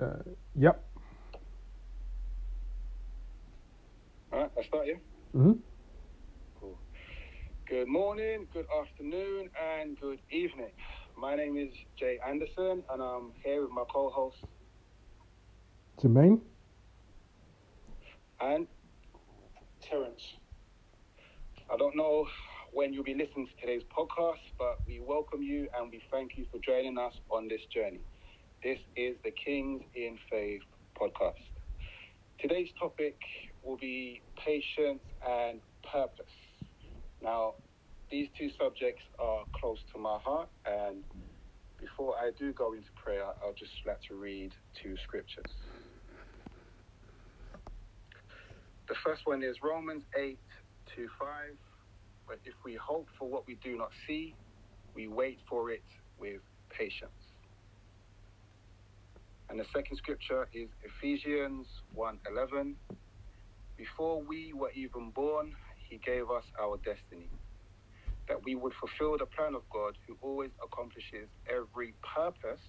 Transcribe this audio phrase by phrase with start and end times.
[0.00, 0.08] Uh,
[0.54, 0.84] yep.
[4.32, 4.94] All right, I start, yeah?
[5.32, 5.52] hmm
[6.60, 6.78] Cool.
[7.68, 9.48] Good morning, good afternoon,
[9.78, 10.72] and good evening.
[11.16, 14.36] My name is Jay Anderson, and I'm here with my co host
[16.02, 16.40] Jermaine?
[18.40, 18.66] and
[19.80, 20.22] Terence.
[21.72, 22.26] I don't know
[22.72, 26.44] when you'll be listening to today's podcast, but we welcome you and we thank you
[26.52, 28.00] for joining us on this journey.
[28.66, 30.62] This is the Kings in Faith
[31.00, 31.38] podcast.
[32.40, 33.14] Today's topic
[33.62, 35.60] will be patience and
[35.92, 36.34] purpose.
[37.22, 37.54] Now,
[38.10, 41.04] these two subjects are close to my heart, and
[41.78, 44.50] before I do go into prayer, I'll just like to read
[44.82, 45.52] two scriptures.
[48.88, 50.40] The first one is Romans 8
[50.96, 51.28] to 5.
[52.26, 54.34] But if we hope for what we do not see,
[54.96, 55.84] we wait for it
[56.18, 56.40] with
[56.76, 57.25] patience.
[59.48, 62.76] And the second scripture is Ephesians 1:11.
[63.76, 65.54] Before we were even born,
[65.88, 67.30] he gave us our destiny,
[68.28, 72.60] that we would fulfill the plan of God who always accomplishes every purpose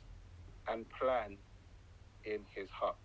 [0.67, 1.37] and plan
[2.25, 2.97] in his heart.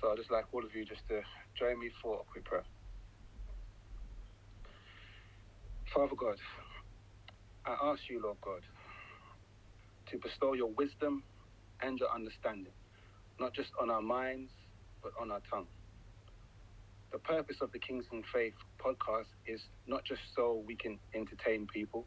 [0.00, 1.22] So I'd just like all of you just to
[1.58, 2.64] join me for a quick prayer.
[5.94, 6.38] Father God,
[7.66, 8.62] I ask you, Lord God,
[10.14, 11.24] to bestow your wisdom
[11.82, 12.72] and your understanding,
[13.40, 14.52] not just on our minds,
[15.02, 15.66] but on our tongue.
[17.10, 18.54] The purpose of the Kings and Faith
[18.84, 22.06] podcast is not just so we can entertain people,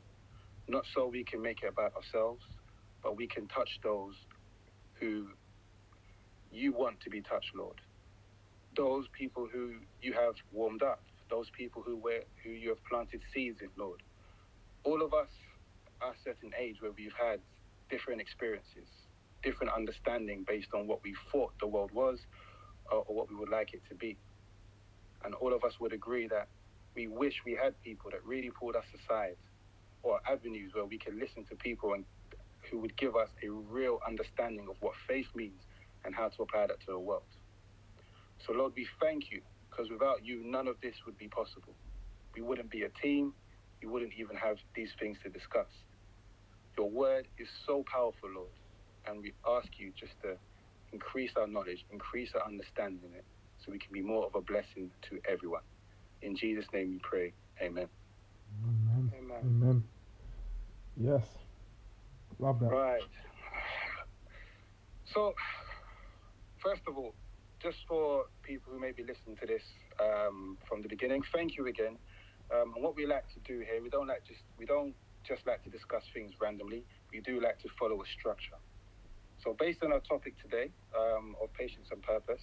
[0.69, 2.44] not so we can make it about ourselves,
[3.03, 4.16] but we can touch those
[5.02, 5.28] who
[6.50, 7.81] you want to be touched, Lord.
[8.78, 13.22] Those people who you have warmed up, those people who were who you have planted
[13.33, 14.02] seeds in, Lord.
[14.85, 15.30] All of us
[16.02, 17.41] are a certain age where we've had
[17.90, 18.88] different experiences,
[19.44, 22.20] different understanding based on what we thought the world was
[22.92, 24.18] or, or what we would like it to be.
[25.24, 26.48] And all of us would agree that
[26.96, 29.36] we wish we had people that really pulled us aside
[30.03, 32.06] or avenues where we can listen to people and
[32.70, 35.62] who would give us a real understanding of what faith means
[36.06, 37.24] and how to apply that to the world.
[38.46, 41.76] So, Lord, we thank you because without you, none of this would be possible.
[42.36, 43.34] We wouldn't be a team,
[43.81, 45.68] we wouldn't even have these things to discuss.
[46.78, 48.50] Your word is so powerful, Lord,
[49.08, 50.38] and we ask you just to
[50.94, 53.26] increase our knowledge, increase our understanding in it,
[53.58, 55.64] so we can be more of a blessing to everyone.
[56.22, 57.34] In Jesus' name we pray.
[57.62, 57.88] Amen.
[58.64, 59.12] Amen.
[59.18, 59.38] Amen.
[59.44, 59.84] Amen.
[60.96, 61.24] Yes.
[62.40, 62.68] Love that.
[62.68, 63.02] Right.
[65.14, 65.34] So,
[66.64, 67.16] first of all,
[67.62, 69.64] just for people who may be listening to this
[70.00, 71.98] um, from the beginning, thank you again.
[72.54, 74.94] Um, and what we like to do here, we don't like just we don't
[75.28, 76.86] just like to discuss things randomly.
[77.12, 78.58] We do like to follow a structure.
[79.44, 82.42] So, based on our topic today um, of patience and purpose,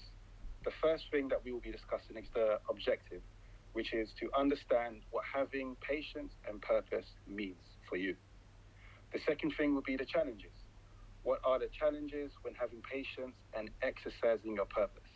[0.65, 3.23] the first thing that we will be discussing is the objective,
[3.73, 8.17] which is to understand what having patience and purpose means for you.
[9.13, 10.53] The second thing will be the challenges.
[11.23, 15.09] What are the challenges when having patience and exercising your purpose?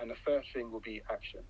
[0.00, 1.40] And the third thing will be action.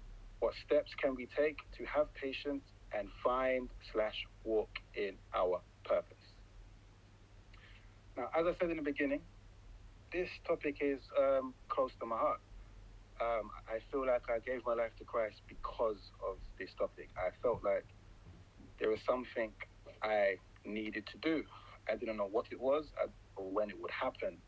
[0.41, 6.17] What steps can we take to have patience and find slash walk in our purpose?
[8.17, 9.21] Now, as I said in the beginning,
[10.13, 12.41] this topic is um, close to my heart.
[13.21, 17.11] Um, I feel like I gave my life to Christ because of this topic.
[17.17, 17.87] I felt like
[18.79, 19.53] there was something
[20.03, 21.45] I needed to do.
[21.91, 22.87] I didn't know what it was
[23.37, 24.39] or when it would happen.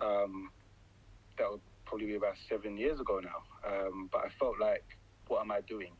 [0.00, 0.50] Um,
[1.38, 3.42] that would probably be about seven years ago now.
[3.68, 4.84] Um, but I felt like,
[5.28, 5.92] what am I doing?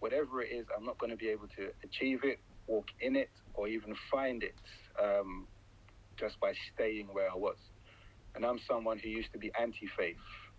[0.00, 3.30] Whatever it is, I'm not going to be able to achieve it, walk in it,
[3.54, 4.54] or even find it
[5.02, 5.48] um,
[6.18, 7.56] just by staying where I was.
[8.34, 10.16] And I'm someone who used to be anti faith,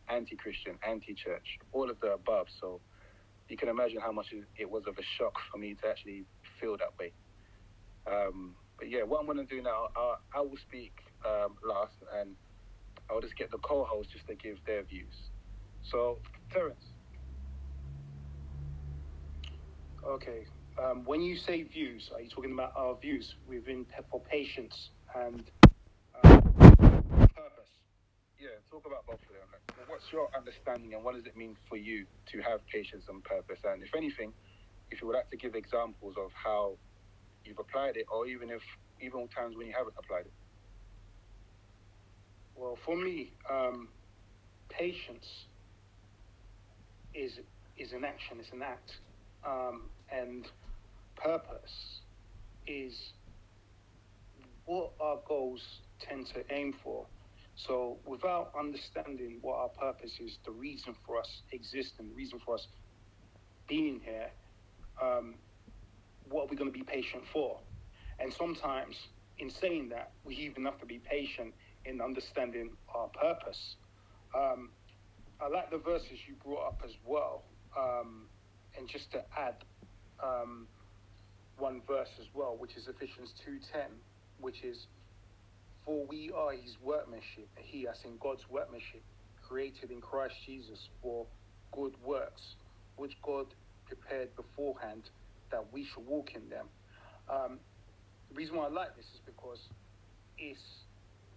[0.10, 2.48] anti Christian, anti church, all of the above.
[2.60, 2.82] So
[3.48, 4.28] you can imagine how much
[4.58, 6.26] it was of a shock for me to actually
[6.60, 7.14] feel that way.
[8.12, 10.94] Um, but yeah, what I'm going to do now, I, I will speak
[11.26, 12.36] um, last and
[13.10, 15.14] I'll just get the co host just to give their views.
[15.84, 16.20] So,
[16.52, 16.86] Terence.
[20.10, 20.46] Okay.
[20.84, 25.44] Um, when you say views, are you talking about our views within for patience and
[26.24, 27.70] um, purpose?
[28.40, 29.50] Yeah, talk about both of them.
[29.78, 33.24] Like, what's your understanding and what does it mean for you to have patience and
[33.24, 33.60] purpose?
[33.66, 34.34] And if anything,
[34.90, 36.78] if you would like to give examples of how
[37.46, 38.62] you've applied it, or even if
[39.02, 40.34] even times when you haven't applied it.
[42.56, 43.90] Well, for me, um,
[44.70, 45.28] patience
[47.14, 47.40] is
[47.78, 48.38] is an action.
[48.40, 48.92] It's an act,
[49.46, 50.46] um, and
[51.16, 52.02] purpose
[52.68, 53.14] is
[54.66, 55.62] what our goals
[56.00, 57.06] tend to aim for.
[57.56, 62.56] So, without understanding what our purpose is, the reason for us existing, the reason for
[62.56, 62.68] us
[63.68, 64.30] being here,
[65.02, 65.36] um,
[66.30, 67.60] what are we going to be patient for?
[68.20, 68.96] And sometimes,
[69.40, 71.54] in saying that, we even have to be patient
[71.86, 73.76] in understanding our purpose.
[74.36, 74.70] Um,
[75.42, 77.44] I like the verses you brought up as well.
[77.78, 78.28] Um,
[78.78, 79.56] and just to add
[80.24, 80.68] um,
[81.58, 83.86] one verse as well, which is Ephesians 2.10,
[84.40, 84.88] which is,
[85.86, 89.04] For we are his workmanship, he as in God's workmanship,
[89.48, 91.26] created in Christ Jesus for
[91.72, 92.42] good works,
[92.96, 93.48] which God
[93.88, 95.04] prepared beforehand
[95.52, 96.68] that we should walk in them.
[97.30, 97.60] Um,
[98.30, 99.60] the reason why I like this is because
[100.38, 100.62] it's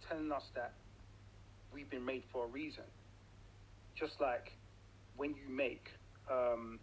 [0.08, 0.72] telling us that
[1.72, 2.84] we've been made for a reason.
[3.98, 4.52] Just like
[5.16, 5.88] when you make,
[6.30, 6.78] um,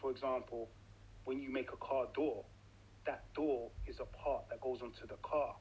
[0.00, 0.68] for example,
[1.24, 2.44] when you make a car door,
[3.06, 5.54] that door is a part that goes onto the car.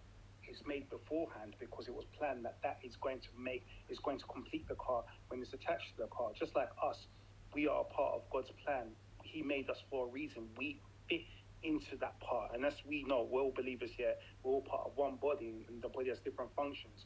[0.48, 4.20] It's made beforehand because it was planned that that is going to make, is going
[4.20, 6.32] to complete the car when it's attached to the car.
[6.38, 7.08] Just like us,
[7.54, 8.88] we are a part of God's plan.
[9.24, 10.50] He made us for a reason.
[10.58, 11.22] We fit
[11.64, 12.52] into that part.
[12.54, 15.82] And as we know, we're all believers here, we're all part of one body, and
[15.82, 17.06] the body has different functions.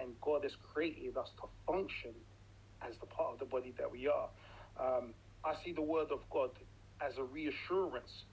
[0.00, 2.14] And God has created us to function
[2.80, 4.28] as the part of the body that we are.
[4.80, 5.14] Um,
[5.44, 6.50] I see the word of God
[7.00, 8.24] as a reassurance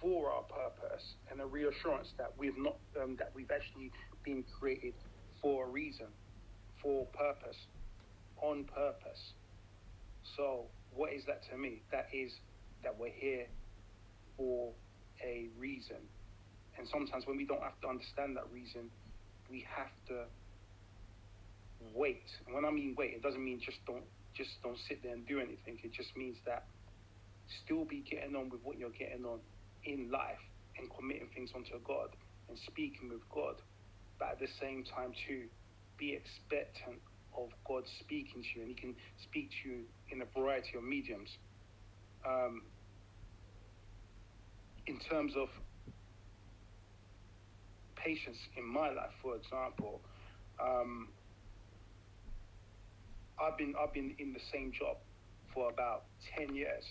[0.00, 3.90] for our purpose and a reassurance that we've not um, that we've actually
[4.24, 4.94] been created
[5.40, 6.06] for a reason,
[6.80, 7.56] for purpose,
[8.40, 9.32] on purpose.
[10.36, 11.82] So, what is that to me?
[11.90, 12.32] That is
[12.82, 13.46] that we're here
[14.36, 14.72] for
[15.24, 15.96] a reason.
[16.78, 18.90] And sometimes when we don't have to understand that reason,
[19.50, 20.24] we have to
[21.94, 22.24] wait.
[22.46, 24.04] And when I mean wait, it doesn't mean just don't
[24.34, 25.78] just don't sit there and do anything.
[25.82, 26.64] It just means that
[27.64, 29.40] still be getting on with what you're getting on
[29.84, 30.40] in life
[30.78, 32.08] and committing things onto God
[32.48, 33.56] and speaking with God.
[34.18, 35.46] But at the same time too,
[35.98, 37.00] be expectant
[37.36, 39.78] of God speaking to you and he can speak to you
[40.10, 41.30] in a variety of mediums.
[42.26, 42.62] Um,
[44.86, 45.48] in terms of
[47.96, 50.00] patience in my life, for example,
[50.60, 51.08] um,
[53.40, 54.96] I've been I've been in the same job
[55.54, 56.04] for about
[56.36, 56.84] ten years,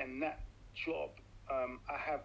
[0.00, 0.40] and that
[0.74, 1.10] job
[1.50, 2.22] um, I have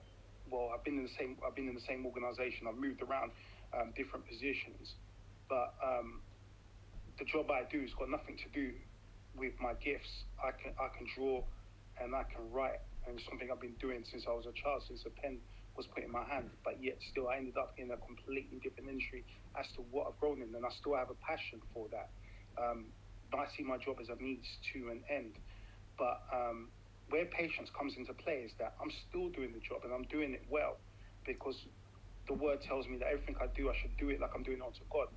[0.50, 2.68] well I've been in the same I've been in the same organization.
[2.68, 3.32] I've moved around
[3.74, 4.96] um, different positions,
[5.50, 6.22] but um,
[7.18, 8.74] the job I do has got nothing to do
[9.36, 10.26] with my gifts.
[10.44, 11.44] I can I can draw,
[12.02, 14.84] and I can write, and it's something I've been doing since I was a child,
[14.88, 15.40] since a pen
[15.78, 16.50] was put in my hand.
[16.66, 19.24] But yet still, I ended up in a completely different industry
[19.60, 22.10] as to what I've grown in, and I still have a passion for that.
[22.60, 22.92] Um,
[23.34, 25.40] I see my job as a means to an end.
[25.98, 26.70] But um,
[27.12, 30.34] where patience comes into play is that I'm still doing the job and I'm doing
[30.34, 30.80] it well
[31.28, 31.56] because
[32.28, 34.63] the word tells me that everything I do, I should do it like I'm doing
[34.63, 35.12] it unto God.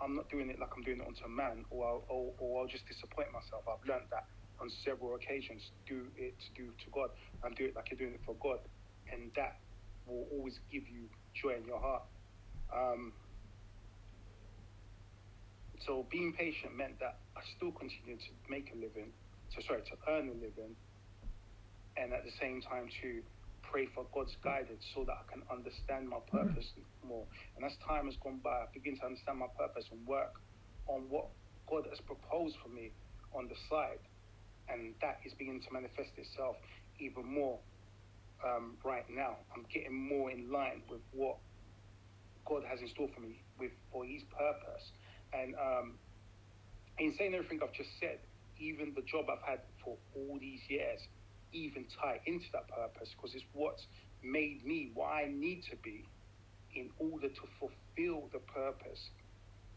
[0.00, 2.70] I'm not doing it like I'm doing it unto man, or I'll, or, or I'll
[2.70, 3.64] just disappoint myself.
[3.68, 4.24] I've learned that
[4.60, 5.60] on several occasions.
[5.88, 7.12] Do it to do to God,
[7.44, 8.64] and do it like you're doing it for God,
[9.12, 9.60] and that
[10.08, 12.04] will always give you joy in your heart.
[12.72, 13.12] Um,
[15.84, 19.12] so being patient meant that I still continued to make a living,
[19.52, 20.76] so sorry, to earn a living,
[22.00, 23.20] and at the same time to
[23.60, 26.64] pray for God's guidance so that I can understand my purpose
[27.04, 27.28] more.
[27.54, 30.32] And as time has gone by, I begin to understand my purpose and work
[30.88, 31.28] on what
[31.68, 32.90] God has proposed for me
[33.36, 34.02] on the side.
[34.72, 36.56] And that is beginning to manifest itself
[36.98, 37.60] even more
[38.42, 39.36] um, right now.
[39.54, 41.36] I'm getting more in line with what
[42.46, 44.84] God has in store for me with for His purpose.
[45.32, 45.94] And um,
[46.98, 48.18] in saying everything I've just said,
[48.58, 51.00] even the job I've had for all these years,
[51.52, 53.86] even tie into that purpose because it's what's
[54.22, 56.04] made me what I need to be
[56.74, 59.10] in order to fulfill the purpose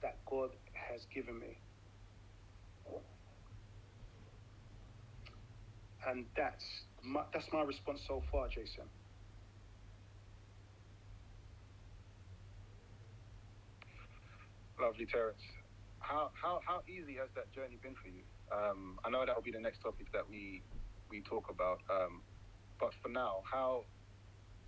[0.01, 1.57] that God has given me.
[6.05, 6.63] And that's
[7.01, 8.83] my, that's my response so far, Jason.
[14.79, 15.39] Lovely, Terence.
[15.99, 18.23] How, how, how easy has that journey been for you?
[18.51, 20.61] Um, I know that will be the next topic that we
[21.13, 21.79] we talk about.
[21.89, 22.21] Um,
[22.81, 23.85] but for now, how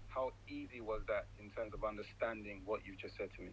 [0.08, 3.52] how easy was that in terms of understanding what you just said to me?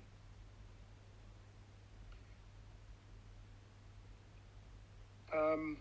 [5.34, 5.78] Um,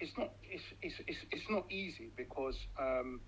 [0.00, 3.20] it's not it's, it's, it's, it's not easy because um,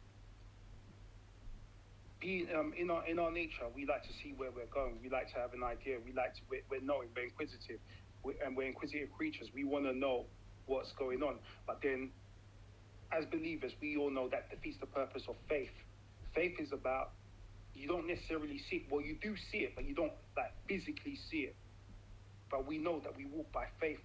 [2.19, 5.11] being um, in our in our nature we like to see where we're going we
[5.11, 7.79] like to have an idea we like to we're, we're knowing we're inquisitive
[8.25, 10.25] we and we're inquisitive creatures we want to know
[10.66, 12.11] what's going on but then
[13.12, 15.73] as believers we all know that defeats the purpose of faith
[16.35, 17.11] faith is about
[17.75, 18.83] you don't necessarily see it.
[18.90, 21.56] Well, you do see it, but you don't like physically see it.
[22.50, 23.99] But we know that we walk by faith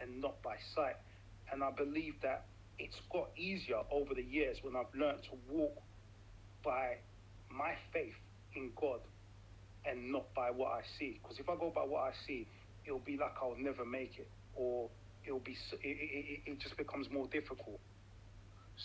[0.00, 0.96] and not by sight.
[1.52, 2.46] And I believe that
[2.78, 5.76] it's got easier over the years when I've learned to walk
[6.64, 6.96] by
[7.50, 8.14] my faith
[8.56, 9.00] in God
[9.84, 11.20] and not by what I see.
[11.22, 12.46] Because if I go by what I see,
[12.84, 14.88] it'll be like I'll never make it, or
[15.26, 17.80] it'll be it, it, it just becomes more difficult.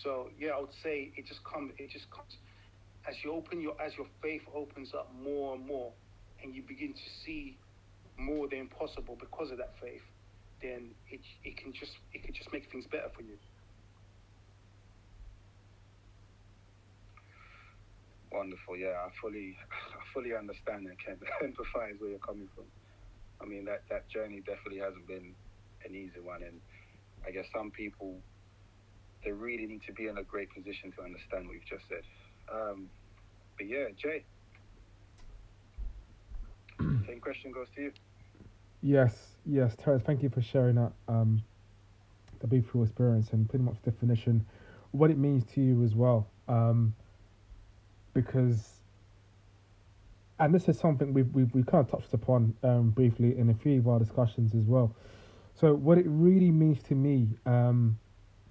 [0.04, 2.38] So yeah, I would say it just comes it just comes
[3.08, 5.92] as you open your as your faith opens up more and more,
[6.44, 7.58] and you begin to see
[8.18, 10.02] more than possible because of that faith,
[10.62, 13.38] then it it can just it can just make things better for you.
[18.32, 19.08] Wonderful, yeah.
[19.08, 22.66] I fully, I fully understand and can empathize where you're coming from.
[23.42, 25.34] I mean, that that journey definitely hasn't been
[25.88, 26.60] an easy one, and
[27.26, 28.16] I guess some people
[29.24, 32.04] they really need to be in a great position to understand what you've just said.
[32.54, 32.90] Um,
[33.58, 34.24] but yeah, Jay,
[36.80, 37.92] same question goes to you.
[38.82, 39.16] Yes,
[39.46, 40.04] yes, Terence.
[40.04, 40.92] Thank you for sharing that.
[41.08, 41.44] Um,
[42.40, 44.46] the beautiful experience and pretty much definition,
[44.92, 46.28] what it means to you as well.
[46.48, 46.94] Um,
[48.14, 48.82] because,
[50.40, 53.54] and this is something we've, we've, we kind of touched upon um, briefly in a
[53.54, 54.96] few of our discussions as well.
[55.60, 57.98] So, what it really means to me, um,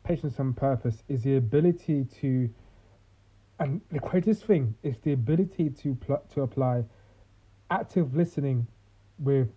[0.03, 2.51] patience and purpose, is the ability to,
[3.61, 6.83] and the greatest thing is the ability to pl- to apply
[7.71, 8.67] active listening
[9.21, 9.49] with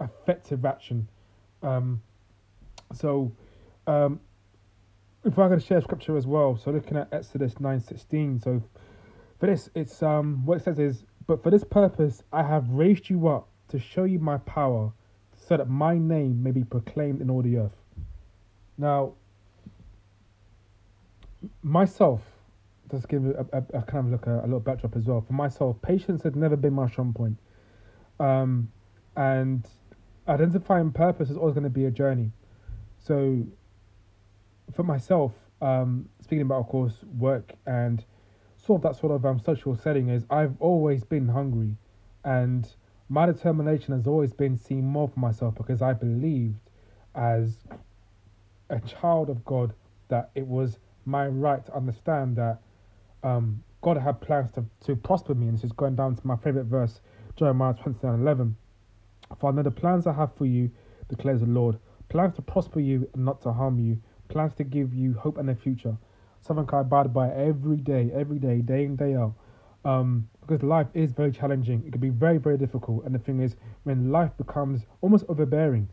[0.00, 1.08] effective action.
[1.64, 2.00] Um,
[2.92, 3.32] so,
[3.88, 4.20] um,
[5.24, 8.62] if I'm going to share scripture as well, so looking at Exodus nine sixteen, so
[9.40, 13.10] for this, it's um what it says is, but for this purpose I have raised
[13.10, 14.92] you up to show you my power,
[15.46, 17.76] so that my name may be proclaimed in all the earth.
[18.78, 19.12] Now,
[21.62, 22.22] myself,
[22.90, 25.20] just give a, a, a kind of look a, a, little backdrop as well.
[25.20, 27.38] For myself, patience has never been my strong point,
[28.20, 28.70] um,
[29.16, 29.66] and
[30.28, 32.30] identifying purpose is always going to be a journey.
[32.98, 33.44] So,
[34.74, 38.04] for myself, um, speaking about of course work and
[38.56, 41.76] sort of that sort of um, social setting is I've always been hungry,
[42.24, 42.66] and
[43.08, 46.58] my determination has always been seeing more for myself because I believed
[47.14, 47.58] as
[48.70, 49.74] a child of God
[50.08, 52.60] that it was my right to understand that
[53.22, 55.48] um, God had plans to, to prosper me.
[55.48, 57.00] And this is going down to my favorite verse,
[57.36, 58.56] Jeremiah 29 11.
[59.38, 60.70] For I know the plans I have for you,
[61.08, 64.94] declares the Lord plans to prosper you and not to harm you, plans to give
[64.94, 65.96] you hope and a future
[66.46, 69.34] something I abide by every day, every day, day in, day out.
[69.84, 71.82] Um, because life is very challenging.
[71.86, 73.04] It can be very, very difficult.
[73.04, 75.88] And the thing is, when life becomes almost overbearing,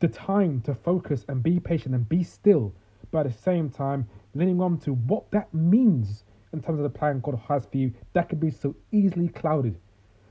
[0.00, 2.74] the time to focus and be patient and be still,
[3.10, 6.98] but at the same time, leaning on to what that means in terms of the
[6.98, 9.78] plan God has for you, that can be so easily clouded.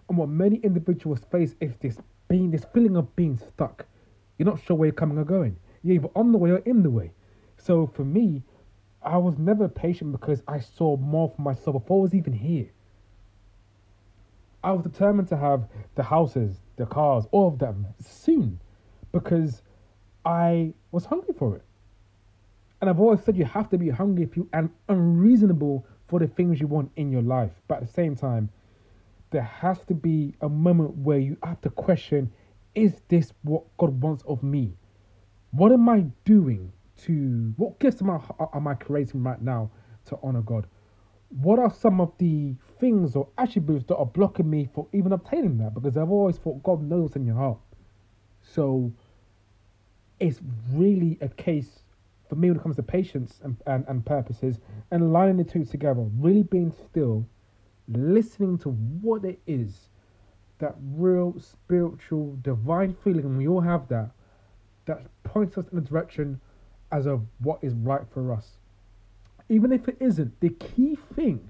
[0.09, 1.97] And what many individuals face is this
[2.27, 3.85] being this feeling of being stuck.
[4.37, 5.57] You're not sure where you're coming or going.
[5.83, 7.11] You're either on the way or in the way.
[7.57, 8.43] So for me,
[9.01, 12.69] I was never patient because I saw more for myself before I was even here.
[14.67, 18.59] I was determined to have the houses, the cars, all of them soon
[19.13, 19.61] because
[20.25, 21.61] I was hungry for it.
[22.81, 26.67] And I've always said you have to be hungry and unreasonable for the things you
[26.67, 27.53] want in your life.
[27.69, 28.49] But at the same time,
[29.29, 32.29] there has to be a moment where you have to question
[32.75, 34.73] is this what God wants of me?
[35.51, 38.19] What am I doing to what gifts am I
[38.53, 39.71] am I creating right now
[40.07, 40.67] to honor God?
[41.29, 45.57] What are some of the things or attributes that are blocking me for even obtaining
[45.57, 45.73] that?
[45.73, 47.59] Because I've always thought God knows in your heart.
[48.41, 48.93] So
[50.19, 50.39] it's
[50.71, 51.83] really a case
[52.29, 54.59] for me when it comes to patience and, and, and purposes
[54.91, 57.25] and lining the two together, really being still,
[57.87, 59.89] listening to what it is,
[60.59, 64.11] that real spiritual divine feeling, and we all have that,
[64.85, 66.39] that points us in the direction
[66.91, 68.57] as of what is right for us.
[69.49, 71.49] Even if it isn't, the key thing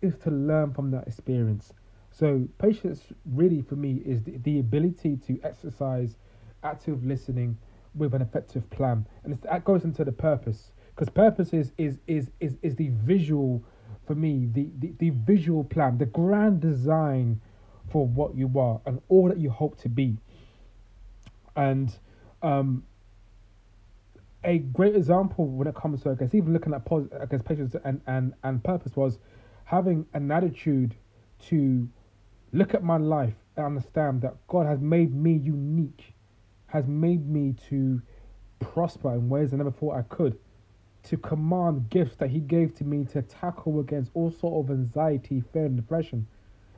[0.00, 1.72] is to learn from that experience.
[2.10, 6.16] So, patience really for me is the, the ability to exercise
[6.62, 7.58] active listening
[7.94, 12.30] with an effective plan, and that goes into the purpose because purpose is is is
[12.40, 13.62] is, is the visual
[14.06, 17.40] for me the, the the visual plan the grand design
[17.90, 20.16] for what you are and all that you hope to be
[21.56, 21.98] and
[22.42, 22.82] um
[24.44, 27.42] a great example when it comes to I guess even looking at pos- I guess
[27.42, 29.18] patience and, and, and purpose was
[29.64, 30.96] having an attitude
[31.48, 31.88] to
[32.52, 36.14] look at my life and understand that God has made me unique,
[36.66, 38.02] has made me to
[38.60, 40.38] prosper in ways I never thought I could.
[41.04, 45.42] to command gifts that He gave to me to tackle against all sort of anxiety,
[45.52, 46.26] fear, and depression.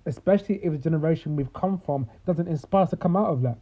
[0.06, 3.58] Especially if the generation we've come from doesn't inspire us to come out of that.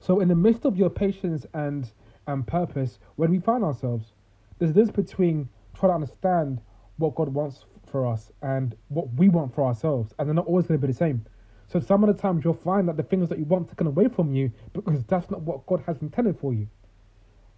[0.00, 1.90] So, in the midst of your patience and
[2.26, 4.12] and purpose, do we find ourselves?
[4.58, 6.60] There's this between trying to understand
[6.98, 10.66] what God wants for us and what we want for ourselves, and they're not always
[10.66, 11.24] going to be the same.
[11.68, 14.08] So some of the times you'll find that the things that you want taken away
[14.08, 16.68] from you because that's not what God has intended for you,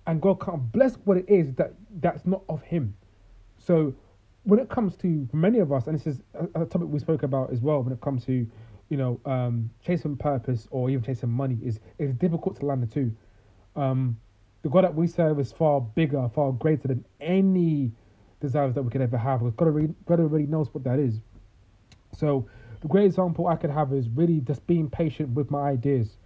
[0.06, 2.96] and God can't bless what it is that that's not of Him.
[3.58, 3.94] So
[4.44, 7.22] when it comes to many of us, and this is a, a topic we spoke
[7.22, 8.46] about as well, when it comes to
[8.90, 12.86] you know um, chasing purpose or even chasing money, is it's difficult to land the
[12.86, 13.12] two.
[13.74, 14.16] Um,
[14.64, 17.92] the God that we serve is far bigger, far greater than any
[18.40, 19.40] desires that we could ever have.
[19.40, 21.20] Because God already, God already knows what that is.
[22.16, 22.48] So
[22.80, 26.16] the great example I could have is really just being patient with my ideas,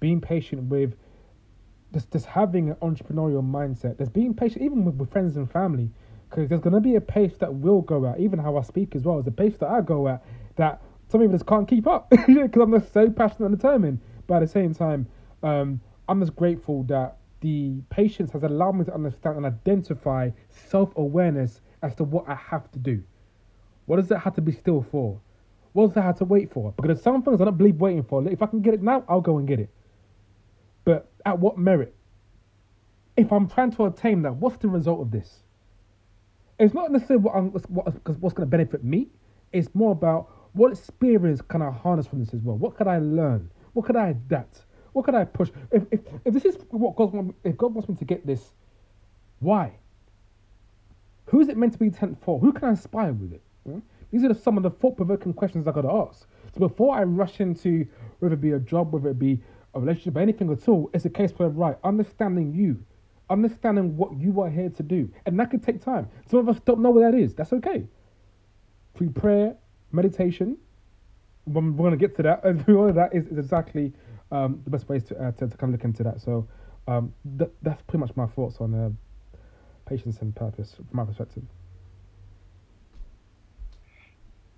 [0.00, 0.94] being patient with
[1.92, 3.98] just just having an entrepreneurial mindset.
[3.98, 5.90] There's being patient even with, with friends and family,
[6.30, 8.20] because there's gonna be a pace that will go at.
[8.20, 10.24] Even how I speak as well is a pace that I go at
[10.56, 14.00] that some people just can't keep up because I'm just so passionate and determined.
[14.26, 15.06] But at the same time,
[15.42, 20.96] um, I'm just grateful that the patience has allowed me to understand and identify self
[20.96, 23.02] awareness as to what I have to do.
[23.86, 25.20] What does that have to be still for?
[25.72, 26.72] What does that have to wait for?
[26.72, 28.26] Because there's some things I don't believe waiting for.
[28.28, 29.70] If I can get it now, I'll go and get it.
[30.84, 31.94] But at what merit?
[33.16, 35.42] If I'm trying to attain that, what's the result of this?
[36.58, 39.08] It's not necessarily what I'm, what, what's going to benefit me.
[39.52, 42.56] It's more about what experience can I harness from this as well.
[42.56, 43.50] What could I learn?
[43.72, 44.64] What could I adapt?
[44.92, 45.50] What could I push?
[45.70, 48.52] If, if, if this is what God wants, if God wants me to get this,
[49.40, 49.72] why?
[51.26, 52.38] Who is it meant to be sent for?
[52.38, 53.42] Who can I inspire with it?
[53.66, 53.78] Hmm?
[54.10, 56.26] These are some of the thought-provoking questions I got to ask.
[56.54, 57.86] So before I rush into
[58.18, 59.40] whether it be a job, whether it be
[59.74, 62.84] a relationship, anything at all, it's a case where right, understanding you,
[63.30, 66.08] understanding what you are here to do, and that could take time.
[66.28, 67.34] Some of us don't know what that is.
[67.34, 67.86] That's okay.
[68.94, 69.56] Through prayer,
[69.92, 70.58] meditation,
[71.46, 72.44] we're going to get to that.
[72.44, 73.92] And all of that is, is exactly
[74.32, 76.20] um, the best ways to, uh, to, to kind of look into that.
[76.20, 76.48] So
[76.88, 78.90] um, th- that's pretty much my thoughts on uh,
[79.86, 81.44] patience and purpose from my perspective.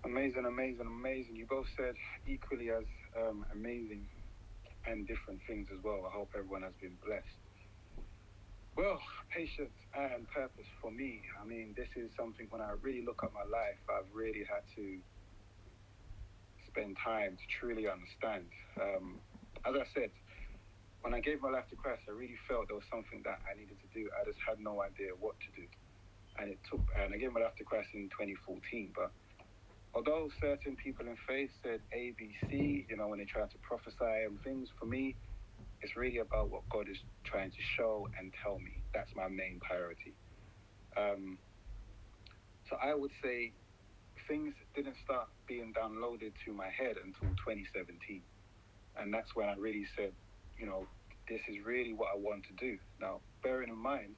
[0.05, 1.37] Amazing, amazing, amazing.
[1.37, 1.95] You both said
[2.27, 2.85] equally as
[3.21, 4.07] um, amazing
[4.87, 6.05] and different things as well.
[6.07, 7.41] I hope everyone has been blessed.
[8.77, 11.23] Well, patience and purpose for me.
[11.41, 14.63] I mean, this is something when I really look at my life, I've really had
[14.77, 14.99] to
[16.67, 18.47] spend time to truly understand.
[18.81, 19.21] Um,
[19.67, 20.11] as I said,
[21.01, 23.57] when I gave my life to Christ, I really felt there was something that I
[23.59, 24.09] needed to do.
[24.17, 25.67] I just had no idea what to do.
[26.39, 28.93] And it took, and I gave my life to Christ in 2014.
[28.97, 29.13] But
[29.95, 33.59] although certain people in faith said A, B, C, you know, when they tried to
[33.61, 35.17] prophesy and things, for me,
[35.81, 38.83] it's really about what God is trying to show and tell me.
[38.95, 40.15] That's my main priority.
[40.97, 41.39] Um,
[42.69, 43.53] so I would say
[44.27, 48.23] things didn't start being downloaded to my head until 2017
[48.99, 50.13] and that's when I really said,
[50.59, 50.87] you know,
[51.29, 52.79] this is really what I want to do.
[53.01, 54.15] Now, bearing in mind,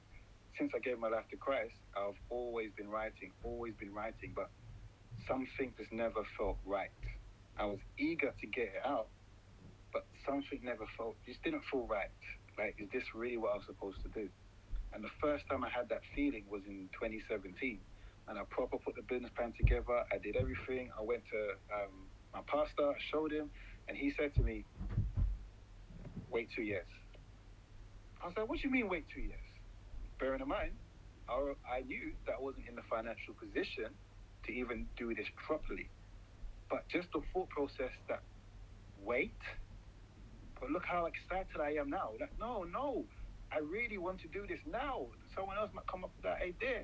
[0.59, 4.51] since I gave my life to Christ, I've always been writing, always been writing, but
[5.29, 6.91] something just never felt right.
[7.59, 9.09] I was eager to get it out,
[9.93, 12.11] but something never felt, just didn't feel right.
[12.59, 14.29] Like, is this really what I was supposed to do?
[14.93, 17.79] And the first time I had that feeling was in 2017.
[18.29, 20.05] And I proper put the business plan together.
[20.11, 20.91] I did everything.
[20.99, 23.51] I went to um, my pastor, I showed him,
[23.89, 24.65] and he said to me,
[26.31, 26.87] wait two years.
[28.23, 29.39] I was like, what do you mean wait two years?
[30.19, 30.73] Bearing in mind,
[31.29, 33.91] I, I knew that I wasn't in the financial position
[34.45, 35.89] to even do this properly.
[36.69, 38.23] But just the thought process that
[39.03, 39.39] wait,
[40.61, 42.11] but look how excited I am now.
[42.19, 43.05] Like, no, no,
[43.53, 45.07] I really want to do this now.
[45.35, 46.83] Someone else might come up with that idea.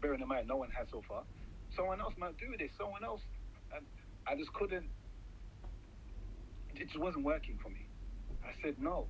[0.00, 1.22] Bearing in mind, no one has so far.
[1.74, 2.70] Someone else might do this.
[2.78, 3.22] Someone else,
[3.74, 3.84] and
[4.26, 4.86] I just couldn't
[6.80, 7.88] it just wasn't working for me.
[8.44, 9.06] I said no.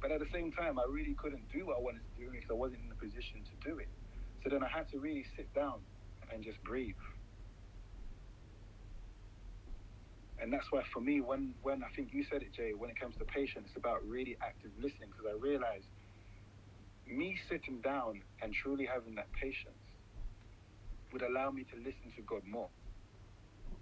[0.00, 2.48] But at the same time, I really couldn't do what I wanted to do because
[2.50, 3.88] I wasn't in a position to do it.
[4.42, 5.80] So then I had to really sit down
[6.32, 6.96] and just breathe.
[10.40, 12.98] And that's why for me, when, when I think you said it, Jay, when it
[12.98, 15.84] comes to patience, it's about really active listening because I realized
[17.06, 19.84] me sitting down and truly having that patience
[21.12, 22.70] would allow me to listen to God more.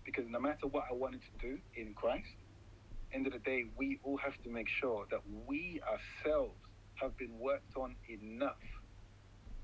[0.05, 2.27] Because no matter what I wanted to do in Christ,
[3.13, 6.55] end of the day, we all have to make sure that we ourselves
[6.95, 8.57] have been worked on enough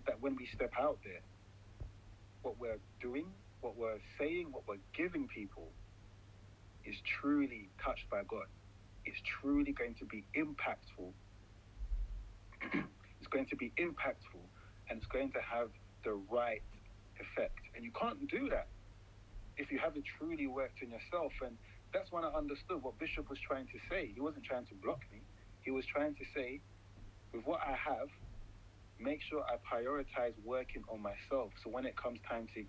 [0.07, 1.21] that when we step out there,
[2.43, 3.27] what we're doing,
[3.61, 5.71] what we're saying, what we're giving people
[6.85, 8.47] is truly touched by God.
[9.05, 11.13] It's truly going to be impactful.
[13.19, 14.45] it's going to be impactful
[14.89, 15.71] and it's going to have
[16.05, 16.63] the right
[17.19, 17.61] effect.
[17.75, 18.69] And you can't do that
[19.57, 21.33] if you haven't truly worked on yourself.
[21.43, 21.57] And
[21.95, 24.13] that's when I understood what Bishop was trying to say.
[24.15, 25.23] He wasn't trying to block me,
[25.63, 26.63] he was trying to say,
[27.35, 28.09] with what I have,
[29.01, 31.53] make sure I prioritize working on myself.
[31.65, 32.65] So when it comes time to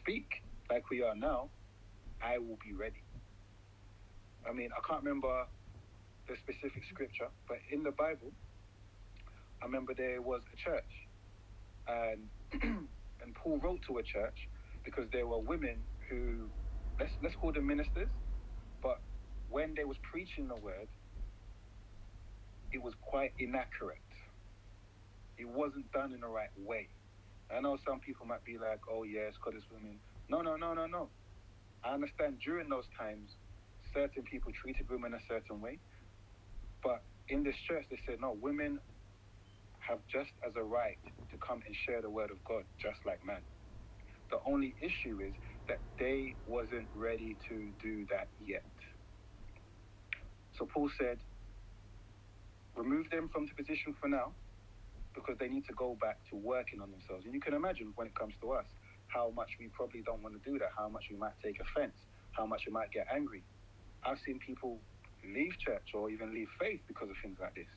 [0.00, 0.28] speak,
[0.70, 1.50] like we are now,
[2.22, 3.04] I will be ready.
[4.48, 5.46] I mean, I can't remember
[6.28, 8.32] the specific scripture, but in the Bible,
[9.62, 10.92] I remember there was a church,
[11.88, 12.30] and
[13.22, 14.48] and Paul wrote to a church
[14.84, 16.50] because there were women who
[17.00, 18.10] let's let's call them ministers,
[18.82, 18.98] but
[19.48, 20.88] when they was preaching the word,
[22.72, 23.98] it was quite inaccurate.
[25.38, 26.90] It wasn't done in the right way.
[27.50, 30.74] I know some people might be like, "Oh yes, because it's women." No, no, no,
[30.74, 31.12] no, no.
[31.84, 33.38] I understand during those times,
[33.94, 35.82] certain people treated women a certain way,
[36.82, 38.80] but in this church they said, "No, women
[39.80, 40.98] have just as a right
[41.30, 43.46] to come and share the word of God, just like men."
[44.30, 45.34] The only issue is
[45.68, 48.64] that they wasn't ready to do that yet.
[50.58, 51.18] So Paul said,
[52.76, 54.32] remove them from the position for now
[55.14, 57.24] because they need to go back to working on themselves.
[57.24, 58.66] And you can imagine when it comes to us,
[59.08, 61.96] how much we probably don't want to do that, how much we might take offense,
[62.32, 63.42] how much we might get angry.
[64.04, 64.80] I've seen people
[65.24, 67.70] leave church or even leave faith because of things like this.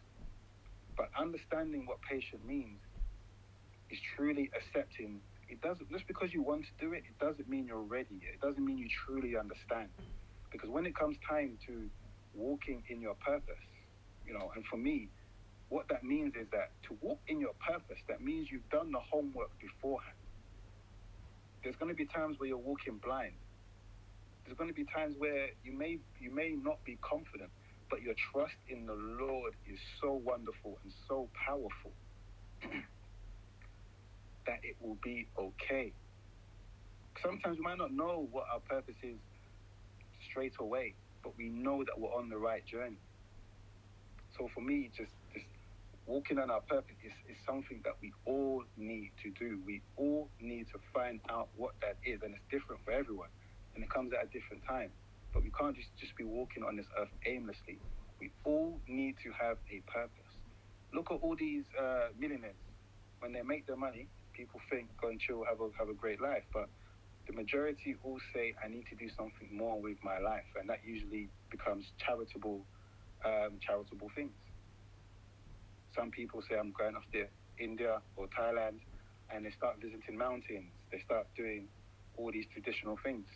[0.98, 2.82] But understanding what patient means
[3.90, 7.68] is truly accepting it doesn't just because you want to do it, it doesn't mean
[7.68, 8.22] you're ready.
[8.34, 9.90] It doesn't mean you truly understand.
[10.52, 11.90] Because when it comes time to
[12.34, 13.64] walking in your purpose,
[14.26, 15.12] you know, and for me,
[15.70, 19.02] what that means is that to walk in your purpose, that means you've done the
[19.12, 20.18] homework beforehand.
[21.64, 23.38] There's going to be times where you're walking blind.
[24.46, 27.52] There's going to be times where you may you may not be confident,
[27.92, 31.96] but your trust in the Lord is so wonderful and so powerful.
[34.50, 35.94] that it will be okay.
[37.22, 39.20] Sometimes we might not know what our purpose is
[40.28, 42.98] straight away, but we know that we're on the right journey.
[44.36, 45.46] So for me, just just
[46.08, 49.60] walking on our purpose is, is something that we all need to do.
[49.68, 53.30] We all need to find out what that is, and it's different for everyone,
[53.76, 54.90] and it comes at a different time.
[55.32, 57.78] But we can't just, just be walking on this earth aimlessly.
[58.20, 60.34] We all need to have a purpose.
[60.92, 62.56] Look at all these uh, millionaires.
[63.20, 64.08] When they make their money,
[64.40, 66.70] people think go and chill, have a have a great life, but
[67.28, 70.80] the majority all say I need to do something more with my life, and that
[70.86, 72.66] usually becomes charitable,
[73.26, 74.32] um, charitable things.
[75.96, 77.28] Some people say I'm going off to
[77.60, 78.80] India or Thailand,
[79.30, 80.72] and they start visiting mountains.
[80.92, 81.68] They start doing
[82.18, 83.28] all these traditional things.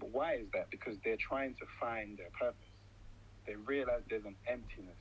[0.00, 0.70] But why is that?
[0.70, 2.72] Because they're trying to find their purpose.
[3.46, 4.98] They realize there's an emptiness.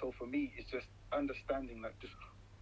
[0.00, 2.14] So for me, it's just understanding that just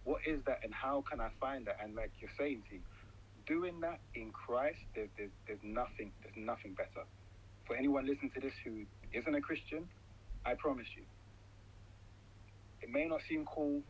[0.03, 1.77] what is that and how can I find that?
[1.81, 2.77] And like you're saying, to
[3.45, 7.05] doing that in Christ, there's, there's, there's nothing, there's nothing better.
[7.65, 8.83] For anyone listening to this who
[9.13, 9.87] isn't a Christian,
[10.45, 11.03] I promise you,
[12.81, 13.81] it may not seem cool.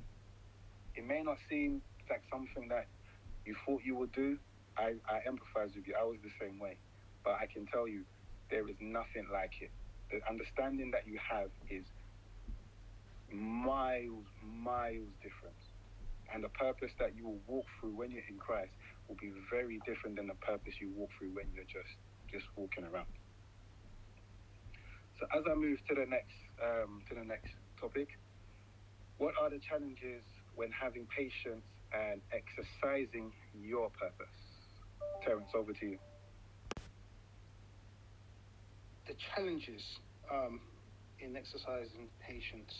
[0.95, 2.87] It may not seem like something that
[3.45, 4.37] you thought you would do.
[4.77, 5.95] I, I empathize with you.
[5.99, 6.77] I was the same way.
[7.23, 8.03] But I can tell you,
[8.49, 9.71] there is nothing like it.
[10.11, 11.85] The understanding that you have is
[13.31, 15.55] miles, miles different.
[16.33, 18.71] And the purpose that you will walk through when you're in Christ
[19.07, 21.91] will be very different than the purpose you walk through when you're just
[22.31, 23.11] just walking around.
[25.19, 28.07] So as I move to the next um, to the next topic,
[29.17, 30.23] what are the challenges
[30.55, 34.37] when having patience and exercising your purpose?
[35.25, 35.99] Terence, over to you.
[39.07, 39.83] The challenges
[40.31, 40.61] um,
[41.19, 42.73] in exercising patience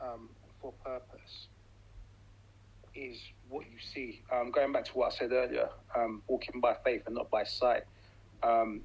[0.00, 1.48] um, for purpose
[2.94, 4.22] is what you see.
[4.32, 7.44] Um, going back to what I said earlier, um, walking by faith and not by
[7.44, 7.82] sight.
[8.42, 8.82] Um,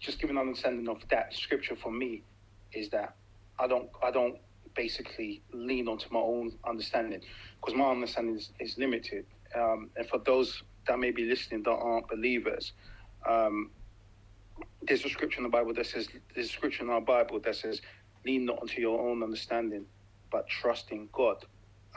[0.00, 2.22] just giving an understanding of that scripture for me
[2.72, 3.16] is that
[3.58, 4.36] I don't I don't
[4.74, 7.20] basically lean onto my own understanding
[7.60, 9.26] because my understanding is, is limited.
[9.54, 12.72] Um, and for those that may be listening that aren't believers,
[13.28, 13.70] um,
[14.82, 17.56] there's a scripture in the Bible that says there's a scripture in our Bible that
[17.56, 17.80] says,
[18.24, 19.84] lean not onto your own understanding,
[20.30, 21.36] but trust in God.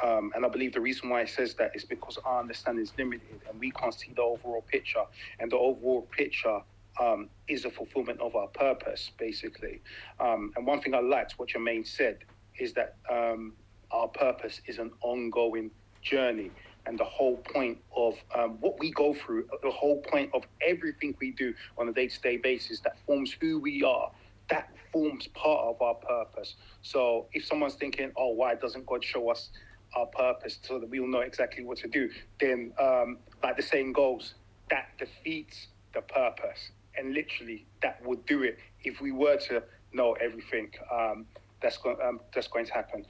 [0.04, 2.94] Um, and I believe the reason why it says that is because our understanding is
[2.98, 5.04] limited and we can't see the overall picture.
[5.40, 6.60] And the overall picture
[7.00, 9.82] um, is a fulfillment of our purpose, basically.
[10.20, 12.20] Um, and one thing I liked what Jermaine said
[12.60, 13.54] is that um,
[13.92, 16.52] our purpose is an ongoing journey.
[16.88, 21.16] And the whole point of um, what we go through, the whole point of everything
[21.20, 24.12] we do on a day to day basis that forms who we are,
[24.50, 26.56] that forms part of our purpose.
[26.84, 29.50] So if someone's thinking, oh, why doesn't God show us
[29.96, 33.94] our purpose so that we'll know exactly what to do, then, um, like the saying
[33.94, 34.36] goes,
[34.70, 36.72] that defeats the purpose.
[36.98, 41.28] And literally, that would do it if we were to know everything um,
[41.62, 43.06] that's, go- um, that's going to happen.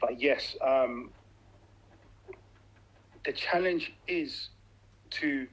[0.00, 1.12] But yes, um,
[3.24, 4.50] the challenge is
[5.12, 5.48] to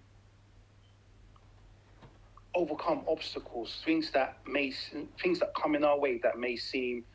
[2.56, 4.72] overcome obstacles, things that may
[5.22, 7.06] things that come in our way that may seem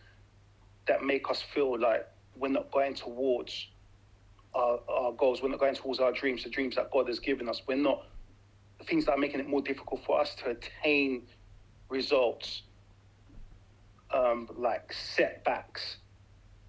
[0.87, 2.03] that make us feel like
[2.39, 3.69] we're not going towards
[4.55, 7.49] our, our goals, we're not going towards our dreams, the dreams that God has given
[7.49, 7.63] us.
[7.67, 8.07] We're not
[8.87, 11.23] things that are making it more difficult for us to attain
[11.89, 12.63] results,
[14.15, 15.99] um, like setbacks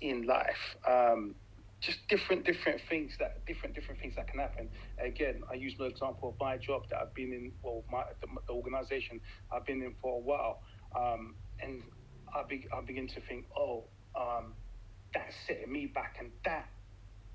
[0.01, 0.75] in life.
[0.87, 1.35] Um,
[1.81, 4.67] just different different things that different different things that can happen.
[5.03, 8.27] Again, I use the example of my job that I've been in, well, my the,
[8.47, 10.59] the organization I've been in for a while,
[10.95, 11.81] um, and
[12.35, 13.85] I be, I begin to think, oh,
[14.19, 14.53] um,
[15.13, 16.67] that's setting me back, and that,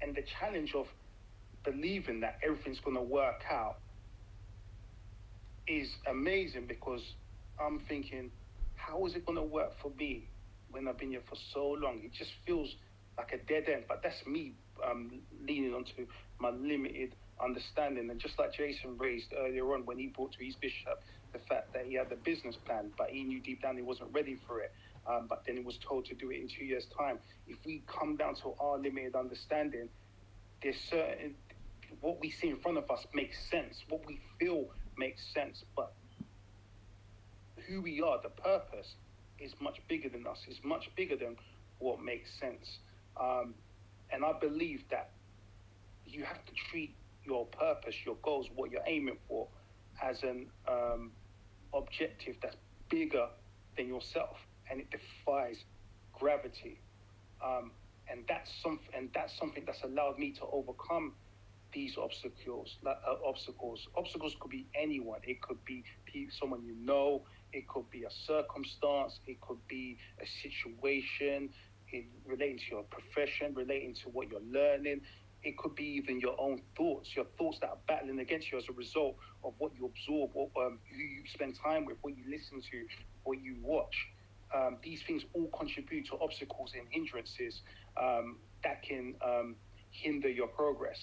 [0.00, 0.86] and the challenge of
[1.64, 3.76] believing that everything's going to work out
[5.66, 7.00] is amazing because
[7.58, 8.30] I'm thinking,
[8.74, 10.28] how is it going to work for me
[10.70, 12.00] when I've been here for so long?
[12.04, 12.74] It just feels
[13.16, 13.84] like a dead end.
[13.88, 14.52] But that's me
[14.88, 16.06] um, leaning onto
[16.38, 18.10] my limited understanding.
[18.10, 21.00] And just like Jason raised earlier on when he brought to his bishop
[21.32, 24.08] the fact that he had the business plan, but he knew deep down he wasn't
[24.12, 24.72] ready for it.
[25.06, 27.18] Um, but then he was told to do it in two years' time.
[27.46, 29.88] If we come down to our limited understanding,
[30.62, 31.34] there's certain
[32.00, 33.84] what we see in front of us makes sense.
[33.88, 35.92] What we feel makes sense, but
[37.66, 38.94] who we are, the purpose,
[39.38, 40.38] is much bigger than us.
[40.48, 41.36] Is much bigger than
[41.78, 42.78] what makes sense.
[43.20, 43.54] Um,
[44.10, 45.10] and I believe that
[46.06, 49.48] you have to treat your purpose, your goals, what you're aiming for,
[50.02, 51.12] as an um,
[51.72, 52.56] objective that's
[52.90, 53.28] bigger
[53.76, 54.36] than yourself,
[54.74, 55.56] and it defies
[56.12, 56.80] gravity.
[57.44, 57.70] Um,
[58.10, 61.12] and that's something, and that's something that's allowed me to overcome
[61.72, 62.76] these obstacles.
[62.84, 62.94] Uh,
[63.26, 63.86] obstacles.
[63.96, 65.20] Obstacles could be anyone.
[65.22, 65.84] It could be
[66.40, 67.22] someone you know.
[67.52, 69.20] It could be a circumstance.
[69.26, 71.50] It could be a situation
[71.92, 75.00] in relating to your profession, relating to what you're learning.
[75.44, 78.64] It could be even your own thoughts, your thoughts that are battling against you as
[78.68, 82.24] a result of what you absorb, or um, who you spend time with, what you
[82.28, 82.86] listen to,
[83.24, 83.94] what you watch.
[84.52, 87.60] Um, these things all contribute to obstacles and hindrances
[88.00, 89.56] um, that can um,
[89.90, 90.98] hinder your progress.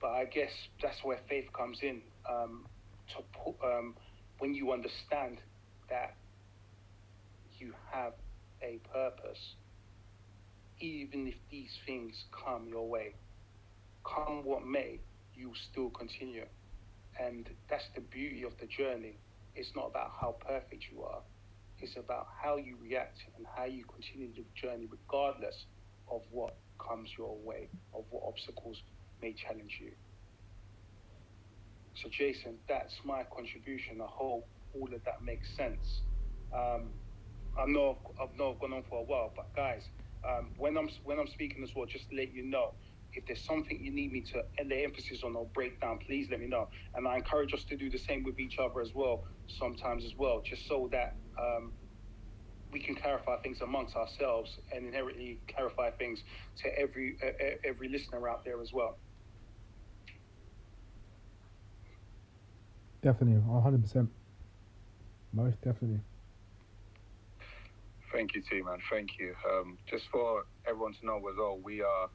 [0.00, 0.50] But I guess
[0.82, 2.02] that's where faith comes in.
[2.28, 2.66] Um,
[3.16, 3.96] to put, um,
[4.38, 5.38] when you understand
[5.88, 6.14] that
[7.58, 8.12] you have
[8.62, 9.56] a purpose,
[10.80, 13.14] even if these things come your way.
[14.04, 15.00] Come what may,
[15.34, 16.46] you still continue.
[17.20, 19.18] And that's the beauty of the journey.
[19.54, 21.20] It's not about how perfect you are,
[21.82, 25.66] it's about how you react and how you continue the journey, regardless
[26.10, 28.82] of what comes your way, of what obstacles
[29.22, 29.92] may challenge you.
[31.96, 34.00] So, Jason, that's my contribution.
[34.00, 36.02] I hope all of that makes sense.
[36.54, 36.94] Um,
[37.58, 39.82] I know I've not gone on for a while, but guys,
[40.24, 42.72] um, when I'm when I'm speaking as well, just to let you know,
[43.14, 46.40] if there's something you need me to lay emphasis on or break down, please let
[46.40, 46.68] me know.
[46.94, 50.12] And I encourage us to do the same with each other as well, sometimes as
[50.18, 51.72] well, just so that um,
[52.72, 56.22] we can clarify things amongst ourselves and inherently clarify things
[56.62, 57.28] to every uh,
[57.64, 58.98] every listener out there as well.
[63.02, 64.08] Definitely, 100%.
[65.32, 66.00] Most definitely.
[68.12, 68.78] Thank you, too, man.
[68.90, 69.34] Thank you.
[69.50, 72.10] Um, just for everyone to know as well, we are,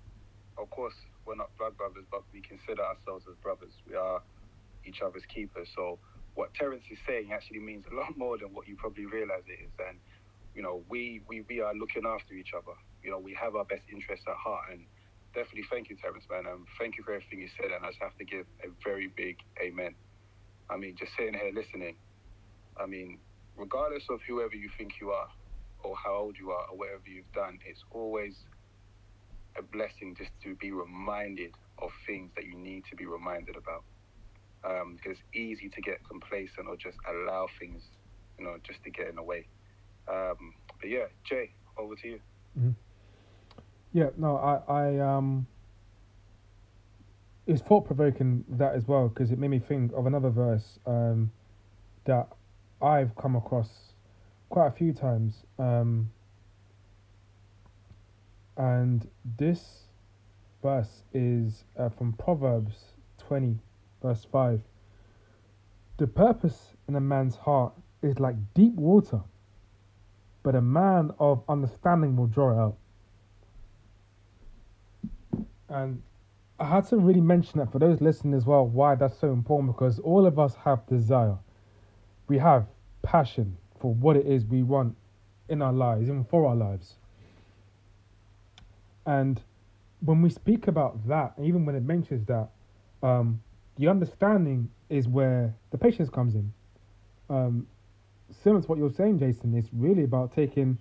[0.58, 0.94] of course,
[1.26, 3.74] we're not blood brothers, but we consider ourselves as brothers.
[3.88, 4.22] We are
[4.86, 5.68] each other's keepers.
[5.76, 6.00] So
[6.36, 9.63] what Terence is saying actually means a lot more than what you probably realize it
[9.63, 9.72] is.
[9.88, 9.98] And
[10.56, 12.78] you know, we we we are looking after each other.
[13.04, 14.65] You know, we have our best interests at heart.
[14.72, 14.86] And
[15.34, 16.48] definitely, thank you, Terence, man.
[16.48, 17.72] Um, thank you for everything you said.
[17.72, 19.96] And I just have to give a very big amen.
[20.70, 21.96] I mean, just sitting here listening.
[22.78, 23.20] I mean,
[23.58, 25.28] regardless of whoever you think you are,
[25.84, 28.34] or how old you are or whatever you've done, it's always
[29.58, 33.84] a blessing just to be reminded of things that you need to be reminded about.
[34.63, 37.84] Um, because it's easy to get complacent or just allow things,
[38.39, 39.48] you know, just to get in the way.
[40.08, 42.20] Um, but yeah, Jay, over to you.
[42.58, 42.72] Mm-hmm.
[43.94, 45.48] Yeah, no, I, I, um,
[47.48, 51.32] it's thought provoking that as well because it made me think of another verse um,
[52.06, 52.28] that
[52.82, 53.70] I've come across
[54.50, 55.44] quite a few times.
[55.60, 56.12] Um,
[58.58, 59.84] and this
[60.62, 63.58] verse is uh, from Proverbs 20,
[64.02, 64.62] verse 5.
[65.98, 69.22] The purpose in a man's heart is like deep water,
[70.44, 72.78] but a man of understanding will draw it out.
[75.70, 76.02] And
[76.60, 79.74] I had to really mention that for those listening as well, why that's so important
[79.74, 81.38] because all of us have desire.
[82.28, 82.68] We have
[83.02, 84.96] passion for what it is we want
[85.50, 86.96] in our lives, even for our lives.
[89.06, 89.41] And
[90.02, 92.50] when we speak about that, even when it mentions that,
[93.04, 93.41] um,
[93.78, 96.52] the understanding is where the patience comes in.
[97.30, 97.68] Um,
[98.44, 100.78] similar to what you're saying, Jason, it's really about taking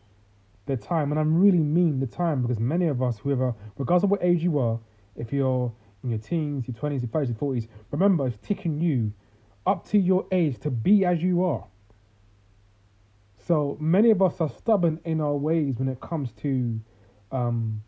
[0.67, 4.11] the time, and I really mean the time because many of us, whoever, regardless of
[4.11, 4.79] what age you are,
[5.17, 9.13] if you're in your teens, your 20s, your 30s, your 40s, remember it's taking you
[9.67, 11.65] up to your age to be as you are.
[13.47, 16.81] So many of us are stubborn in our ways when it comes to
[17.31, 17.83] um,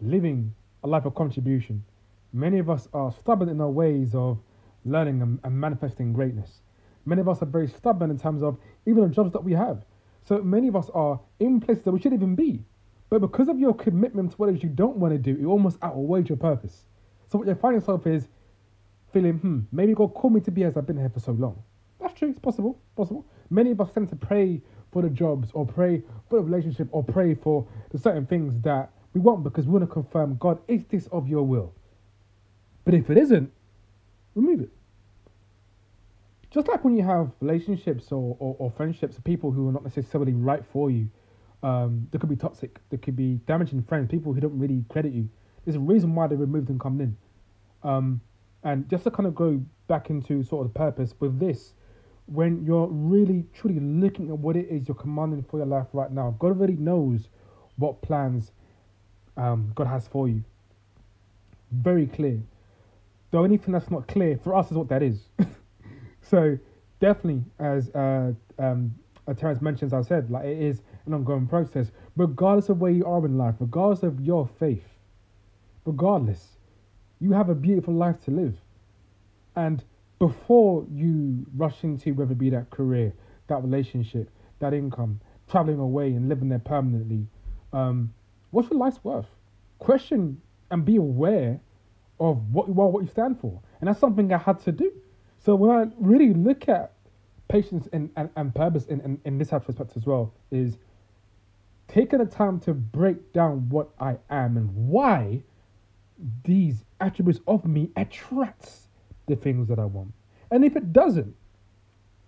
[0.00, 0.54] living
[0.84, 1.84] a life of contribution.
[2.32, 4.38] Many of us are stubborn in our ways of
[4.84, 6.60] learning and, and manifesting greatness.
[7.04, 9.84] Many of us are very stubborn in terms of even the jobs that we have.
[10.22, 12.64] So many of us are in places that we shouldn't even be.
[13.08, 15.50] But because of your commitment to what it is you don't want to do, you
[15.50, 16.86] almost outweighs your purpose.
[17.28, 18.28] So what you find yourself is
[19.12, 21.62] feeling, hmm, maybe God called me to be as I've been here for so long.
[22.00, 23.24] That's true, it's possible, possible.
[23.50, 24.60] Many of us tend to pray
[24.92, 28.90] for the jobs or pray for the relationship or pray for the certain things that
[29.16, 31.72] we want because we want to confirm, God, is this of your will?
[32.84, 33.50] But if it isn't,
[34.34, 34.68] remove it.
[36.50, 40.34] Just like when you have relationships or, or, or friendships people who are not necessarily
[40.34, 41.08] right for you,
[41.62, 45.14] um, they could be toxic, they could be damaging friends, people who don't really credit
[45.14, 45.30] you.
[45.64, 47.88] There's a reason why they removed and coming in.
[47.88, 48.20] Um,
[48.64, 51.72] and just to kind of go back into sort of the purpose with this,
[52.26, 56.12] when you're really truly looking at what it is you're commanding for your life right
[56.12, 57.28] now, God already knows
[57.76, 58.52] what plans
[59.36, 60.42] um, God has for you.
[61.72, 62.40] Very clear.
[63.30, 65.20] The only thing that's not clear for us is what that is.
[66.22, 66.58] so
[67.00, 68.94] definitely, as uh, um,
[69.26, 73.04] uh, Terence mentions, I said, like it is an ongoing process, regardless of where you
[73.04, 74.84] are in life, regardless of your faith,
[75.84, 76.56] regardless,
[77.20, 78.54] you have a beautiful life to live.
[79.56, 79.82] And
[80.18, 83.12] before you rush into whether it be that career,
[83.48, 85.20] that relationship, that income,
[85.50, 87.26] traveling away and living there permanently,
[87.72, 88.12] um,
[88.50, 89.26] what's your life's worth?
[89.78, 91.60] Question and be aware
[92.18, 93.60] of what you are, what you stand for.
[93.80, 94.90] And that's something I had to do.
[95.38, 96.92] So when I really look at
[97.48, 100.78] patience and, and, and purpose in, in, in this aspect as well, is
[101.88, 105.42] taking the time to break down what I am and why
[106.44, 108.88] these attributes of me attracts
[109.26, 110.12] the things that I want.
[110.50, 111.34] And if it doesn't,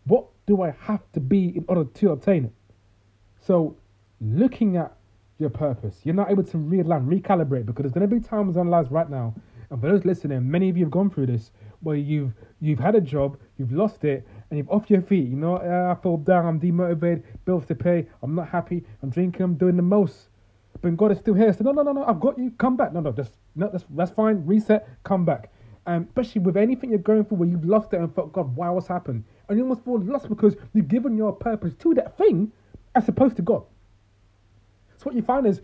[0.05, 2.53] what do I have to be in order to obtain it?
[3.41, 3.77] So
[4.21, 4.98] looking at
[5.39, 8.69] your purpose, you're not able to realign, recalibrate because there's going to be times in
[8.69, 9.35] lives right now,
[9.71, 12.95] and for those listening, many of you have gone through this where you've you've had
[12.95, 15.29] a job, you've lost it, and you're off your feet.
[15.29, 19.11] You know, uh, I feel down, I'm demotivated, bills to pay, I'm not happy, I'm
[19.11, 20.29] drinking, I'm doing the most.
[20.81, 21.53] But God is still here.
[21.53, 22.53] So no, no, no, no, I've got you.
[22.53, 22.93] Come back.
[22.93, 24.47] No, no, just no, that's that's fine.
[24.47, 25.51] Reset, come back.
[25.87, 28.69] And especially with anything you're going through where you've lost it and thought, God, why
[28.71, 29.25] what's happened?
[29.49, 32.53] And you almost feel lost because you've given your purpose to that thing
[32.95, 33.65] as opposed to God.
[34.99, 35.63] So what you find is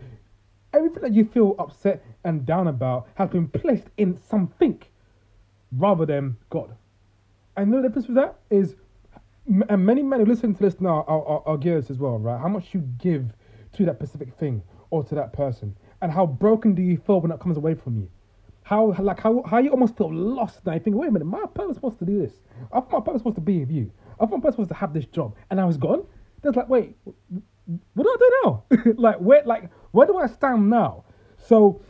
[0.73, 4.81] everything that you feel upset and down about has been placed in something
[5.73, 6.75] rather than God.
[7.57, 8.75] And the difference with that is,
[9.69, 12.39] and many men who listen to this now are, are, are gears as well, right?
[12.39, 13.31] How much you give
[13.73, 17.31] to that specific thing or to that person, and how broken do you feel when
[17.31, 18.09] it comes away from you?
[18.63, 20.73] How like how how you almost feel lost now.
[20.73, 22.33] You think, wait a minute, my purpose was to do this.
[22.71, 23.91] I thought my purpose was to be with you.
[24.19, 26.05] I thought my purpose was to have this job, and I was gone.
[26.41, 26.95] That's like, wait,
[27.93, 28.93] what do I do now?
[28.97, 31.03] like where like where do I stand now?
[31.37, 31.81] So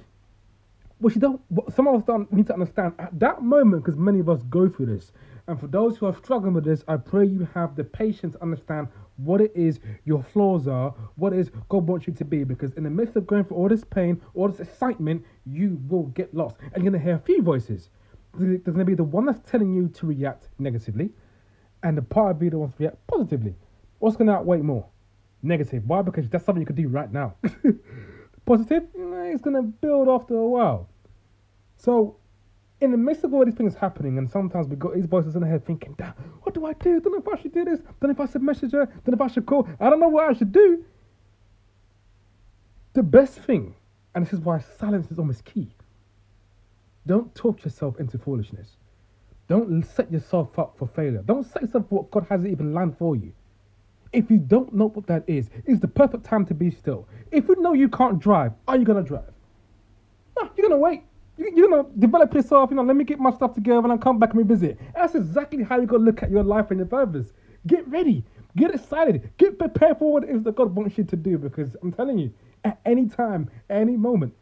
[1.00, 3.98] what you don't what some of us don't need to understand at that moment, because
[3.98, 5.12] many of us go through this.
[5.48, 8.42] And for those who are struggling with this, I pray you have the patience to
[8.42, 12.44] understand what it is your flaws are, what is God wants you to be.
[12.44, 16.06] Because in the midst of going through all this pain, all this excitement, you will
[16.08, 16.56] get lost.
[16.74, 17.90] And you're going to hear a few voices.
[18.34, 21.12] There's going to be the one that's telling you to react negatively,
[21.84, 23.56] and the part of you that wants to react positively.
[24.00, 24.88] What's going to outweigh more?
[25.42, 25.84] Negative.
[25.86, 26.02] Why?
[26.02, 27.36] Because that's something you could do right now.
[28.46, 30.88] Positive, it's going to build after a while.
[31.78, 32.18] So,
[32.82, 35.42] in the midst of all these things happening, and sometimes we got these voices in
[35.42, 35.96] the head thinking,
[36.42, 37.00] what do I do?
[37.00, 37.80] Don't know if I should do this.
[37.80, 38.86] Don't know if I should message her.
[38.86, 39.68] Don't know if I should call.
[39.80, 40.84] I don't know what I should do.
[42.94, 43.76] The best thing,
[44.14, 45.70] and this is why silence is almost key.
[47.08, 48.78] Don't talk yourself into foolishness.
[49.48, 51.22] Don't set yourself up for failure.
[51.26, 53.32] Don't set yourself for what God hasn't even planned for you.
[54.16, 57.08] If you don't know what that is, it's the perfect time to be still.
[57.32, 59.34] If you know you can't drive, are you gonna drive?
[60.40, 61.04] No, you're gonna wait.
[61.38, 62.72] You're gonna develop yourself.
[62.72, 64.80] You know, let me get my stuff together and I'll come back and revisit.
[64.96, 67.34] that's exactly how you gotta look at your life and your purpose.
[67.68, 68.24] Get ready,
[68.58, 71.38] get excited, get prepared for what it is that God wants you to do.
[71.40, 72.34] Because I'm telling you,
[72.66, 74.34] at any time, any moment,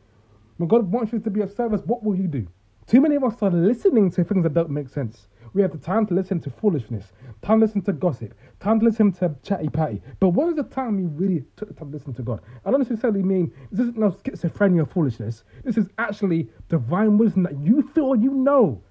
[0.57, 2.47] When God wants you to be of service, what will you do?
[2.87, 5.27] Too many of us are listening to things that don't make sense.
[5.53, 7.11] We have the time to listen to foolishness,
[7.41, 10.01] time to listen to gossip, time to listen to chatty patty.
[10.19, 12.41] But when was the time you really took the time to listen to God?
[12.65, 15.43] I don't necessarily mean this isn't no schizophrenia or foolishness.
[15.63, 18.81] This is actually divine wisdom that you feel you know.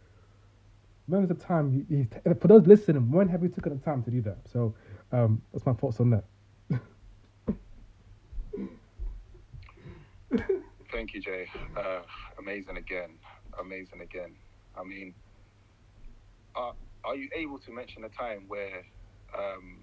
[1.06, 2.06] When was the time you, you
[2.40, 3.10] for those listening?
[3.10, 4.38] When have you taken the time to do that?
[4.50, 4.74] So
[5.10, 6.24] um, that's my thoughts on that.
[10.92, 11.48] Thank you, Jay.
[11.76, 12.02] Uh,
[12.38, 13.10] amazing again.
[13.60, 14.34] Amazing again.
[14.76, 15.14] I mean,
[16.54, 16.74] are,
[17.04, 18.82] are you able to mention a time where
[19.36, 19.78] um,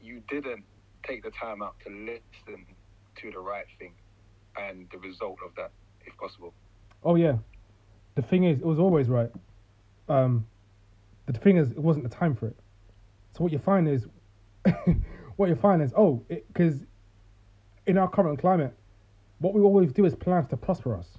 [0.00, 0.64] you didn't
[1.06, 2.66] take the time out to listen
[3.16, 3.92] to the right thing
[4.56, 5.70] and the result of that,
[6.06, 6.54] if possible?
[7.04, 7.36] Oh yeah.
[8.14, 9.30] The thing is, it was always right.
[10.08, 10.46] Um,
[11.26, 12.56] the thing is, it wasn't the time for it.
[13.32, 14.06] So what you find is,
[15.36, 16.84] what you find is, oh, because
[17.86, 18.74] in our current climate,
[19.42, 21.18] what we always do is plans to prosper us.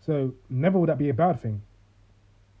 [0.00, 1.62] So never would that be a bad thing.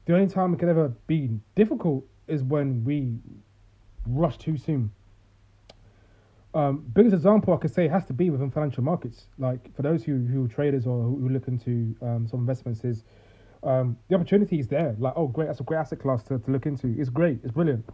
[0.04, 3.18] The only time it can ever be difficult is when we
[4.06, 4.92] rush too soon.
[6.52, 9.26] Um, biggest example I could say has to be within financial markets.
[9.38, 12.84] Like for those who who are traders or who, who look into um, some investments,
[12.84, 13.04] is
[13.62, 14.96] um, the opportunity is there.
[14.98, 16.94] Like oh great, that's a great asset class to, to look into.
[16.98, 17.88] It's great, it's brilliant.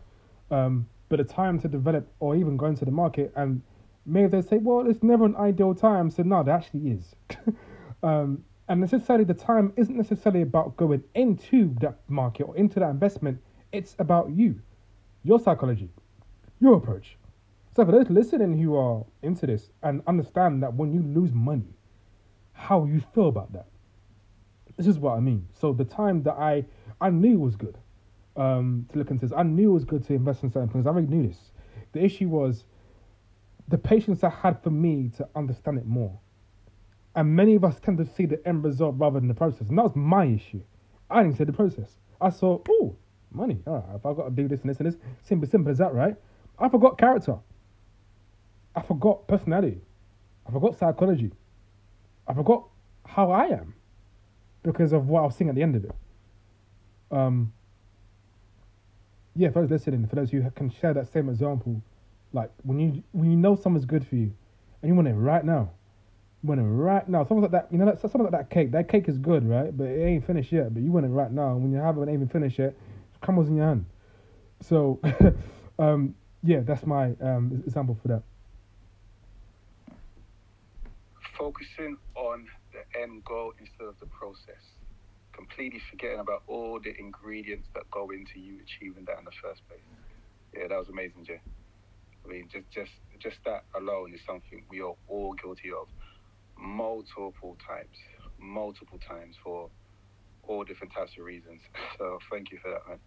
[0.51, 3.63] Um, but the time to develop or even go into the market and
[4.07, 6.11] maybe they say, well, it's never an ideal time.
[6.11, 7.15] So no, there actually is.
[8.03, 12.91] um, and necessarily the time isn't necessarily about going into that market or into that
[12.91, 13.41] investment.
[13.73, 14.61] It's about you,
[15.23, 15.91] your psychology,
[16.61, 17.17] your approach.
[17.75, 21.75] So for those listening who are into this and understand that when you lose money,
[22.53, 23.67] how you feel about that.
[24.77, 25.47] This is what I mean.
[25.53, 26.65] So the time that I
[27.01, 27.77] I knew was good
[28.37, 30.87] um, to look into this, I knew it was good to invest in certain things.
[30.87, 31.39] I already knew this.
[31.93, 32.65] The issue was
[33.69, 36.19] the patience I had for me to understand it more.
[37.15, 39.69] And many of us tend to see the end result rather than the process.
[39.69, 40.63] And that was my issue.
[41.11, 41.99] I didn't see the process.
[42.21, 42.97] I saw, oh,
[43.33, 43.61] money.
[43.65, 45.95] Right, if I've got to do this and this and this, simple, simple as that,
[45.95, 46.15] right?
[46.59, 47.37] I forgot character.
[48.75, 49.81] I forgot personality.
[50.47, 51.33] I forgot psychology.
[52.29, 52.69] I forgot
[53.05, 53.75] how I am
[54.63, 55.95] because of what I was seeing at the end of it.
[57.11, 57.53] Um,
[59.35, 61.83] yeah, for those listening, for those who can share that same example,
[62.37, 64.33] like when you when you know something's good for you,
[64.83, 65.71] and you want it right now,
[66.43, 67.25] you want it right now.
[67.25, 68.71] Something like that, you know, that something like that cake.
[68.73, 69.77] That cake is good, right?
[69.77, 70.73] But it ain't finished yet.
[70.73, 71.53] But you want it right now.
[71.53, 72.77] And when you haven't even finished yet,
[73.15, 73.87] It crumbles in your hand.
[74.61, 75.01] So,
[75.79, 78.23] um, yeah, that's my um, example for that.
[81.37, 84.63] Focusing on the end goal instead of the process.
[85.33, 89.67] Completely forgetting about all the ingredients that go into you achieving that in the first
[89.69, 89.81] place.
[90.55, 91.41] Yeah, that was amazing, Jay.
[92.27, 95.87] I mean, just just just that alone is something we are all guilty of
[96.59, 97.97] multiple times,
[98.39, 99.71] multiple times for
[100.43, 101.61] all different types of reasons.
[101.99, 102.99] So thank you for that, man.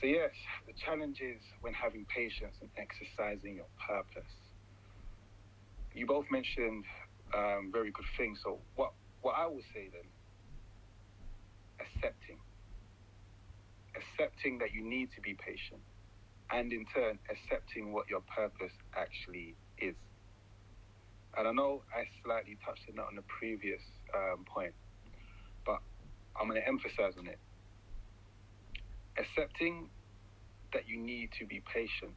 [0.00, 0.30] So yes,
[0.66, 4.32] the challenge is when having patience and exercising your purpose.
[5.94, 6.84] You both mentioned
[7.32, 8.40] um, very good things.
[8.42, 8.92] So what
[9.22, 10.08] what I will say then,
[11.80, 12.38] accepting,
[13.94, 15.80] accepting that you need to be patient
[16.50, 19.94] and in turn accepting what your purpose actually is.
[21.36, 23.82] And I know I slightly touched on that on the previous
[24.14, 24.72] um, point,
[25.66, 25.80] but
[26.40, 27.38] I'm going to emphasize on it.
[29.18, 29.88] Accepting
[30.72, 32.12] that you need to be patient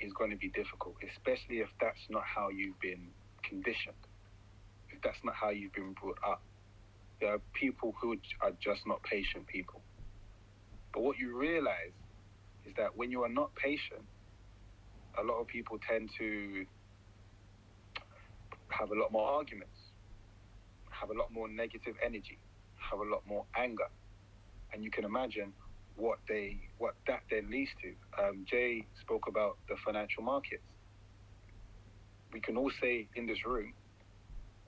[0.00, 3.08] is going to be difficult, especially if that's not how you've been
[3.42, 4.00] conditioned,
[4.90, 6.42] if that's not how you've been brought up.
[7.20, 9.82] There are people who are just not patient people.
[10.92, 11.92] But what you realize
[12.70, 14.06] is that when you are not patient,
[15.20, 16.64] a lot of people tend to
[18.68, 19.76] have a lot more arguments,
[20.90, 22.38] have a lot more negative energy,
[22.90, 23.88] have a lot more anger,
[24.72, 25.52] and you can imagine
[25.96, 28.22] what they what that then leads to.
[28.22, 30.62] Um, Jay spoke about the financial markets.
[32.32, 33.74] We can all say in this room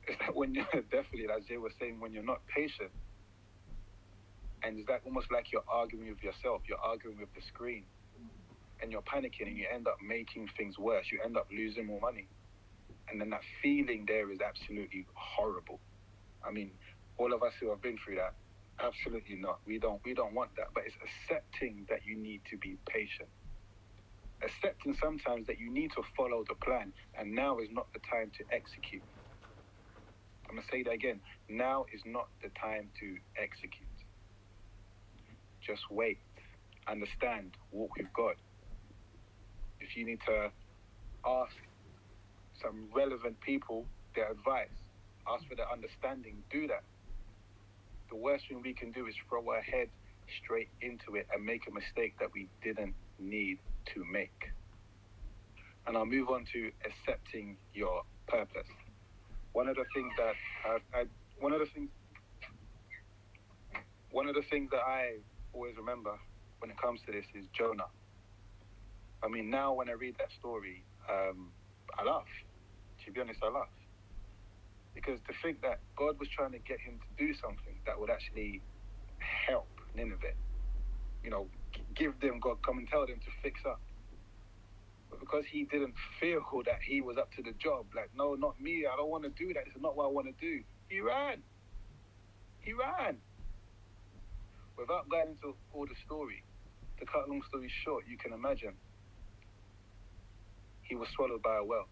[0.08, 2.90] is that when you're definitely, as Jay was saying, when you're not patient,
[4.64, 7.84] and it's like almost like you're arguing with yourself, you're arguing with the screen,
[8.82, 11.06] and you're panicking, and you end up making things worse.
[11.12, 12.28] You end up losing more money,
[13.10, 15.80] and then that feeling there is absolutely horrible.
[16.46, 16.72] I mean,
[17.18, 18.34] all of us who have been through that,
[18.82, 19.60] absolutely not.
[19.66, 20.68] We don't we don't want that.
[20.74, 23.30] But it's accepting that you need to be patient.
[24.44, 28.32] Accepting sometimes that you need to follow the plan, and now is not the time
[28.38, 29.04] to execute.
[30.50, 31.20] I'm gonna say that again.
[31.48, 33.91] Now is not the time to execute.
[35.66, 36.18] Just wait,
[36.88, 38.34] understand, walk with God.
[39.80, 40.50] If you need to
[41.24, 41.54] ask
[42.60, 44.68] some relevant people their advice,
[45.28, 46.82] ask for their understanding, do that.
[48.10, 49.88] The worst thing we can do is throw our head
[50.42, 53.58] straight into it and make a mistake that we didn't need
[53.94, 54.50] to make.
[55.86, 58.68] And I'll move on to accepting your purpose.
[59.52, 60.34] One of the things that
[60.64, 61.04] I, I
[61.38, 61.90] one of the things
[64.10, 65.14] one of the things that I
[65.52, 66.18] always remember
[66.58, 67.86] when it comes to this is Jonah.
[69.22, 71.52] I mean, now when I read that story, um,
[71.98, 72.24] I laugh.
[73.04, 73.68] To be honest, I laugh.
[74.94, 78.10] Because to think that God was trying to get him to do something that would
[78.10, 78.60] actually
[79.18, 80.34] help Nineveh,
[81.24, 81.46] you know,
[81.94, 83.80] give them God, come and tell them to fix up.
[85.10, 88.60] But because he didn't feel that he was up to the job, like, no, not
[88.60, 89.64] me, I don't want to do that.
[89.66, 90.62] This is not what I want to do.
[90.88, 91.42] He ran.
[92.60, 93.18] He ran.
[94.78, 96.42] Without going into all the story,
[96.98, 98.74] to cut long story short, you can imagine
[100.82, 101.88] he was swallowed by a whale.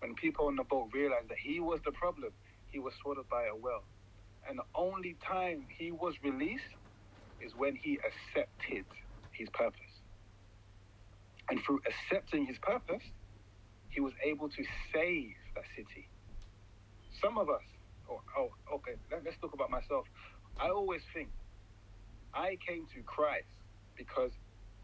[0.00, 2.32] When people on the boat realized that he was the problem,
[2.68, 3.84] he was swallowed by a whale.
[4.48, 6.74] And the only time he was released
[7.40, 8.84] is when he accepted
[9.32, 9.80] his purpose.
[11.50, 13.02] And through accepting his purpose,
[13.88, 16.08] he was able to save that city.
[17.20, 17.62] Some of us,
[18.10, 20.06] oh, oh okay, let, us talk about myself.
[20.58, 21.28] I always think
[22.34, 23.46] I came to Christ
[23.96, 24.32] because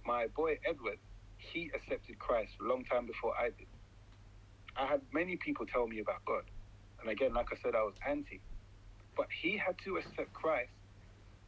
[0.05, 0.99] my boy Edward,
[1.39, 3.69] he accepted Christ a long time before I did.
[4.77, 6.45] I had many people tell me about God.
[7.01, 8.41] And again, like I said, I was anti.
[9.17, 10.71] But he had to accept Christ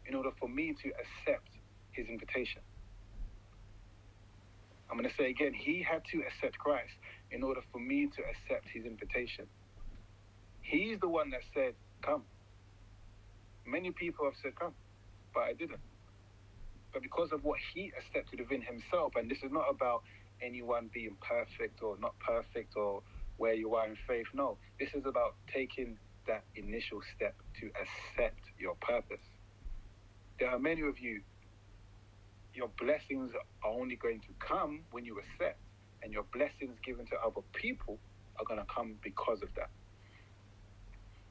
[0.07, 1.48] in order for me to accept
[1.92, 2.62] his invitation.
[4.90, 6.92] I'm going to say again, he had to accept Christ
[7.30, 9.46] in order for me to accept his invitation.
[10.62, 12.24] He's the one that said, Come.
[13.64, 14.74] Many people have said, Come,
[15.32, 15.78] but I didn't.
[16.93, 20.03] But because of what he accepted within himself, and this is not about
[20.43, 23.03] anyone being perfect or not perfect or
[23.36, 24.26] where you are in faith.
[24.34, 29.22] No, this is about taking that initial step to accept your purpose.
[30.38, 31.22] There are many of you,
[32.55, 33.32] your blessings
[33.64, 35.59] are only going to come when you accept,
[36.03, 37.99] and your blessings given to other people
[38.38, 39.70] are going to come because of that.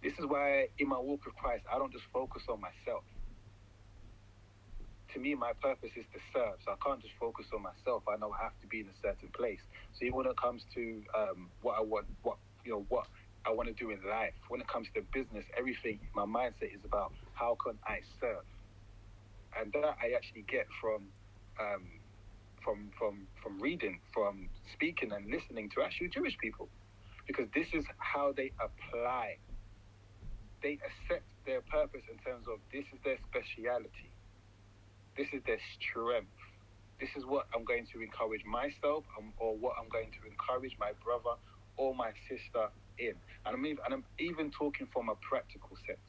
[0.02, 3.04] This is why in my walk with Christ, I don't just focus on myself.
[5.14, 8.04] To me, my purpose is to serve, so I can't just focus on myself.
[8.08, 9.62] I know I have to be in a certain place.
[9.94, 13.08] So even when it comes to um, what I want, what you know, what
[13.46, 14.34] I want to do in life.
[14.50, 18.46] When it comes to business, everything, my mindset is about how can I serve,
[19.60, 21.10] and that I actually get from,
[21.60, 21.88] um,
[22.64, 26.70] from from from reading, from speaking and listening to actually Jewish people,
[27.28, 29.38] because this is how they apply.
[30.62, 34.09] They accept their purpose in terms of this is their speciality,
[35.20, 36.32] this is their strength.
[37.02, 39.04] This is what I'm going to encourage myself,
[39.38, 41.36] or what I'm going to encourage my brother
[41.76, 43.16] or my sister in.
[43.46, 46.08] And I'm even, and I'm even talking from a practical sense.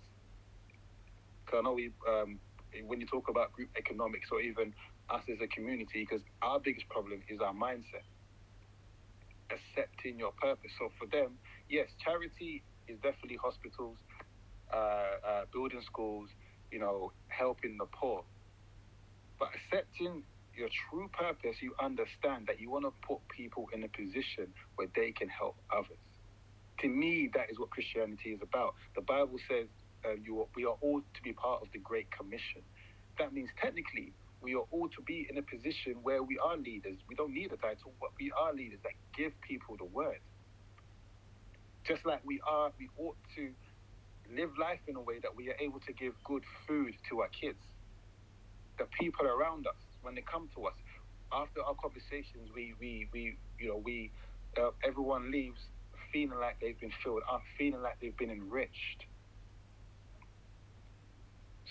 [1.45, 2.39] Because I know we, um,
[2.87, 4.75] when you talk about group economics or even
[5.11, 8.07] us as a community, because our biggest problem is our mindset,
[9.51, 10.71] accepting your purpose.
[10.79, 11.39] So for them,
[11.69, 13.99] yes, charity is definitely hospitals,
[14.73, 14.79] uh,
[15.27, 16.31] uh, building schools,
[16.71, 18.23] you know, helping the poor.
[19.41, 23.91] But accepting your true purpose, you understand that you want to put people in a
[23.91, 26.01] position where they can help others
[26.81, 28.75] to me, that is what Christianity is about.
[28.97, 29.69] The Bible says
[30.07, 32.65] uh, you are, we are all to be part of the Great Commission.
[33.19, 36.99] That means technically we are all to be in a position where we are leaders.
[37.09, 40.21] We don't need a title, but we are leaders that give people the word.
[41.85, 43.55] Just like we are, we ought to
[44.31, 47.29] live life in a way that we are able to give good food to our
[47.29, 47.67] kids.
[48.81, 50.79] The people around us, when they come to us,
[51.33, 54.13] after our conversations, we, we, we you know, we,
[54.59, 55.61] uh, everyone leaves
[56.13, 59.07] feeling like they've been filled up, feeling like they've been enriched.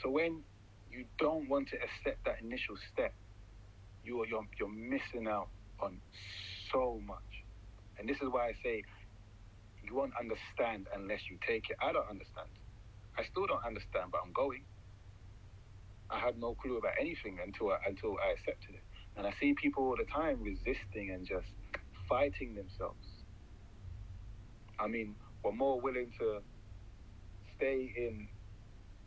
[0.03, 0.43] So when
[0.91, 3.14] you don't want to accept that initial step,
[4.03, 5.49] you are you're, you're missing out
[5.82, 6.01] on
[6.74, 7.32] so much.
[7.99, 8.84] And this is why I say
[9.84, 11.78] you won't understand unless you take it.
[11.82, 12.49] I don't understand.
[13.18, 14.66] I still don't understand, but I'm going.
[16.12, 18.84] I had no clue about anything until I, until I accepted it.
[19.18, 21.47] And I see people all the time resisting and just
[22.10, 23.07] fighting themselves.
[24.80, 26.41] I mean, we're more willing to
[27.57, 28.28] stay in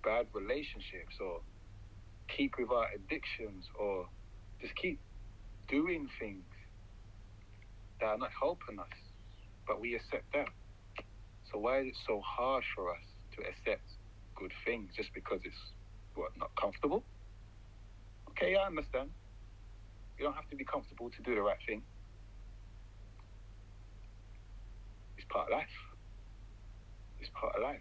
[0.04, 1.40] bad relationships or
[2.28, 4.06] keep with our addictions or
[4.60, 5.00] just keep
[5.68, 6.44] doing things
[8.00, 8.98] that are not helping us,
[9.66, 10.46] but we accept them.
[11.52, 13.04] So why is it so hard for us
[13.36, 13.84] to accept
[14.36, 15.56] good things just because it's
[16.14, 17.04] what not comfortable?
[18.30, 19.10] Okay, I understand.
[20.18, 21.82] You don't have to be comfortable to do the right thing.
[25.16, 25.76] It's part of life.
[27.20, 27.80] it's part of life.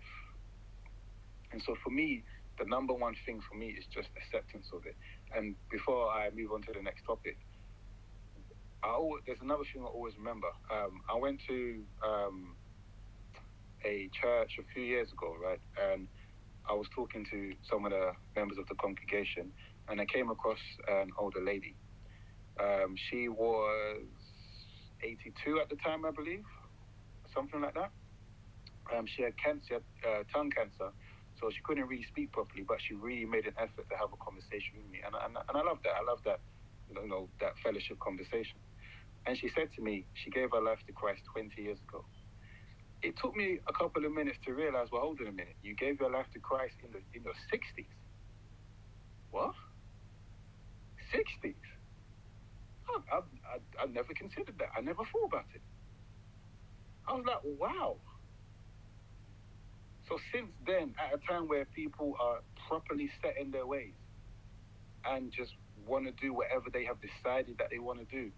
[1.52, 2.24] And so for me,
[2.60, 4.96] the number one thing for me is just acceptance of it.
[5.36, 7.38] And before I move on to the next topic,
[8.84, 10.48] always, there's another thing I always remember.
[10.72, 12.56] Um, I went to um,
[13.86, 15.60] a church a few years ago, right?
[15.92, 16.08] And
[16.70, 19.52] I was talking to some of the members of the congregation,
[19.90, 21.76] and I came across an older lady.
[22.60, 24.04] Um, she was
[25.04, 26.44] 82 at the time, I believe,
[27.34, 27.92] something like that.
[28.96, 30.92] Um, she had cancer, uh, tongue cancer,
[31.40, 34.18] so she couldn't really speak properly, but she really made an effort to have a
[34.24, 35.94] conversation with me, and, and, and I love that.
[35.96, 36.40] I love that,
[36.90, 38.60] you know, that fellowship conversation.
[39.26, 42.06] And she said to me, she gave her life to Christ 20 years ago.
[43.04, 45.56] It took me a couple of minutes to realize, well, hold on a minute.
[45.64, 47.86] You gave your life to Christ in, the, in your 60s.
[49.32, 49.56] What?
[51.14, 51.56] 60s?
[52.90, 54.70] Oh, I, I, I never considered that.
[54.78, 55.62] I never thought about it.
[57.08, 57.98] I was like, wow.
[60.08, 63.94] So since then, at a time where people are properly set in their ways
[65.06, 65.54] and just
[65.88, 68.32] want to do whatever they have decided that they want to do,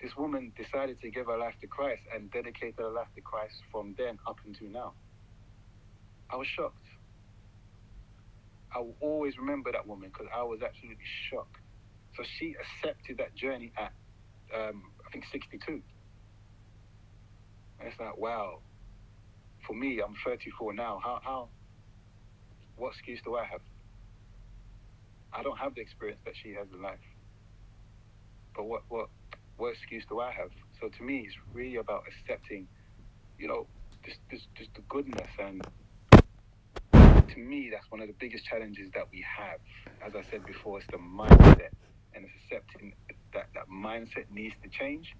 [0.00, 3.54] this woman decided to give her life to Christ and dedicated her life to Christ
[3.72, 4.92] from then up until now.
[6.30, 6.84] I was shocked.
[8.74, 11.56] I will always remember that woman because I was absolutely shocked.
[12.16, 13.92] So she accepted that journey at,
[14.54, 15.82] um, I think, 62.
[17.78, 18.58] And it's like, wow.
[19.66, 21.00] For me, I'm 34 now.
[21.02, 21.48] How, how,
[22.76, 23.60] what excuse do I have?
[25.32, 26.98] I don't have the experience that she has in life.
[28.54, 29.08] But what, what,
[29.56, 30.50] what excuse do I have?
[30.80, 32.68] So to me, it's really about accepting,
[33.38, 33.66] you know,
[34.04, 35.28] just, just, just the goodness.
[35.38, 35.66] And
[36.92, 39.58] to me, that's one of the biggest challenges that we have.
[40.06, 41.72] As I said before, it's the mindset
[42.14, 42.94] and it's accepting
[43.34, 45.14] that that mindset needs to change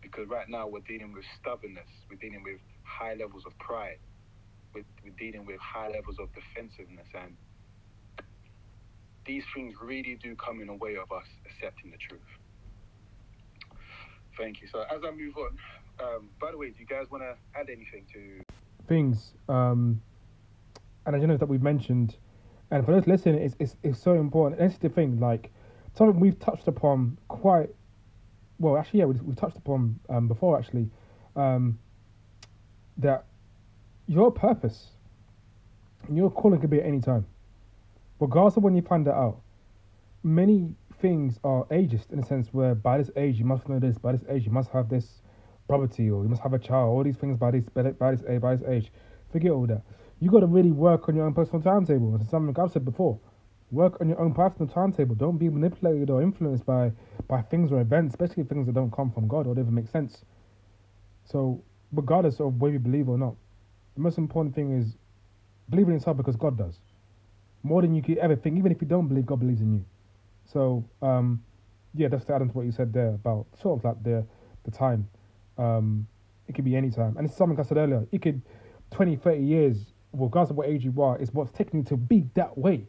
[0.00, 3.98] because right now we're dealing with stubbornness, we're dealing with high levels of pride,
[4.74, 7.36] we're, we're dealing with high levels of defensiveness, and
[9.26, 12.39] these things really do come in the way of us accepting the truth.
[14.40, 14.68] Thank you.
[14.68, 15.58] So as I move on,
[16.02, 18.42] um, by the way, do you guys want to add anything to
[18.88, 19.34] things?
[19.50, 20.00] Um,
[21.04, 22.16] and I don't know that we've mentioned,
[22.70, 24.60] and for those listening, it's, it's, it's so important.
[24.60, 25.50] And it's the thing, like
[25.94, 27.68] something we've touched upon quite
[28.58, 28.78] well.
[28.78, 30.88] Actually, yeah, we, we've touched upon um, before actually
[31.36, 31.78] um,
[32.96, 33.26] that
[34.06, 34.88] your purpose
[36.08, 37.26] and your calling could be at any time,
[38.18, 39.40] regardless of when you find that out.
[40.22, 43.98] Many things are ageist in a sense where by this age you must know this,
[43.98, 45.22] by this age you must have this
[45.68, 48.40] property, or you must have a child, all these things by this by this age,
[48.40, 48.92] by this age.
[49.32, 49.82] Forget all that.
[50.20, 52.18] You got to really work on your own personal timetable.
[52.20, 53.18] It's something I've said before.
[53.70, 55.14] Work on your own personal timetable.
[55.14, 56.92] Don't be manipulated or influenced by
[57.28, 60.24] by things or events, especially things that don't come from God or don't make sense.
[61.24, 63.36] So, regardless of whether you believe or not,
[63.94, 64.96] the most important thing is
[65.70, 66.80] believe in yourself because God does.
[67.62, 68.58] More than you could ever think.
[68.58, 69.84] Even if you don't believe, God believes in you.
[70.52, 71.42] So, um,
[71.94, 74.24] yeah, just to add on to what you said there about sort of like the
[74.64, 75.08] the time.
[75.58, 76.06] Um,
[76.48, 77.16] it could be any time.
[77.16, 78.06] And it's something I said earlier.
[78.10, 78.42] It could
[78.90, 82.26] 20, 30 years, regardless of what age you are, is what's taking you to be
[82.34, 82.86] that way.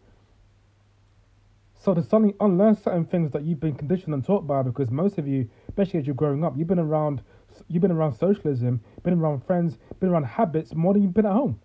[1.78, 5.18] So to suddenly unlearn certain things that you've been conditioned and taught by, because most
[5.18, 7.22] of you, especially as you're growing up, you've been around,
[7.68, 11.34] you've been around socialism, been around friends, been around habits more than you've been at
[11.34, 11.60] home.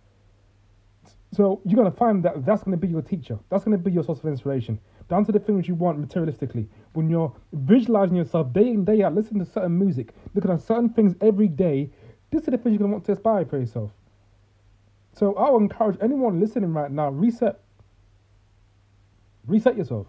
[1.32, 3.38] So you're gonna find that that's gonna be your teacher.
[3.51, 4.78] That's gonna be your source of inspiration
[5.09, 6.66] down to the things you want materialistically.
[6.92, 10.88] When you're visualizing yourself day in, day out, listening to certain music, looking at certain
[10.88, 11.90] things every day,
[12.30, 13.90] these are the things you're going to want to aspire for yourself.
[15.12, 17.61] So I would encourage anyone listening right now, reset.
[19.46, 20.07] Reset yourself.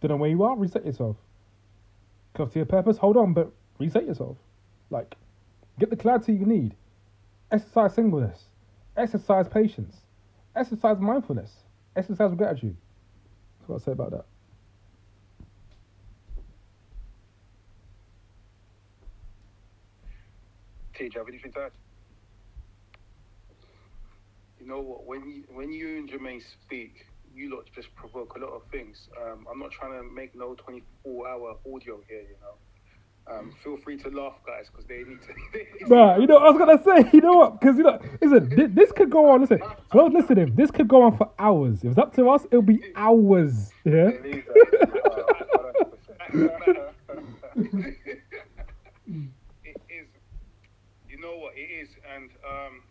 [0.00, 1.16] Don't know where you are, reset yourself.
[2.34, 4.36] Close to your purpose, hold on, but reset yourself.
[4.90, 5.14] Like,
[5.78, 6.74] get the clarity you need.
[7.52, 8.44] Exercise singleness.
[8.96, 9.96] Exercise patience.
[10.56, 11.52] Exercise mindfulness.
[11.96, 12.76] Exercise gratitude.
[13.66, 14.26] That's what I say about that.
[20.94, 21.72] T, do you have anything to add?
[24.60, 25.06] You know what?
[25.06, 29.08] When you when you and Jermaine speak, you lot just provoke a lot of things.
[29.18, 32.56] Um, I'm not trying to make no 24 hour audio here, you know.
[33.30, 35.28] Um, feel free to laugh, guys, because they need to.
[35.52, 37.58] They need Nah, you know, I was gonna say, you know what?
[37.60, 39.40] Because you know, listen, this, this could go on.
[39.40, 39.60] Listen,
[39.94, 40.54] well, listen, him.
[40.54, 41.82] This could go on for hours.
[41.84, 43.72] If it's up to us, it'll be hours.
[43.84, 44.10] Yeah.
[44.10, 45.74] They need that.
[49.64, 50.08] it is.
[51.08, 52.82] You know what it is, and um,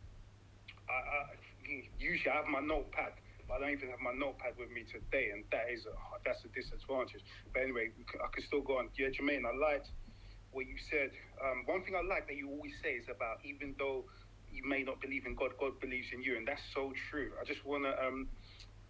[0.89, 3.13] I, I usually I have my notepad,
[3.47, 5.93] but I don't even have my notepad with me today, and that is a
[6.25, 7.21] that's a disadvantage.
[7.53, 8.89] But anyway, I c- I can still go on.
[8.97, 9.91] Yeah, Jermaine, I liked
[10.53, 11.11] what you said.
[11.43, 14.05] Um, one thing I like that you always say is about even though
[14.51, 17.31] you may not believe in God, God believes in you, and that's so true.
[17.41, 18.29] I just want to um,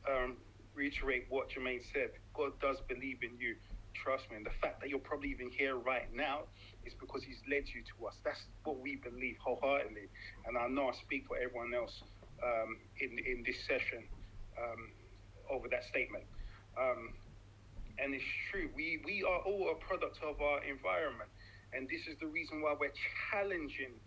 [0.09, 0.38] um,
[0.76, 2.11] reiterate what Jermaine said.
[2.36, 3.55] God does believe in you.
[3.95, 4.38] Trust me.
[4.38, 6.41] And the fact that you're probably even here right now
[6.86, 8.16] is because He's led you to us.
[8.26, 10.09] That's what we believe wholeheartedly.
[10.47, 12.03] And I know I speak for everyone else
[12.43, 14.03] um, in in this session
[14.59, 14.91] um,
[15.51, 16.26] over that statement.
[16.80, 17.14] Um,
[17.99, 18.70] and it's true.
[18.76, 21.30] We we are all a product of our environment,
[21.76, 22.93] and this is the reason why we're
[23.32, 23.99] challenging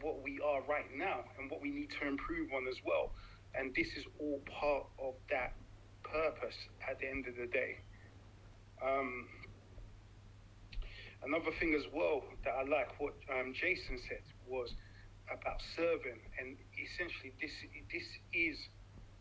[0.00, 3.12] what we are right now and what we need to improve on as well.
[3.54, 5.54] And this is all part of that
[6.02, 6.56] purpose
[6.88, 7.78] at the end of the day.
[8.84, 9.28] Um,
[11.24, 14.74] another thing as well that I like what um, Jason said was
[15.32, 17.52] about serving, and essentially this
[17.90, 18.04] this
[18.34, 18.58] is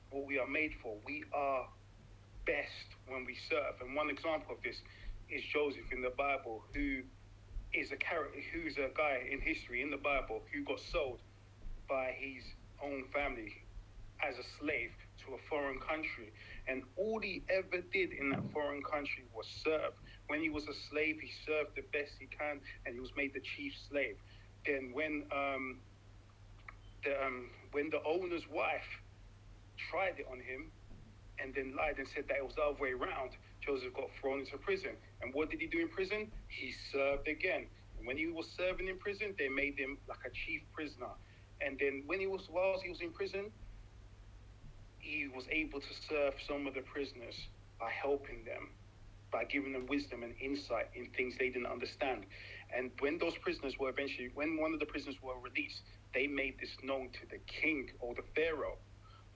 [0.09, 0.97] what we are made for.
[1.05, 1.67] We are
[2.45, 4.75] best when we serve, and one example of this
[5.29, 7.03] is Joseph in the Bible, who
[7.73, 11.19] is a character, who's a guy in history in the Bible who got sold
[11.89, 12.43] by his
[12.83, 13.63] own family
[14.21, 14.91] as a slave
[15.25, 16.31] to a foreign country.
[16.67, 19.93] And all he ever did in that foreign country was serve.
[20.27, 23.33] When he was a slave, he served the best he can and he was made
[23.33, 24.15] the chief slave.
[24.65, 25.79] Then when um,
[27.03, 28.87] the, um, when the owner's wife
[29.89, 30.71] tried it on him
[31.39, 33.31] and then lied and said that it was the other way around,
[33.65, 34.91] Joseph got thrown into prison.
[35.21, 36.31] And what did he do in prison?
[36.47, 37.67] He served again.
[37.97, 41.13] And when he was serving in prison, they made him like a chief prisoner.
[41.61, 43.51] And then when he was whilst he was in prison,
[44.99, 47.35] he was able to serve some of the prisoners
[47.79, 48.69] by helping them,
[49.31, 52.25] by giving them wisdom and insight in things they didn't understand.
[52.75, 55.81] And when those prisoners were eventually, when one of the prisoners were released,
[56.13, 58.77] they made this known to the king or the pharaoh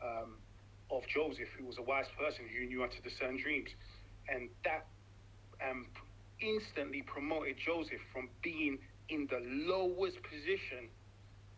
[0.01, 0.37] um,
[0.89, 3.69] of Joseph, who was a wise person who knew how to discern dreams.
[4.29, 4.85] And that
[5.67, 5.87] um,
[6.41, 8.77] instantly promoted Joseph from being
[9.09, 10.89] in the lowest position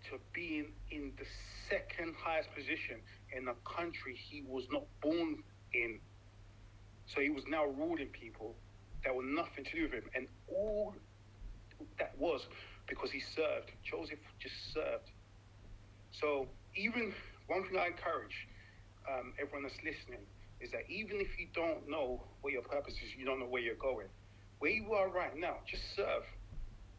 [0.09, 1.25] to being in the
[1.69, 3.01] second highest position
[3.35, 5.43] in a country he was not born
[5.73, 5.99] in.
[7.13, 8.55] So he was now ruling people
[9.03, 10.09] that were nothing to do with him.
[10.15, 10.93] And all
[11.97, 12.41] that was
[12.87, 13.71] because he served.
[13.83, 15.11] Joseph just served.
[16.11, 17.13] So even
[17.47, 18.47] one thing I encourage
[19.07, 20.25] um, everyone that's listening
[20.59, 23.61] is that even if you don't know what your purpose is, you don't know where
[23.61, 24.07] you're going.
[24.59, 26.23] Where you are right now, just serve.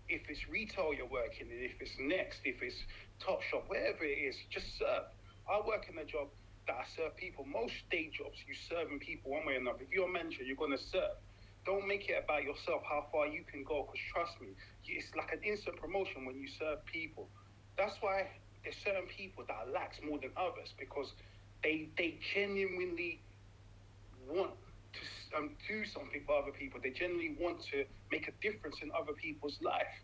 [0.08, 2.76] If it's retail you're working in, if it's Next, if it's
[3.20, 5.04] Topshop, wherever it is, just serve.
[5.48, 6.28] I work in a job
[6.66, 7.44] that I serve people.
[7.44, 9.82] Most day jobs, you're serving people one way or another.
[9.82, 11.20] If you're a manager, you're going to serve.
[11.66, 14.48] Don't make it about yourself, how far you can go, because trust me,
[14.86, 17.28] it's like an instant promotion when you serve people.
[17.76, 18.26] That's why
[18.64, 21.12] there's certain people that are lax more than others because
[21.62, 23.20] they they genuinely
[24.31, 24.53] want
[24.93, 26.81] to um, do something for other people.
[26.83, 29.95] They generally want to make a difference in other people's life.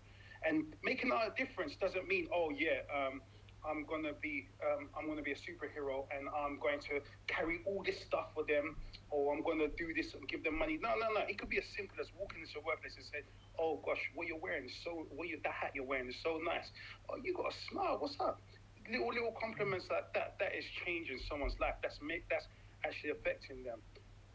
[0.47, 3.21] And making a difference doesn't mean, oh yeah, um,
[3.69, 7.83] I'm gonna be um, I'm gonna be a superhero and I'm going to carry all
[7.85, 8.77] this stuff for them,
[9.11, 10.79] or I'm gonna do this and give them money.
[10.81, 11.27] No, no, no.
[11.27, 13.27] It could be as simple as walking into a workplace and say,
[13.59, 16.39] "Oh gosh, what you're wearing is so what you, that hat you're wearing is so
[16.45, 16.71] nice.
[17.11, 17.97] Oh, you got a smile.
[17.99, 18.41] What's up?"
[18.89, 20.39] Little little compliments like that.
[20.39, 21.75] That is changing someone's life.
[21.83, 22.47] That's make that's
[22.87, 23.83] actually affecting them.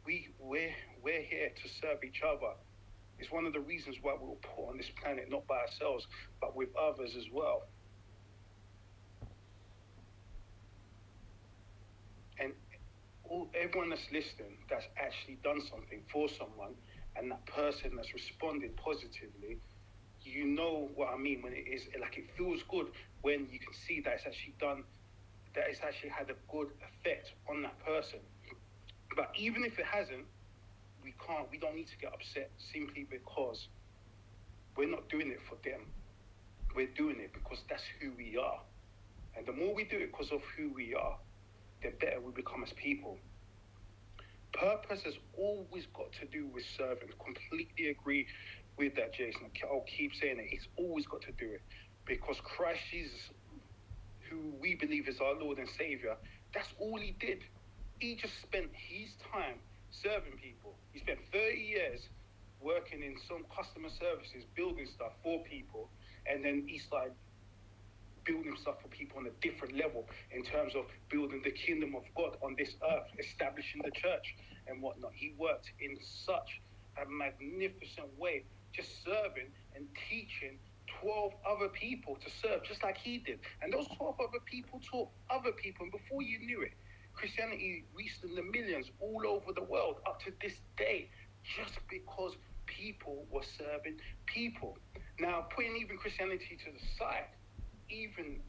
[0.06, 0.74] We we're
[1.04, 2.54] we're here to serve each other.
[3.20, 6.08] It's one of the reasons why we were put on this planet, not by ourselves,
[6.40, 7.68] but with others as well.
[12.40, 12.54] And
[13.30, 16.74] all, everyone that's listening that's actually done something for someone
[17.16, 19.60] and that person that's responded positively,
[20.24, 22.88] you know what I mean when it is like it feels good
[23.22, 24.84] when you can see that it's actually done,
[25.54, 28.20] that it's actually had a good effect on that person.
[29.16, 30.26] But even if it hasn't,
[31.04, 33.68] we can't, we don't need to get upset simply because
[34.78, 35.82] we're not doing it for them.
[36.76, 38.60] We're doing it because that's who we are.
[39.36, 41.18] And the more we do it because of who we are,
[41.84, 43.18] the better we become as people.
[44.54, 47.10] Purpose has always got to do with serving.
[47.24, 48.28] Completely agree
[48.78, 49.50] with that, Jason.
[49.64, 50.48] I'll keep saying it.
[50.52, 51.62] It's always got to do it
[52.06, 53.30] because Christ Jesus,
[54.30, 56.16] who we believe is our Lord and Savior,
[56.54, 57.40] that's all he did.
[58.02, 59.60] He just spent his time
[59.92, 60.74] serving people.
[60.92, 62.10] He spent 30 years
[62.60, 65.88] working in some customer services, building stuff for people,
[66.26, 67.14] and then he started
[68.26, 72.02] building stuff for people on a different level in terms of building the kingdom of
[72.18, 74.36] God on this earth, establishing the church
[74.66, 75.12] and whatnot.
[75.14, 76.60] He worked in such
[76.98, 80.58] a magnificent way, just serving and teaching
[81.02, 83.40] 12 other people to serve, just like he did.
[83.62, 85.84] And those 12 other people taught other people.
[85.84, 86.74] And before you knew it,
[87.14, 91.10] Christianity reached in the millions all over the world up to this day,
[91.44, 92.36] just because
[92.66, 94.78] people were serving people.
[95.20, 97.28] Now, putting even Christianity to the side,
[97.90, 98.40] even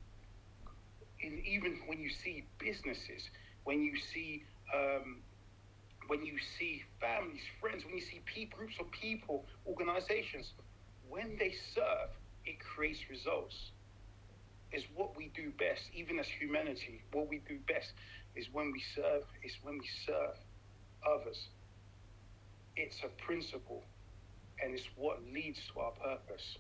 [1.20, 3.30] in even when you see businesses,
[3.64, 4.44] when you see
[4.74, 5.22] um,
[6.08, 10.52] when you see families, friends, when you see pe- groups of people, organizations,
[11.08, 12.10] when they serve,
[12.44, 13.72] it creates results.
[14.72, 17.02] Is what we do best, even as humanity.
[17.12, 17.92] What we do best
[18.36, 19.22] is when we serve.
[19.44, 20.36] Is when we serve
[21.06, 21.48] others.
[22.76, 23.82] It's a principle,
[24.62, 26.58] and it's what leads to our purpose.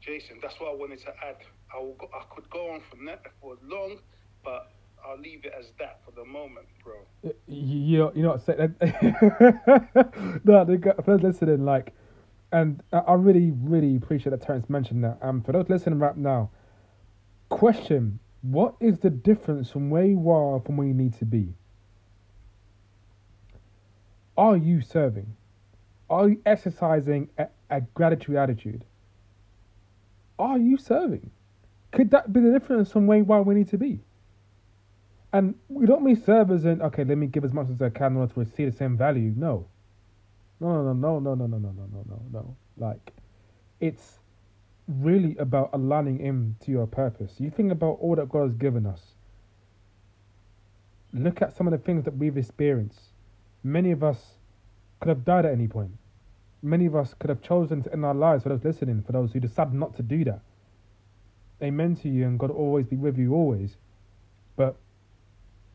[0.00, 1.36] Jason, that's what I wanted to add.
[1.74, 3.98] I will go, I could go on from that for long,
[4.44, 4.70] but
[5.06, 6.94] I'll leave it as that for the moment, bro.
[7.46, 8.54] You know, you know what say
[10.44, 11.94] no, the guy- for those listening, like,
[12.52, 15.18] and I really, really appreciate that Terence mentioned that.
[15.22, 16.50] Um, for those listening right now,
[17.48, 21.54] question: What is the difference from where you are from where you need to be?
[24.36, 25.36] Are you serving?
[26.10, 28.84] Are you exercising a, a gratitude attitude?
[30.38, 31.30] Are you serving?
[31.92, 34.00] Could that be the difference from where where you need to be?
[35.32, 38.12] And we don't mean serve as okay, let me give as much as I can
[38.12, 39.32] in order to receive the same value.
[39.36, 39.66] No.
[40.60, 42.56] No, no, no, no, no, no, no, no, no, no, no.
[42.76, 43.12] Like,
[43.80, 44.18] it's
[44.88, 47.34] really about aligning Him to your purpose.
[47.38, 49.00] You think about all that God has given us.
[51.12, 53.00] Look at some of the things that we've experienced.
[53.62, 54.34] Many of us
[55.00, 55.92] could have died at any point.
[56.62, 59.32] Many of us could have chosen to end our lives for those listening, for those
[59.32, 60.40] who decided not to do that.
[61.62, 63.76] Amen to you, and God will always be with you always.
[64.56, 64.76] But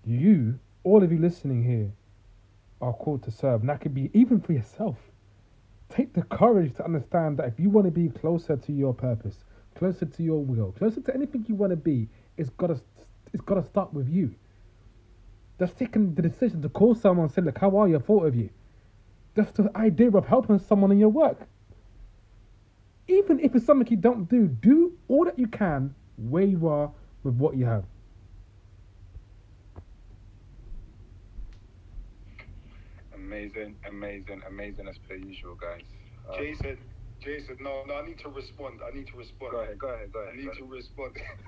[0.05, 1.91] you, all of you listening here,
[2.81, 3.61] are called to serve.
[3.61, 4.97] And that could be even for yourself.
[5.89, 9.43] Take the courage to understand that if you want to be closer to your purpose,
[9.75, 12.79] closer to your will, closer to anything you want to be, it's gotta
[13.33, 14.33] it's gotta start with you.
[15.59, 17.97] Just taking the decision to call someone and say, look, how are you?
[17.97, 18.49] I thought of you.
[19.35, 21.37] Just the idea of helping someone in your work.
[23.07, 26.91] Even if it's something you don't do, do all that you can where you are
[27.23, 27.83] with what you have.
[33.39, 35.83] Amazing, amazing, amazing as per usual, guys.
[36.29, 36.77] Uh, Jason,
[37.23, 38.81] Jason, no, no, I need to respond.
[38.85, 39.53] I need to respond.
[39.53, 40.69] Go ahead, go ahead, go I need to ahead.
[40.69, 41.15] respond.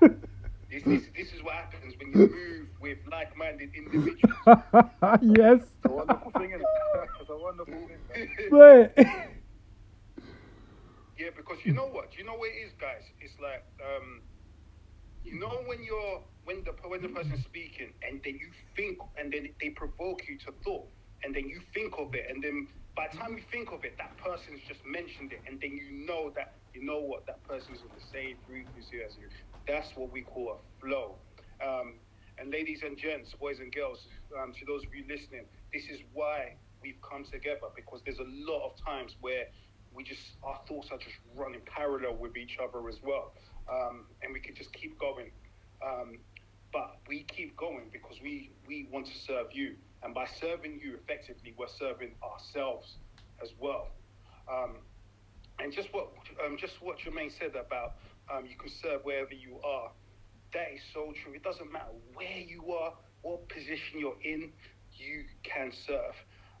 [0.70, 4.40] this, this, this is what happens when you move with like-minded individuals.
[5.36, 5.60] yes.
[5.68, 6.64] It's a wonderful thing, isn't?
[7.20, 8.28] It's a wonderful thing.
[8.50, 8.90] Right.
[11.18, 12.16] Yeah, because you know what?
[12.18, 13.04] You know what it is, guys.
[13.20, 14.22] It's like, um,
[15.22, 19.32] you know, when you're when the when the person's speaking, and then you think, and
[19.32, 20.88] then they provoke you to thought,
[21.24, 23.96] and then you think of it, and then by the time you think of it,
[23.98, 27.82] that person's just mentioned it, and then you know that you know what that person's
[27.82, 29.28] on the same frequency as you.
[29.66, 31.16] That's what we call a flow.
[31.62, 31.94] Um,
[32.38, 34.06] and ladies and gents, boys and girls,
[34.40, 38.30] um, to those of you listening, this is why we've come together because there's a
[38.50, 39.44] lot of times where
[39.94, 43.32] we just our thoughts are just running parallel with each other as well,
[43.70, 45.30] um, and we could just keep going.
[45.84, 46.18] Um,
[46.72, 50.98] but we keep going because we we want to serve you, and by serving you
[51.02, 52.96] effectively, we're serving ourselves
[53.42, 53.88] as well.
[54.50, 54.76] Um,
[55.58, 56.08] and just what
[56.44, 57.94] um, just what Jermaine said about
[58.32, 59.90] um, you can serve wherever you are.
[60.52, 61.34] That is so true.
[61.34, 62.92] It doesn't matter where you are,
[63.22, 64.52] what position you're in,
[64.92, 66.14] you can serve.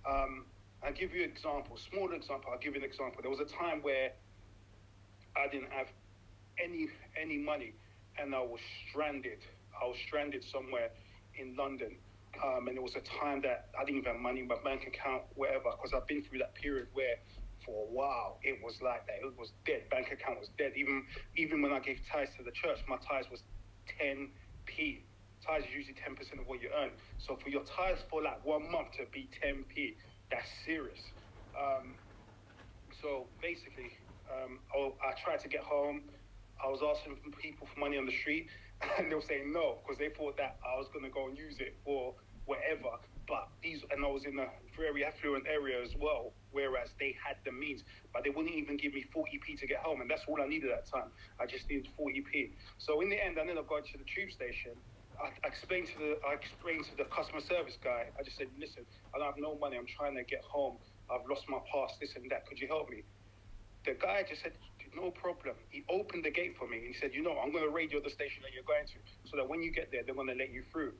[0.08, 0.46] Um,
[0.84, 2.50] I'll give you an example, small example.
[2.52, 3.20] I'll give you an example.
[3.22, 4.12] There was a time where
[5.36, 5.86] I didn't have
[6.62, 6.88] any
[7.20, 7.74] any money,
[8.18, 9.38] and I was stranded.
[9.80, 10.90] I was stranded somewhere
[11.38, 11.96] in London,
[12.40, 14.86] um, and it was a time that I didn't even have money in my bank
[14.86, 15.70] account, whatever.
[15.76, 17.16] Because I've been through that period where,
[17.64, 19.20] for a while, it was like that.
[19.22, 19.88] It was dead.
[19.90, 20.72] Bank account was dead.
[20.76, 21.04] Even
[21.36, 23.44] even when I gave tithes to the church, my tithes was
[24.00, 25.04] 10p.
[25.44, 26.90] Tithes is usually 10% of what you earn.
[27.18, 29.96] So for your tithes for like one month to be 10p,
[30.30, 31.00] that's serious.
[31.58, 31.96] Um,
[33.00, 33.92] so basically,
[34.30, 36.02] um, I, I tried to get home.
[36.64, 38.48] I was asking people for money on the street,
[38.98, 41.36] and they were saying no because they thought that I was going to go and
[41.36, 42.14] use it for
[42.44, 42.98] whatever.
[43.28, 47.38] But these, and I was in a very affluent area as well, whereas they had
[47.46, 50.42] the means, but they wouldn't even give me 40p to get home, and that's all
[50.42, 51.08] I needed at the time.
[51.38, 52.50] I just needed 40p.
[52.78, 54.74] So in the end, I ended up going to the tube station.
[55.22, 58.10] I, I explained to the I explained to the customer service guy.
[58.18, 58.82] I just said, listen,
[59.14, 59.78] I don't have no money.
[59.78, 60.82] I'm trying to get home.
[61.06, 61.94] I've lost my pass.
[62.00, 62.48] This and that.
[62.48, 63.04] Could you help me?
[63.84, 64.52] The guy just said,
[64.94, 65.54] no problem.
[65.70, 68.00] He opened the gate for me and he said, you know, I'm going to radio
[68.00, 70.34] the station that you're going to, so that when you get there, they're going to
[70.34, 70.92] let you through.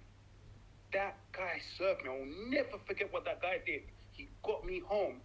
[0.93, 2.11] That guy served me.
[2.11, 3.82] I will never forget what that guy did.
[4.12, 5.20] He got me home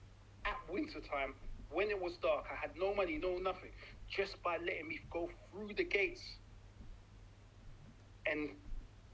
[0.45, 1.34] at wintertime
[1.72, 2.45] when it was dark.
[2.51, 3.72] I had no money, no nothing,
[4.09, 6.22] just by letting me go through the gates.
[8.26, 8.49] And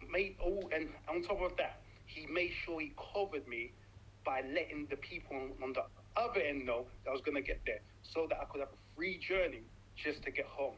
[0.09, 3.71] made oh, and on top of that, he made sure he covered me
[4.25, 5.83] by letting the people on, on the
[6.15, 8.69] other end know that I was going to get there, so that I could have
[8.69, 9.61] a free journey
[9.95, 10.75] just to get home.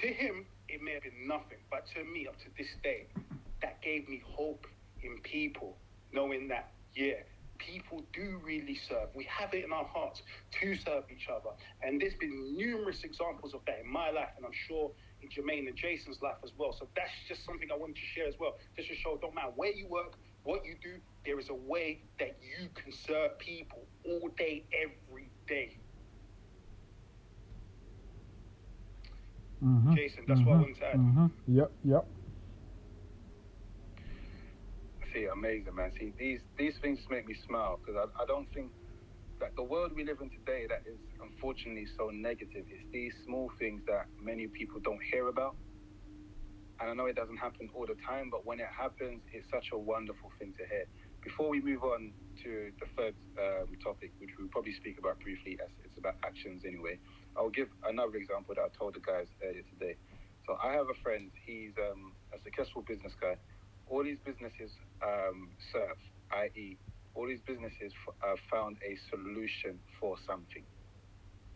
[0.00, 3.06] To him, it may have been nothing, but to me, up to this day,
[3.60, 4.66] that gave me hope
[5.02, 5.76] in people,
[6.12, 7.14] knowing that, yeah,
[7.58, 9.08] people do really serve.
[9.14, 10.22] We have it in our hearts
[10.60, 11.50] to serve each other.
[11.82, 15.68] And there's been numerous examples of that in my life, and I'm sure in Jermaine
[15.68, 16.72] and Jason's life as well.
[16.72, 18.56] So that's just something I wanted to share as well.
[18.76, 20.14] Just to show, don't matter where you work,
[20.44, 20.94] what you do,
[21.24, 25.76] there is a way that you can serve people all day, every day.
[29.62, 29.94] Mm-hmm.
[29.94, 30.98] Jason, that's what I wanted to add.
[30.98, 31.26] Mm-hmm.
[31.46, 32.06] Yep, yep.
[35.14, 35.92] See, amazing, man.
[35.98, 38.72] See, these these things make me smile because I, I don't think
[39.40, 42.64] that the world we live in today that is unfortunately so negative.
[42.70, 45.54] It's these small things that many people don't hear about.
[46.80, 49.70] And I know it doesn't happen all the time, but when it happens, it's such
[49.72, 50.86] a wonderful thing to hear.
[51.22, 55.58] Before we move on to the third um, topic, which we'll probably speak about briefly,
[55.62, 56.98] as it's about actions anyway,
[57.36, 59.96] I'll give another example that I told the guys earlier today.
[60.46, 63.36] So I have a friend, he's um, a successful business guy.
[63.86, 64.72] All these businesses
[65.06, 65.98] um, serve,
[66.32, 66.78] i.e.,
[67.14, 70.64] all these businesses f- uh, found a solution for something.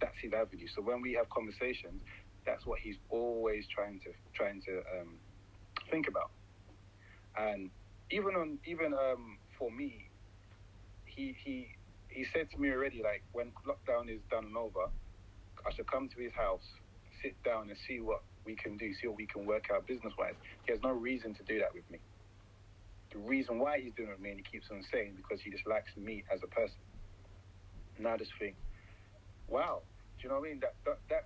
[0.01, 0.69] That's his avenue.
[0.69, 2.03] So when we have conversations,
[2.47, 5.21] that's what he's always trying to trying to um,
[5.91, 6.33] think about.
[7.37, 7.71] And
[8.11, 10.11] even on even um, for me,
[11.07, 11.69] he he
[12.11, 14.91] he said to me already like when lockdown is done and over,
[15.67, 16.65] I should come to his house,
[17.23, 20.15] sit down and see what we can do, see what we can work out business
[20.19, 20.37] wise.
[20.67, 22.03] He has no reason to do that with me.
[23.13, 25.51] The reason why he's doing it with me, and he keeps on saying, because he
[25.51, 26.85] just likes me as a person.
[27.97, 28.59] And I just think,
[29.49, 29.85] wow,
[30.21, 30.61] do you know what I mean?
[30.61, 31.23] That, that that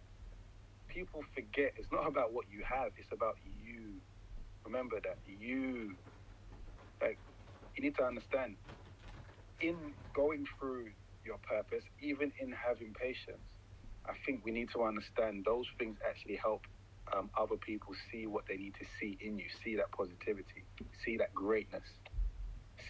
[0.88, 4.02] people forget it's not about what you have, it's about you.
[4.66, 5.98] Remember that you,
[7.02, 7.20] like,
[7.76, 8.58] you need to understand.
[9.60, 10.92] In going through
[11.24, 13.49] your purpose, even in having patience,
[14.06, 16.66] I think we need to understand those things actually help
[17.16, 20.64] um, other people see what they need to see in you, see that positivity,
[21.04, 21.84] see that greatness,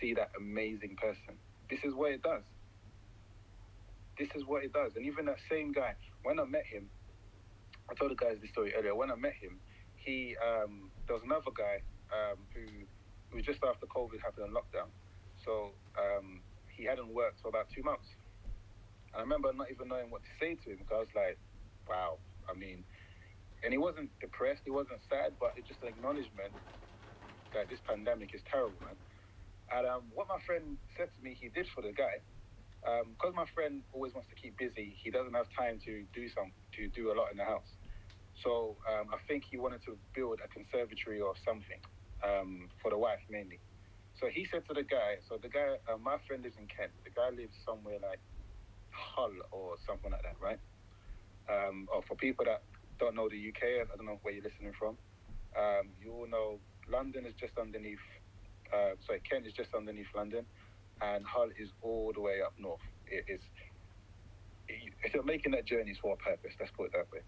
[0.00, 1.38] see that amazing person.
[1.68, 2.42] This is what it does.
[4.18, 4.92] This is what it does.
[4.96, 6.90] And even that same guy, when I met him,
[7.90, 8.94] I told the guys this story earlier.
[8.94, 9.58] When I met him,
[9.96, 11.82] he um, there was another guy
[12.12, 14.88] um, who was just after COVID happened in lockdown,
[15.44, 18.06] so um, he hadn't worked for about two months.
[19.14, 21.38] I remember not even knowing what to say to him because I was like,
[21.88, 22.84] "Wow." I mean,
[23.64, 26.54] and he wasn't depressed, he wasn't sad, but it's just an acknowledgement
[27.54, 28.96] that this pandemic is terrible, man.
[29.72, 32.22] And um, what my friend said to me, he did for the guy,
[32.82, 34.96] because my friend always wants to keep busy.
[35.02, 37.70] He doesn't have time to do some to do a lot in the house.
[38.34, 41.80] So um, I think he wanted to build a conservatory or something
[42.24, 43.60] um, for the wife mainly.
[44.14, 46.92] So he said to the guy, so the guy, uh, my friend lives in Kent.
[47.04, 48.20] The guy lives somewhere like
[49.00, 50.60] Hull or something like that, right?
[51.50, 52.62] Um, or for people that
[52.98, 54.98] don't know the UK, I don't know where you're listening from.
[55.58, 58.00] Um, you all know London is just underneath.
[58.72, 60.46] Uh, sorry, Kent is just underneath London,
[61.02, 62.80] and Hull is all the way up north.
[63.06, 63.42] It is.
[64.68, 66.54] If you're making that journey, it's for a purpose.
[66.60, 67.22] Let's put it that way.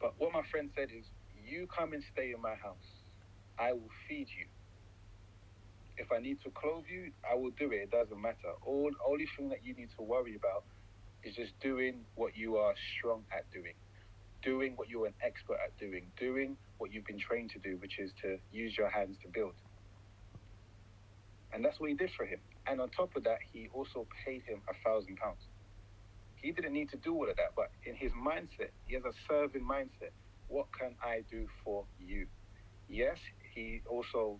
[0.00, 3.04] But what my friend said is, you come and stay in my house.
[3.58, 4.46] I will feed you.
[5.98, 7.76] If I need to clothe you, I will do it.
[7.76, 8.52] It doesn't matter.
[8.64, 10.64] All only thing that you need to worry about
[11.22, 13.74] is just doing what you are strong at doing,
[14.42, 17.98] doing what you're an expert at doing, doing what you've been trained to do, which
[17.98, 19.54] is to use your hands to build.
[21.52, 22.40] And that's what he did for him.
[22.66, 25.40] And on top of that, he also paid him a thousand pounds.
[26.36, 29.12] He didn't need to do all of that, but in his mindset, he has a
[29.26, 30.12] serving mindset.
[30.48, 32.26] What can I do for you?
[32.88, 33.16] Yes,
[33.54, 34.38] he also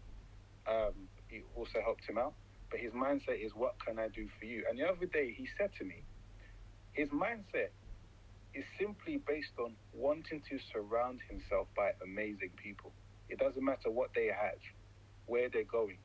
[0.68, 2.34] um, he also helped him out,
[2.70, 4.64] but his mindset is what can I do for you?
[4.68, 6.02] And the other day he said to me,
[6.92, 7.70] his mindset
[8.54, 12.92] is simply based on wanting to surround himself by amazing people.
[13.28, 14.58] It doesn't matter what they have,
[15.26, 15.98] where they're going,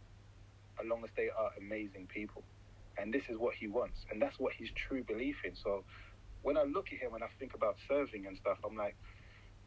[0.80, 2.44] as long as they are amazing people.
[2.98, 4.06] And this is what he wants.
[4.12, 5.56] And that's what his true belief in.
[5.56, 5.86] So
[6.42, 8.98] when I look at him and I think about serving and stuff, I'm like,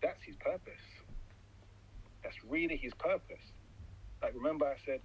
[0.03, 0.85] that's his purpose.
[2.23, 3.45] That's really his purpose.
[4.23, 5.01] Like, remember I said,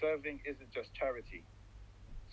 [0.00, 1.44] serving isn't just charity.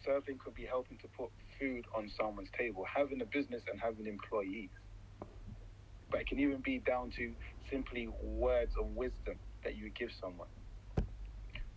[0.05, 4.05] Serving could be helping to put food on someone's table, having a business and having
[4.07, 4.70] employees.
[6.11, 7.34] But it can even be down to
[7.72, 10.49] simply words of wisdom that you give someone.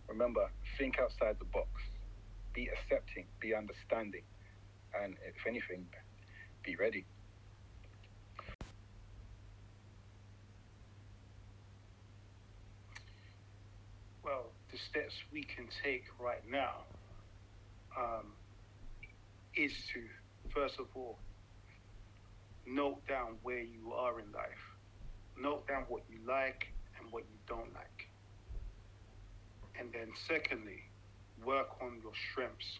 [0.07, 1.69] Remember, think outside the box.
[2.53, 4.23] Be accepting, be understanding,
[5.01, 5.85] and if anything,
[6.63, 7.05] be ready.
[14.23, 16.85] Well, the steps we can take right now
[17.97, 18.33] um,
[19.55, 20.01] is to,
[20.53, 21.17] first of all,
[22.65, 24.63] note down where you are in life.
[25.37, 26.67] note down what you like
[26.99, 28.09] and what you don't like.
[29.79, 30.81] And then secondly,
[31.45, 32.79] work on your strengths.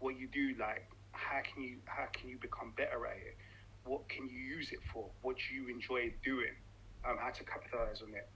[0.00, 3.36] What you do like, how can you how can you become better at it?
[3.84, 5.10] What can you use it for?
[5.22, 6.56] What you enjoy doing?
[7.04, 8.28] Um, how to capitalize on it?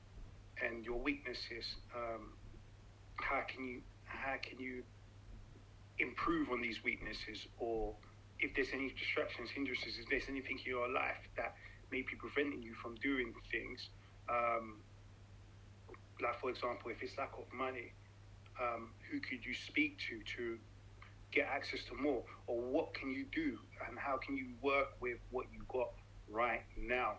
[0.62, 2.35] And your weaknesses, um,
[3.16, 4.82] how can you how can you
[5.98, 7.94] improve on these weaknesses or
[8.38, 11.54] if there's any distractions, hindrances, if there's anything in your life that
[11.90, 13.88] may be preventing you from doing things,
[14.28, 14.80] um,
[16.20, 17.92] like for example, if it's lack of money,
[18.60, 20.58] um, who could you speak to to
[21.32, 23.58] get access to more, or what can you do,
[23.88, 25.88] and how can you work with what you got
[26.28, 27.14] right now?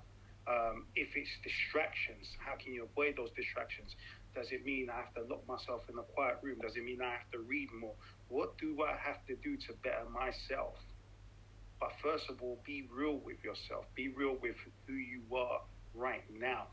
[0.47, 3.95] Um, if it's distractions, how can you avoid those distractions?
[4.37, 6.59] Does it mean I have to lock myself in a quiet room?
[6.61, 7.95] Does it mean I have to read more?
[8.29, 10.75] What do I have to do to better myself?
[11.79, 13.85] But first of all, be real with yourself.
[13.95, 15.61] Be real with who you are
[15.95, 16.67] right now.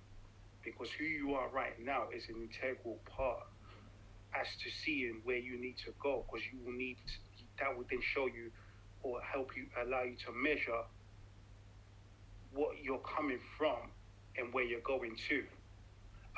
[0.62, 3.46] Because who you are right now is an integral part
[4.38, 6.26] as to seeing where you need to go.
[6.26, 6.98] Because you will need,
[7.58, 8.50] that will then show you
[9.02, 10.82] or help you, allow you to measure
[12.52, 13.88] what you're coming from
[14.36, 15.44] and where you're going to.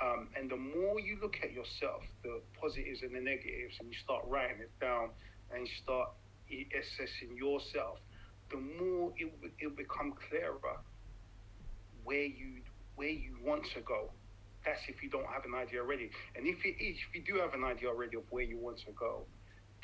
[0.02, 3.96] Um, and the more you look at yourself, the positives and the negatives, and you
[4.04, 5.10] start writing it down
[5.54, 6.10] and you start
[6.50, 7.98] assessing yourself,
[8.50, 10.80] the more it will become clearer
[12.04, 12.62] where you
[12.94, 14.10] where you want to go.
[14.64, 16.10] That's if you don't have an idea already.
[16.34, 18.92] And if is, if you do have an idea already of where you want to
[18.98, 19.24] go,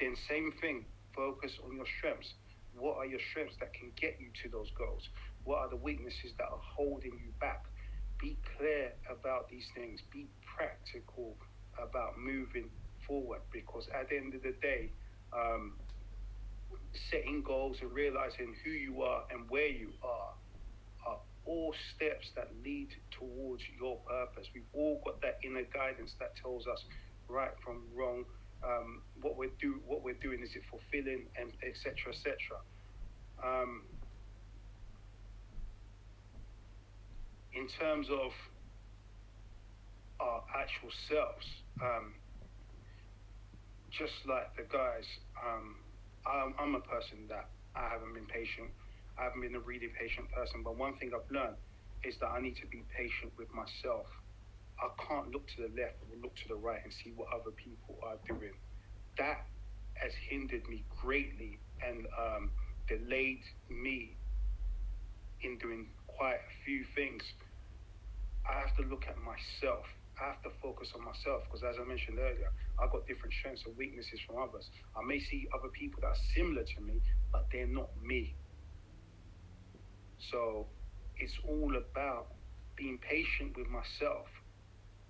[0.00, 0.84] then same thing.
[1.14, 2.32] Focus on your strengths.
[2.74, 5.08] What are your strengths that can get you to those goals?
[5.44, 7.64] What are the weaknesses that are holding you back?
[8.22, 10.00] Be clear about these things.
[10.12, 11.34] Be practical
[11.76, 12.70] about moving
[13.04, 14.90] forward because at the end of the day,
[15.32, 15.72] um,
[17.10, 20.34] setting goals and realizing who you are and where you are
[21.04, 24.46] are all steps that lead towards your purpose.
[24.54, 26.84] We've all got that inner guidance that tells us
[27.28, 28.24] right from wrong.
[28.62, 32.36] Um, what we're do what we're doing is it fulfilling and etc etc.
[33.42, 33.82] Um,
[37.54, 38.32] in terms of
[40.20, 41.46] our actual selves,
[41.82, 42.14] um,
[43.90, 45.04] just like the guys,
[45.36, 45.76] um,
[46.24, 48.70] I'm, I'm, a person that I haven't been patient.
[49.18, 50.62] I haven't been a really patient person.
[50.64, 51.56] But one thing I've learned
[52.04, 54.06] is that I need to be patient with myself.
[54.80, 57.50] I can't look to the left or look to the right and see what other
[57.52, 58.56] people are doing.
[59.18, 59.44] That
[59.94, 62.50] has hindered me greatly and um,
[62.88, 64.16] delayed me
[65.42, 67.22] in doing quite a few things.
[68.48, 69.86] I have to look at myself.
[70.20, 73.62] I have to focus on myself because, as I mentioned earlier, I've got different strengths
[73.66, 74.68] and weaknesses from others.
[74.96, 77.00] I may see other people that are similar to me,
[77.32, 78.34] but they're not me.
[80.30, 80.66] So
[81.16, 82.26] it's all about
[82.76, 84.26] being patient with myself.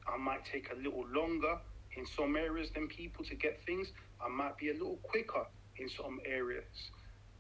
[0.07, 1.59] I might take a little longer
[1.97, 3.93] in some areas than people to get things.
[4.21, 6.65] I might be a little quicker in some areas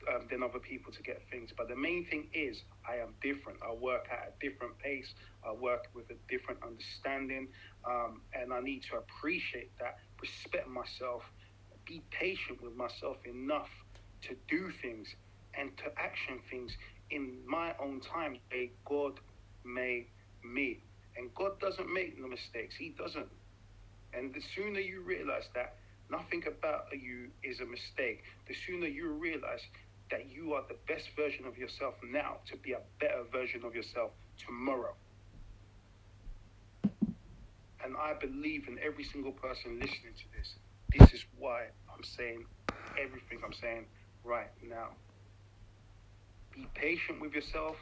[0.08, 1.50] um, than other people to get things.
[1.56, 3.58] But the main thing is, I am different.
[3.62, 5.14] I work at a different pace.
[5.46, 7.48] I work with a different understanding,
[7.84, 11.22] um, and I need to appreciate that, respect myself,
[11.86, 13.70] be patient with myself enough
[14.22, 15.08] to do things
[15.54, 16.72] and to action things
[17.10, 18.38] in my own time.
[18.50, 19.18] May God
[19.64, 20.06] made
[20.44, 20.78] me,
[21.16, 22.74] and God doesn't make no mistakes.
[22.78, 23.28] He doesn't.
[24.14, 25.74] And the sooner you realize that
[26.10, 29.60] nothing about you is a mistake, the sooner you realize
[30.12, 33.74] that you are the best version of yourself now to be a better version of
[33.74, 34.94] yourself tomorrow.
[37.82, 40.54] And I believe in every single person listening to this.
[40.96, 42.44] This is why I'm saying
[43.02, 43.86] everything I'm saying
[44.22, 44.90] right now.
[46.54, 47.76] Be patient with yourself,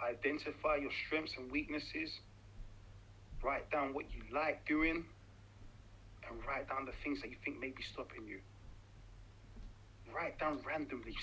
[0.00, 2.10] identify your strengths and weaknesses,
[3.42, 5.04] write down what you like doing,
[6.28, 8.38] and write down the things that you think may be stopping you.
[10.14, 11.14] Write down randomly,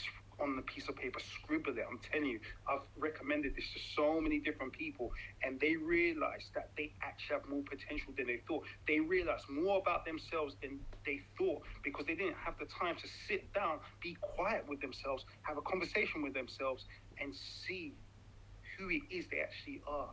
[0.44, 1.86] on the piece of paper, scribble it.
[1.90, 5.12] I'm telling you, I've recommended this to so many different people,
[5.42, 8.64] and they realize that they actually have more potential than they thought.
[8.88, 13.08] They realize more about themselves than they thought because they didn't have the time to
[13.28, 16.86] sit down, be quiet with themselves, have a conversation with themselves,
[17.22, 17.34] and
[17.66, 17.96] see
[18.78, 20.10] who it is they actually are.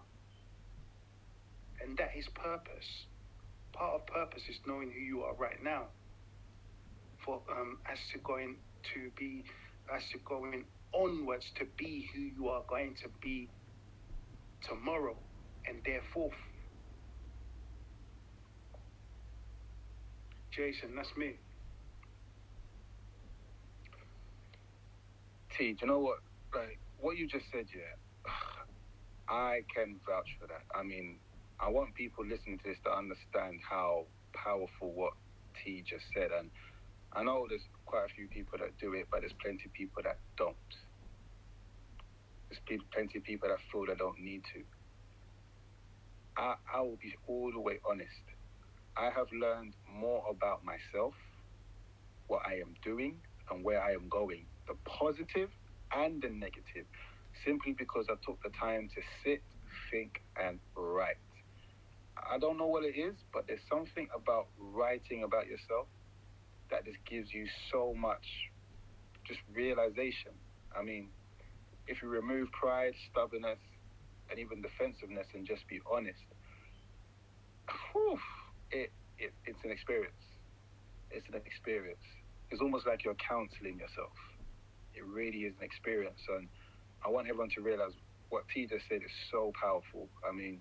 [1.82, 3.06] And that is purpose.
[3.72, 5.84] Part of purpose is knowing who you are right now.
[7.24, 8.56] For um, as to going
[8.94, 9.44] to be
[9.94, 13.48] as you're going onwards to be who you are going to be
[14.68, 15.16] tomorrow
[15.66, 16.30] and therefore
[20.50, 21.38] Jason, that's me.
[25.56, 26.18] T, do you know what?
[26.54, 28.30] Like what you just said, yeah.
[29.28, 30.64] I can vouch for that.
[30.74, 31.18] I mean,
[31.60, 35.12] I want people listening to this to understand how powerful what
[35.64, 36.30] T just said.
[36.36, 36.50] And
[37.12, 40.02] I know there's quite a few people that do it, but there's plenty of people
[40.04, 40.56] that don't.
[42.48, 44.62] There's plenty of people that feel they don't need to.
[46.36, 48.22] I, I will be all the way honest.
[48.96, 51.14] I have learned more about myself,
[52.28, 53.16] what I am doing,
[53.50, 55.50] and where I am going, the positive
[55.92, 56.86] and the negative,
[57.44, 59.42] simply because I took the time to sit,
[59.90, 61.16] think, and write.
[62.30, 65.86] I don't know what it is, but there's something about writing about yourself
[66.70, 68.24] that just gives you so much
[69.26, 70.32] just realization.
[70.76, 71.08] I mean,
[71.86, 73.58] if you remove pride, stubbornness,
[74.30, 76.22] and even defensiveness and just be honest,
[77.92, 78.18] whew,
[78.70, 80.22] it, it it's an experience.
[81.10, 82.02] It's an experience.
[82.50, 84.14] It's almost like you're counseling yourself.
[84.94, 86.48] It really is an experience, and
[87.04, 87.92] I want everyone to realize
[88.28, 90.08] what T just said is so powerful.
[90.28, 90.60] I mean,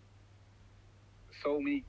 [1.44, 1.86] so many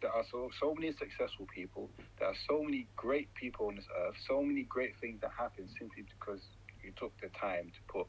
[0.00, 1.90] there are so so many successful people.
[2.18, 4.16] There are so many great people on this earth.
[4.26, 6.40] So many great things that happen simply because
[6.82, 8.06] you took the time to put,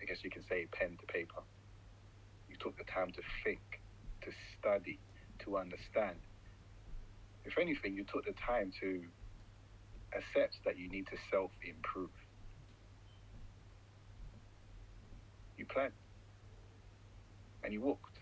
[0.00, 1.42] I guess you can say, pen to paper.
[2.48, 3.60] You took the time to think,
[4.22, 5.00] to study,
[5.44, 6.18] to understand.
[7.44, 9.02] If anything, you took the time to
[10.16, 12.10] accept that you need to self improve.
[15.56, 15.92] You planned
[17.62, 18.18] and you walked.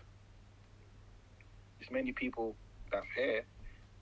[1.79, 2.55] There's many people
[2.93, 3.43] that's here.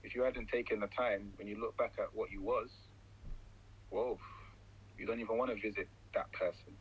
[0.04, 2.68] If you hadn't taken the time, when you look back at what you was,
[3.90, 4.18] whoa,
[4.98, 6.76] you don't even want to visit that person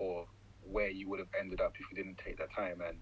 [0.00, 0.26] or
[0.62, 2.80] where you would have ended up if you didn't take that time.
[2.86, 2.98] And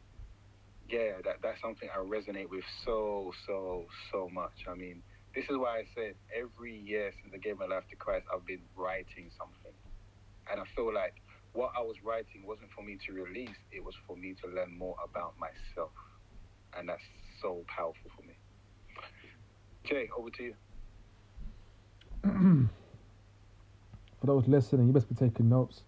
[0.88, 4.64] yeah, that, that's something I resonate with so, so, so much.
[4.68, 5.02] I mean,
[5.34, 8.46] this is why I said every year since I gave my life to Christ, I've
[8.46, 9.76] been writing something.
[10.50, 11.14] And I feel like
[11.52, 14.76] what I was writing wasn't for me to release, it was for me to learn
[14.76, 15.92] more about myself.
[16.76, 17.02] And that's
[17.40, 18.34] so powerful for me.
[19.84, 20.54] Jay, over to you.
[24.20, 25.82] For those listening, you best be taking notes.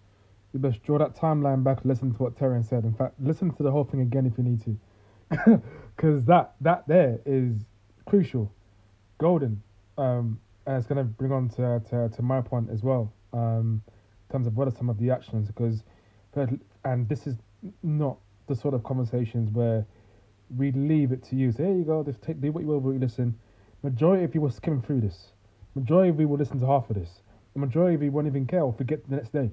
[0.53, 2.85] You best draw that timeline back listen to what Terence said.
[2.85, 5.63] In fact, listen to the whole thing again if you need to.
[5.97, 7.65] Because that, that there is
[8.07, 8.53] crucial,
[9.19, 9.61] golden.
[9.99, 13.13] Um, and it's going to bring on to, to, to my point as well.
[13.33, 13.83] Um,
[14.29, 15.49] in terms of what are some of the actions.
[15.49, 15.83] Because,
[16.85, 17.35] and this is
[17.83, 18.17] not
[18.47, 19.85] the sort of conversations where
[20.57, 21.53] we leave it to you.
[21.53, 23.39] So here you go, just take do what you will, but you listen.
[23.83, 25.33] Majority of you will skim through this.
[25.75, 27.23] Majority of you will listen to half of this.
[27.55, 29.51] The majority of you won't even care or forget the next day.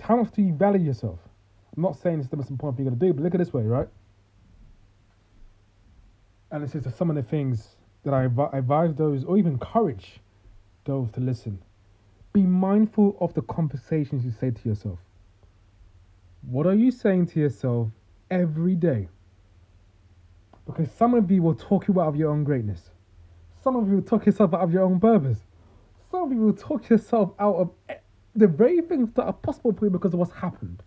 [0.00, 1.18] How much do you value yourself?
[1.76, 3.52] I'm not saying it's the most important thing you're gonna do, but look at this
[3.52, 3.88] way, right?
[6.50, 8.24] And this is some of the things that I
[8.56, 10.20] advise those, or even encourage
[10.84, 11.58] those to listen.
[12.32, 14.98] Be mindful of the conversations you say to yourself.
[16.42, 17.88] What are you saying to yourself
[18.30, 19.08] every day?
[20.66, 22.90] Because some of you will talk you out of your own greatness.
[23.62, 25.38] Some of you will talk yourself out of your own purpose.
[26.10, 27.70] Some of you will talk yourself out of
[28.34, 30.82] the very things that are possible for you because of what's happened.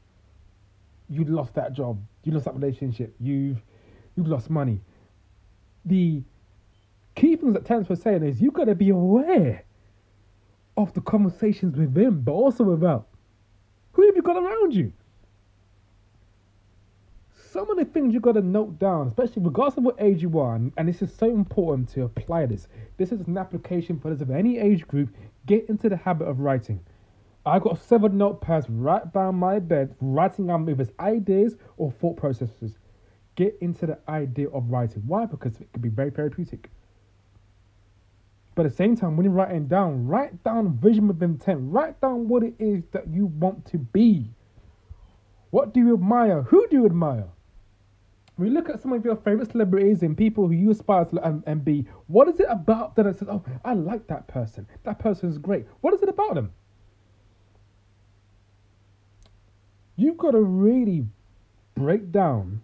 [1.09, 2.01] You lost that job.
[2.23, 3.15] You lost that relationship.
[3.19, 3.61] You've
[4.15, 4.81] you've lost money.
[5.85, 6.23] The
[7.15, 9.63] key things that Terence was saying is you've got to be aware
[10.75, 13.07] of the conversations within, but also without.
[13.93, 14.93] Who have you got around you?
[17.51, 20.39] Some of the things you got to note down, especially regardless of what age you
[20.39, 22.67] are, and, this is so important to apply this.
[22.97, 25.09] This is an application for those of any age group.
[25.45, 26.79] Get into the habit of writing.
[27.45, 32.77] I got several notepads right by my bed, writing down either ideas or thought processes.
[33.35, 35.03] Get into the idea of writing.
[35.07, 35.25] Why?
[35.25, 36.69] Because it can be very therapeutic.
[38.55, 41.59] But at the same time, when you're writing down, write down vision with intent.
[41.61, 44.31] Write down what it is that you want to be.
[45.51, 46.41] What do you admire?
[46.41, 47.27] Who do you admire?
[48.37, 51.43] We look at some of your favorite celebrities and people who you aspire to and,
[51.47, 54.67] and be, what is it about them that says, oh, I like that person.
[54.83, 55.65] That person is great.
[55.81, 56.53] What is it about them?
[59.95, 61.07] You've got to really
[61.73, 62.61] break down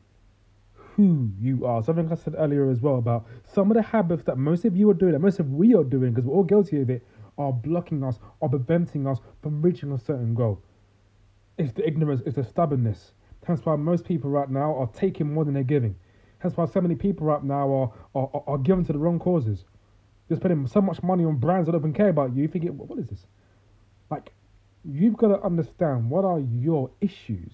[0.75, 1.81] who you are.
[1.83, 4.89] Something I said earlier as well about some of the habits that most of you
[4.91, 7.03] are doing, that most of we are doing, because we're all guilty of it,
[7.37, 10.61] are blocking us are preventing us from reaching a certain goal.
[11.57, 13.13] It's the ignorance, it's the stubbornness,
[13.45, 15.95] Hence why most people right now are taking more than they're giving.
[16.39, 19.65] Hence why so many people right now are, are, are giving to the wrong causes.
[20.29, 22.43] Just spending so much money on brands that don't even care about you.
[22.43, 23.25] You think, what is this?
[24.09, 24.31] Like,
[24.85, 27.51] you've got to understand what are your issues.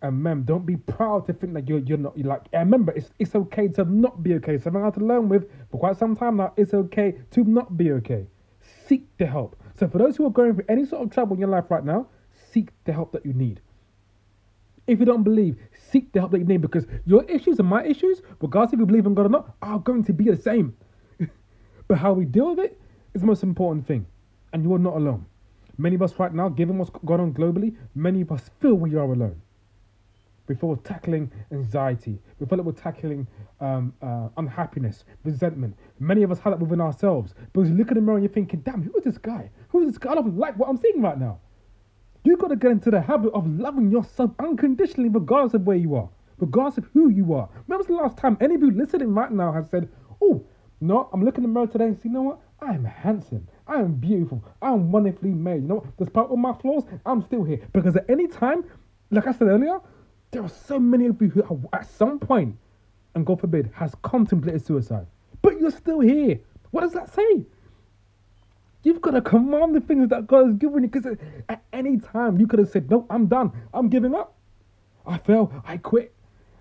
[0.00, 2.42] And mem, don't be proud to think that you're you're not you're like.
[2.52, 4.58] And remember, it's it's okay to not be okay.
[4.58, 6.52] Something I have to learn with for quite some time now.
[6.56, 8.26] It's okay to not be okay.
[8.60, 9.54] Seek the help.
[9.78, 11.84] So for those who are going through any sort of trouble in your life right
[11.84, 12.08] now,
[12.50, 13.60] seek the help that you need
[14.86, 15.56] If you don't believe,
[15.90, 18.86] seek the help that you need because your issues and my issues, regardless if you
[18.86, 20.76] believe in God or not, are going to be the same.
[21.88, 22.80] but how we deal with it
[23.14, 24.06] is the most important thing.
[24.52, 25.24] And you are not alone.
[25.78, 28.94] Many of us right now, given what's gone on globally, many of us feel we
[28.94, 29.40] are alone.
[30.46, 33.26] Before tackling anxiety, we feel like we're tackling
[33.60, 35.76] um, uh, unhappiness, resentment.
[36.00, 37.34] Many of us have that within ourselves.
[37.52, 39.50] Because you look in the mirror and you're thinking, damn, who is this guy?
[39.68, 40.12] Who is this guy?
[40.12, 41.38] I don't like what I'm seeing right now.
[42.24, 45.96] You've got to get into the habit of loving yourself unconditionally, regardless of where you
[45.96, 46.08] are,
[46.38, 47.48] regardless of who you are.
[47.66, 49.88] When was the last time any of you listening right now have said,
[50.20, 50.44] Oh,
[50.80, 52.40] no, I'm looking in the mirror today and see, you know what?
[52.60, 53.48] I am handsome.
[53.66, 54.44] I am beautiful.
[54.60, 55.62] I am wonderfully made.
[55.62, 55.96] You know what?
[55.96, 57.60] Despite all my flaws, I'm still here.
[57.72, 58.64] Because at any time,
[59.10, 59.80] like I said earlier,
[60.30, 62.56] there are so many of you who, at some point,
[63.16, 65.06] and God forbid, has contemplated suicide.
[65.42, 66.38] But you're still here.
[66.70, 67.46] What does that say?
[68.82, 71.16] You've got to command the things that God has given you because
[71.48, 73.52] at any time you could have said, No, I'm done.
[73.72, 74.34] I'm giving up.
[75.06, 75.52] I fail.
[75.66, 76.14] I quit.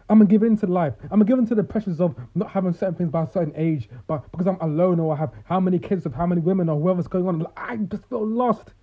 [0.10, 0.93] I'm gonna give in to life.
[1.03, 3.53] I'm gonna give in to the pressures of not having certain things by a certain
[3.56, 6.68] age, but because I'm alone or I have how many kids of how many women
[6.68, 7.48] or whoever's going on.
[7.56, 8.73] I just feel lost.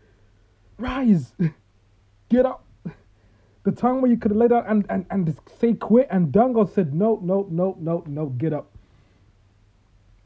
[0.78, 1.34] Rise.
[2.30, 2.64] Get up.
[3.64, 6.54] The time where you could have laid out and, and, and say quit and done,
[6.54, 8.70] God said, No, no, no, no, no, get up.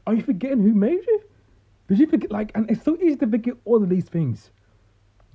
[0.07, 1.21] Are you forgetting who made you?
[1.87, 2.31] Did you forget?
[2.31, 4.51] Like, and it's so easy to forget all of these things.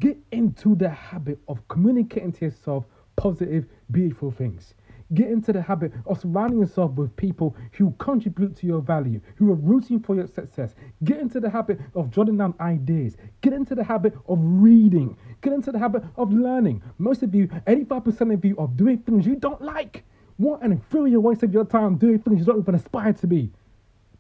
[0.01, 2.85] Get into the habit of communicating to yourself
[3.17, 4.75] positive, beautiful things.
[5.15, 9.51] Get into the habit of surrounding yourself with people who contribute to your value, who
[9.51, 10.75] are rooting for your success.
[11.05, 13.17] Get into the habit of jotting down ideas.
[13.41, 15.17] Get into the habit of reading.
[15.41, 16.83] Get into the habit of learning.
[16.99, 20.05] Most of you, 85% of you, are doing things you don't like.
[20.37, 23.51] What an inferior waste of your time doing things you don't even aspire to be.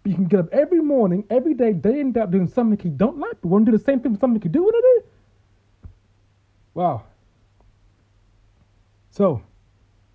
[0.04, 2.96] You can get up every morning, every day, day in, day out, doing something you
[2.96, 5.88] don't like, but want to do the same thing something you do want to do.
[6.74, 7.04] Wow.
[9.10, 9.42] So,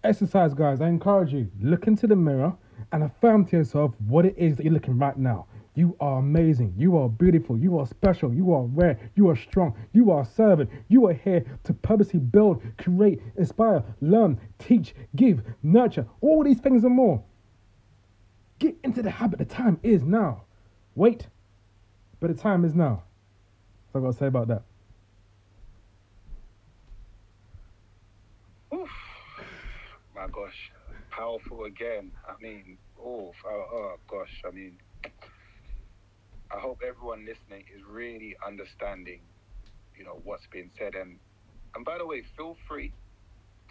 [0.04, 0.82] exercise, guys.
[0.82, 2.56] I encourage you, look into the mirror
[2.92, 5.46] and affirm to yourself what it is that you're looking right now.
[5.76, 6.74] You are amazing.
[6.78, 7.58] You are beautiful.
[7.58, 8.34] You are special.
[8.34, 9.00] You are rare.
[9.16, 9.76] You are strong.
[9.92, 10.70] You are servant.
[10.88, 16.84] You are here to purposely build, create, inspire, learn, teach, give, nurture, all these things
[16.84, 17.24] and more.
[18.60, 19.40] Get into the habit.
[19.40, 20.44] The time is now.
[20.96, 21.28] Wait,
[22.20, 23.04] but the time is now.
[23.86, 24.64] That's what I got to say about that.
[28.74, 28.90] Oof.
[30.16, 30.72] My gosh,
[31.10, 32.12] powerful again.
[32.28, 34.42] I mean, oh, oh gosh.
[34.48, 39.22] I mean, I hope everyone listening is really understanding,
[39.98, 40.96] you know, what's being said.
[40.96, 41.18] And
[41.76, 42.94] and by the way, feel free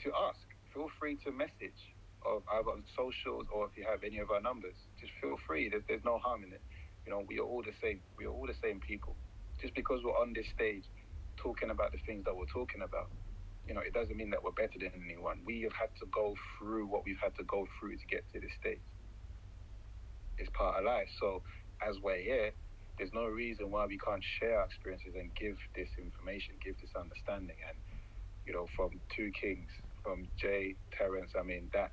[0.03, 0.41] to ask.
[0.75, 1.95] Feel free to message
[2.27, 4.75] of either on socials or if you have any of our numbers.
[5.01, 5.69] Just feel free.
[5.69, 6.63] There's, there's no harm in it.
[7.07, 8.01] You know, we are all the same.
[8.19, 9.17] We are all the same people.
[9.61, 10.85] Just because we're on this stage
[11.37, 13.11] talking about the things that we're talking about,
[13.67, 15.39] you know, it doesn't mean that we're better than anyone.
[15.47, 18.41] We have had to go through what we've had to go through to get to
[18.41, 18.83] this stage.
[20.39, 21.09] It's part of life.
[21.21, 21.43] So
[21.87, 22.53] as we're here,
[22.99, 26.91] there's no reason why we can't share our experiences and give this information, give this
[26.99, 27.57] understanding.
[27.69, 27.79] And,
[28.47, 29.71] you know, from two kings,
[30.03, 31.93] from Jay, Terence, I mean, that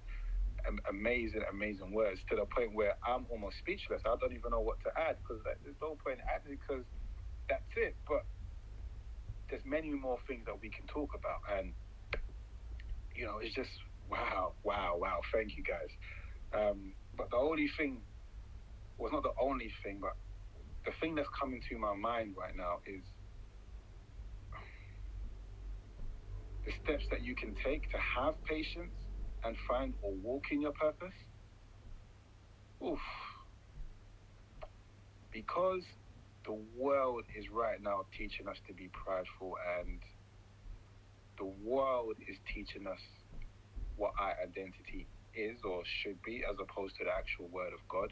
[0.90, 4.02] amazing, amazing words to the point where I'm almost speechless.
[4.06, 6.86] I don't even know what to add because there's no point adding because
[7.50, 7.98] that's it.
[8.08, 8.26] But
[9.50, 11.74] there's many more things that we can talk about, and
[13.16, 13.72] you know, it's just
[14.10, 15.20] wow, wow, wow.
[15.34, 15.92] Thank you guys.
[16.54, 18.02] Um, but the only thing
[18.98, 20.14] was well, not the only thing, but
[20.86, 23.04] the thing that's coming to my mind right now is
[26.66, 28.94] the steps that you can take to have patience
[29.44, 31.14] and find or walk in your purpose?
[32.86, 33.00] Oof.
[35.32, 35.84] Because
[36.46, 40.00] the world is right now teaching us to be prideful and
[41.38, 43.00] the world is teaching us
[43.96, 48.12] what our identity is or should be as opposed to the actual word of God.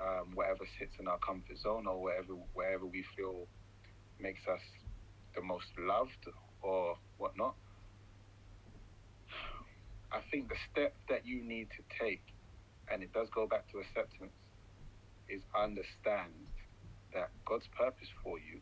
[0.00, 3.48] Um, whatever sits in our comfort zone or wherever wherever we feel
[4.20, 4.60] makes us
[5.34, 6.26] the most loved
[6.62, 7.54] or whatnot.
[10.10, 12.22] I think the step that you need to take,
[12.90, 14.32] and it does go back to acceptance,
[15.28, 16.32] is understand
[17.12, 18.60] that God's purpose for you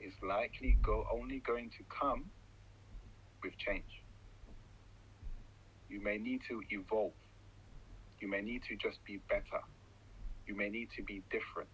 [0.00, 2.24] is likely go only going to come
[3.42, 4.02] with change.
[5.88, 7.12] You may need to evolve.
[8.20, 9.62] You may need to just be better.
[10.46, 11.68] You may need to be different.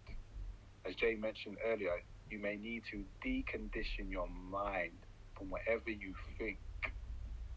[0.85, 4.97] As Jay mentioned earlier, you may need to decondition your mind
[5.37, 6.57] from whatever you think,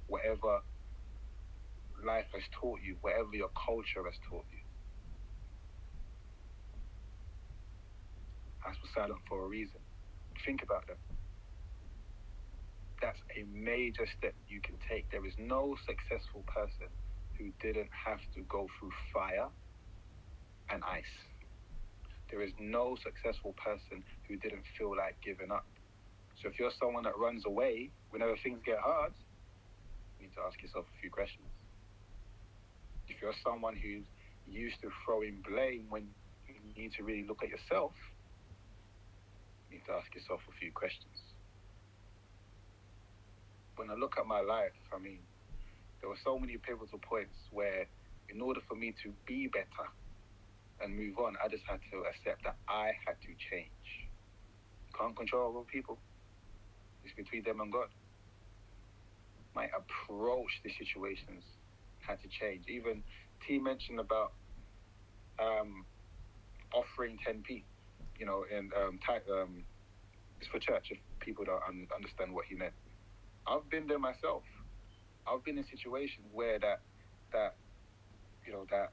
[0.07, 0.61] whatever
[2.05, 4.63] life has taught you, whatever your culture has taught you.
[8.65, 9.81] I was silent for a reason.
[10.47, 10.99] Think about that.
[13.03, 15.11] that's a major step you can take.
[15.11, 16.89] There is no successful person
[17.39, 19.49] who didn't have to go through fire
[20.71, 21.17] and ice.
[22.31, 25.67] There is no successful person who didn't feel like giving up.
[26.41, 29.13] So if you're someone that runs away whenever things get hard,
[30.19, 31.49] you need to ask yourself a few questions.
[33.13, 34.05] If you're someone who's
[34.49, 36.09] used to throwing blame when
[36.49, 37.93] you need to really look at yourself,
[39.69, 41.21] you need to ask yourself a few questions.
[43.77, 45.19] When I look at my life, I mean,
[46.01, 47.87] there were so many pivotal points where,
[48.31, 49.89] in order for me to be better
[50.81, 54.09] and move on, I just had to accept that I had to change.
[54.99, 55.99] Can't control other people.
[57.05, 57.89] It's between them and God.
[59.55, 61.45] My approach to situations
[62.07, 62.65] had to change.
[62.69, 63.03] Even
[63.47, 64.33] T mentioned about
[65.39, 65.85] um,
[66.75, 67.65] offering 10p,
[68.19, 68.99] you know, and um,
[69.33, 69.65] um,
[70.41, 72.75] it's for church if people don't un- understand what he meant.
[73.47, 74.43] I've been there myself.
[75.27, 76.81] I've been in situations where that
[77.33, 77.55] that
[78.47, 78.93] you know that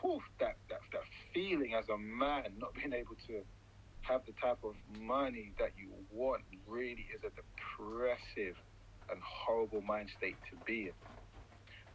[0.00, 1.02] poof, that that that
[1.34, 3.42] feeling as a man not being able to
[4.02, 8.56] have the type of money that you want really is a depressive
[9.10, 10.92] and horrible mind state to be in.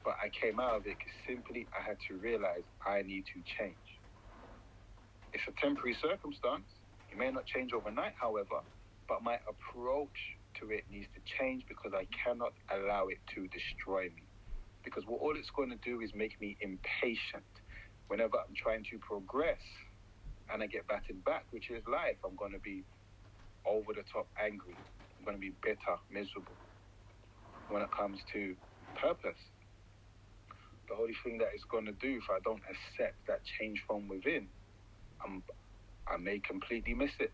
[0.04, 3.42] But I came out of it because simply I had to realize I need to
[3.58, 3.76] change.
[5.34, 6.66] It's a temporary circumstance.
[7.12, 8.62] It may not change overnight, however,
[9.08, 14.04] but my approach to it needs to change because I cannot allow it to destroy
[14.16, 14.24] me.
[14.84, 17.46] Because what all it's going to do is make me impatient.
[18.08, 19.62] Whenever I'm trying to progress
[20.52, 22.84] and I get battered back, which is life, I'm going to be
[23.66, 24.76] over the top angry.
[25.18, 26.58] I'm going to be bitter, miserable.
[27.70, 28.56] When it comes to
[29.00, 29.40] purpose,
[30.92, 34.08] the only thing that it's going to do if I don't accept that change from
[34.08, 34.48] within,
[35.24, 35.42] I'm,
[36.08, 37.32] I may completely miss it.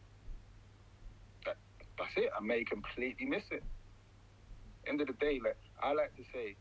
[1.46, 1.58] That,
[1.98, 2.30] that's it.
[2.38, 3.64] I may completely miss it.
[4.88, 6.56] End of the day, like I like to say,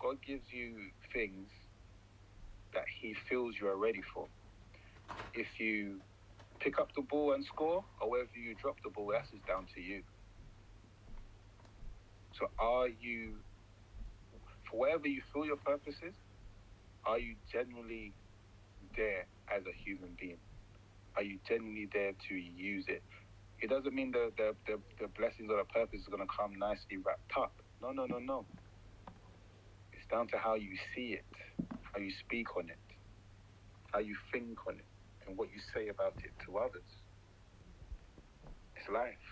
[0.00, 0.76] God gives you
[1.12, 1.48] things
[2.74, 4.28] that He feels you are ready for.
[5.34, 6.00] If you
[6.60, 9.80] pick up the ball and score, or whether you drop the ball, that's down to
[9.80, 10.02] you.
[12.38, 13.36] So, are you,
[14.72, 16.14] for whatever you feel your purpose is,
[17.04, 18.14] are you genuinely
[18.96, 20.40] there as a human being?
[21.14, 23.02] Are you genuinely there to use it?
[23.60, 26.96] It doesn't mean the, the, the, the blessings or the purpose is to come nicely
[27.04, 27.52] wrapped up.
[27.82, 28.46] No, no, no, no.
[29.92, 31.26] It's down to how you see it,
[31.92, 32.80] how you speak on it,
[33.92, 34.88] how you think on it,
[35.26, 36.88] and what you say about it to others.
[38.76, 39.28] It's life.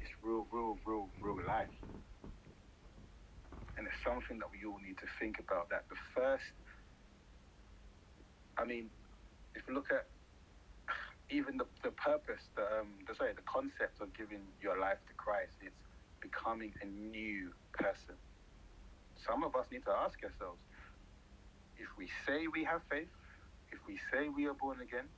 [0.00, 1.68] It's real, real, real, real life.
[3.76, 5.70] And it's something that we all need to think about.
[5.70, 6.44] That the first,
[8.58, 8.90] I mean,
[9.54, 10.06] if you look at
[11.30, 15.14] even the, the purpose, the, um, the sorry, the concept of giving your life to
[15.14, 15.74] Christ, it's
[16.22, 18.16] becoming a new person.
[19.26, 20.60] Some of us need to ask ourselves
[21.76, 23.10] if we say we have faith,
[23.72, 25.08] if we say we are born again,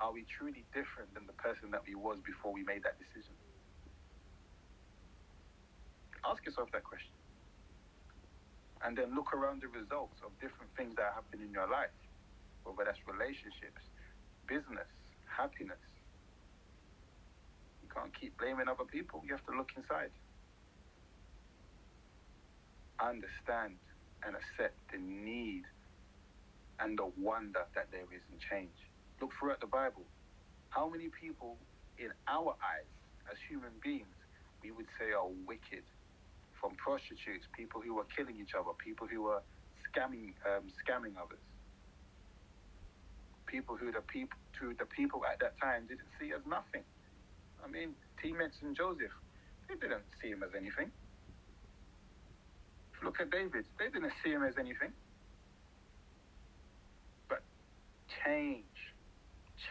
[0.00, 3.34] are we truly different than the person that we was before we made that decision?
[6.24, 7.21] Ask yourself that question.
[8.84, 11.94] And then look around the results of different things that happen in your life,
[12.64, 13.82] whether that's relationships,
[14.46, 14.88] business,
[15.26, 15.78] happiness.
[17.82, 19.22] You can't keep blaming other people.
[19.24, 20.10] You have to look inside.
[22.98, 23.78] Understand
[24.26, 25.64] and accept the need
[26.80, 28.74] and the wonder that there is in change.
[29.20, 30.04] Look throughout the Bible.
[30.70, 31.56] How many people
[31.98, 32.90] in our eyes
[33.30, 34.16] as human beings
[34.62, 35.84] we would say are wicked?
[36.62, 39.42] From prostitutes, people who were killing each other, people who were
[39.82, 41.42] scamming um, scamming others.
[43.46, 46.86] People who the people to the people at that time didn't see as nothing.
[47.64, 49.10] I mean, T mentioned Joseph.
[49.68, 50.92] They didn't see him as anything.
[53.02, 53.66] Look at David.
[53.78, 54.92] They didn't see him as anything.
[57.28, 57.42] But
[58.24, 58.78] change,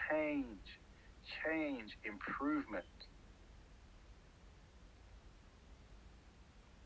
[0.10, 0.68] change,
[1.46, 2.86] change, improvement.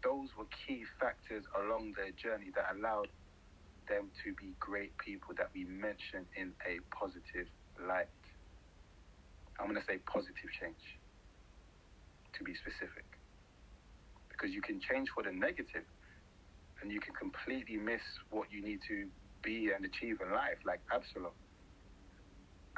[0.06, 3.10] Those were key factors along their journey that allowed
[3.90, 7.50] them to be great people that we mention in a positive
[7.82, 8.14] light.
[9.60, 10.82] I'm going to say positive change,
[12.38, 13.06] to be specific.
[14.30, 15.86] Because you can change for the negative
[16.82, 19.10] and you can completely miss what you need to
[19.44, 21.34] be and achieve in life, like Absalom.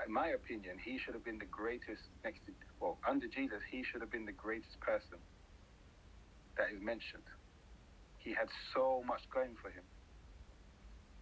[0.06, 3.84] In my opinion, he should have been the greatest next to, well, under Jesus, he
[3.84, 5.20] should have been the greatest person
[6.58, 7.26] that is mentioned.
[8.18, 9.86] He had so much going for him.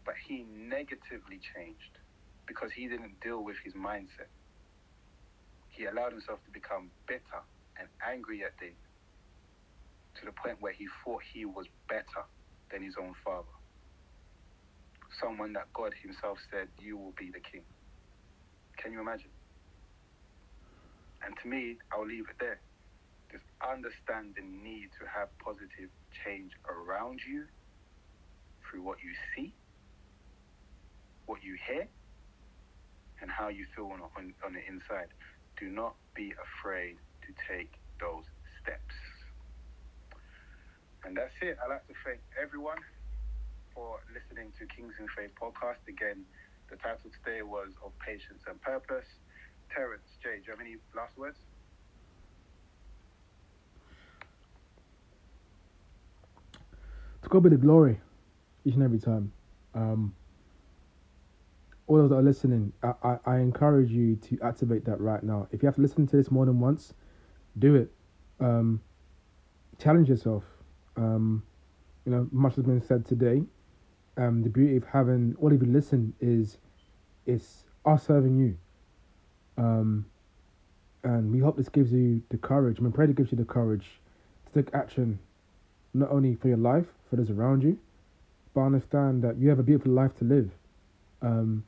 [0.05, 1.99] But he negatively changed
[2.47, 4.31] because he didn't deal with his mindset.
[5.69, 7.41] He allowed himself to become bitter
[7.79, 8.77] and angry at David
[10.19, 12.23] to the point where he thought he was better
[12.71, 13.51] than his own father.
[15.21, 17.63] Someone that God Himself said, You will be the king.
[18.81, 19.31] Can you imagine?
[21.25, 22.59] And to me, I'll leave it there.
[23.35, 25.91] Just understand the need to have positive
[26.23, 27.43] change around you
[28.63, 29.51] through what you see,
[31.27, 31.83] what you hear,
[33.19, 35.11] and how you feel on, on, on the inside.
[35.59, 36.95] Do not be afraid
[37.27, 38.23] to take those
[38.63, 38.95] steps.
[41.03, 41.59] And that's it.
[41.59, 42.79] I'd like to thank everyone
[43.75, 45.83] for listening to Kings in Faith podcast.
[45.91, 46.23] Again,
[46.71, 49.11] the title today was Of Patience and Purpose.
[49.75, 51.35] Terence, Jay, do you have any last words?
[57.25, 57.99] To God be the glory
[58.65, 59.31] each and every time.
[59.73, 60.13] Um,
[61.87, 65.47] all those that are listening, I, I, I encourage you to activate that right now.
[65.51, 66.93] If you have to listen to this more than once,
[67.57, 67.91] do it.
[68.39, 68.79] Um,
[69.79, 70.43] challenge yourself.
[70.97, 71.41] Um,
[72.05, 73.41] you know, much has been said today.
[74.17, 76.59] Um, the beauty of having all of you listen is,
[77.25, 78.55] it's us serving you.
[79.57, 80.05] Um,
[81.03, 82.77] and we hope this gives you the courage.
[82.77, 83.99] I mean, pray that gives you the courage
[84.45, 85.17] to take action,
[85.95, 86.85] not only for your life,
[87.15, 87.77] for those around you,
[88.53, 90.51] but understand that you have a beautiful life to live.
[91.21, 91.63] Um,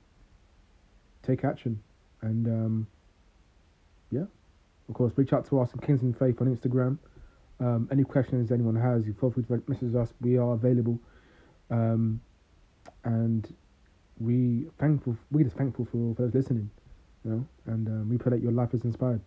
[1.23, 1.81] take action,
[2.21, 2.87] and um,
[4.11, 4.25] yeah,
[4.87, 6.97] of course, reach out to us in in Faith on Instagram.
[7.59, 10.13] Um, any questions anyone has, you feel free to message us.
[10.21, 10.99] We are available,
[11.71, 12.21] um,
[13.03, 13.53] and
[14.19, 15.17] we thankful.
[15.31, 16.69] We're just thankful for for those listening
[17.23, 19.21] you know, and um, we pray that your life is inspired.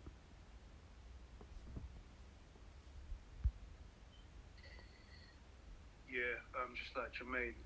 [6.09, 6.21] Yeah,
[6.61, 7.61] um, just like Jermaine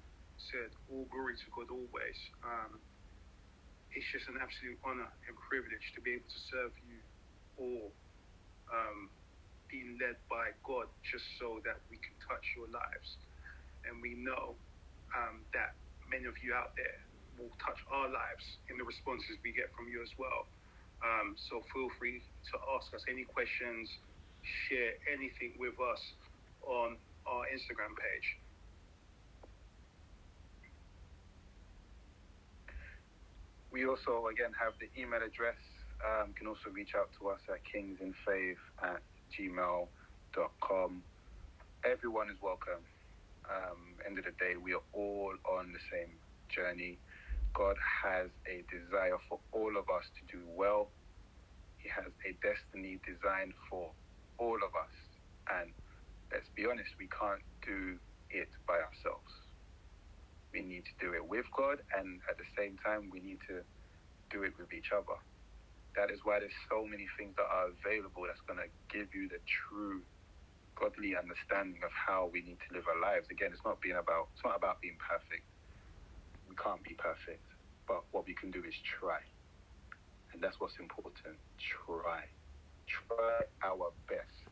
[0.50, 2.18] said, all glory to God always.
[2.42, 2.82] Um,
[3.94, 6.98] it's just an absolute honor and privilege to be able to serve you
[7.54, 7.94] all,
[8.74, 9.06] um,
[9.70, 13.08] being led by God, just so that we can touch your lives.
[13.86, 14.58] And we know
[15.14, 15.78] um, that
[16.10, 16.98] many of you out there
[17.38, 20.50] will touch our lives in the responses we get from you as well.
[20.98, 22.18] Um, so feel free
[22.50, 23.86] to ask us any questions,
[24.66, 26.02] share anything with us
[26.66, 26.98] on
[27.30, 28.26] our Instagram page.
[33.74, 35.58] We also, again, have the email address.
[35.98, 39.02] Um, you can also reach out to us at kingsinfaith at
[39.34, 41.02] gmail.com.
[41.82, 42.86] Everyone is welcome.
[43.50, 46.14] Um, end of the day, we are all on the same
[46.54, 47.00] journey.
[47.52, 47.74] God
[48.04, 50.90] has a desire for all of us to do well.
[51.78, 53.90] He has a destiny designed for
[54.38, 54.94] all of us.
[55.50, 55.74] And
[56.30, 57.98] let's be honest, we can't do
[58.30, 59.43] it by ourselves.
[60.54, 63.64] We need to do it with God, and at the same time, we need to
[64.30, 65.18] do it with each other.
[65.96, 69.28] That is why there's so many things that are available that's going to give you
[69.28, 70.04] the true
[70.80, 73.28] godly understanding of how we need to live our lives.
[73.30, 75.44] Again, it's not being about it's not about being perfect
[76.48, 77.46] we can't be perfect,
[77.88, 79.20] but what we can do is try.
[80.32, 81.40] And that's what's important.
[81.58, 82.24] Try.
[82.88, 84.48] Try our best.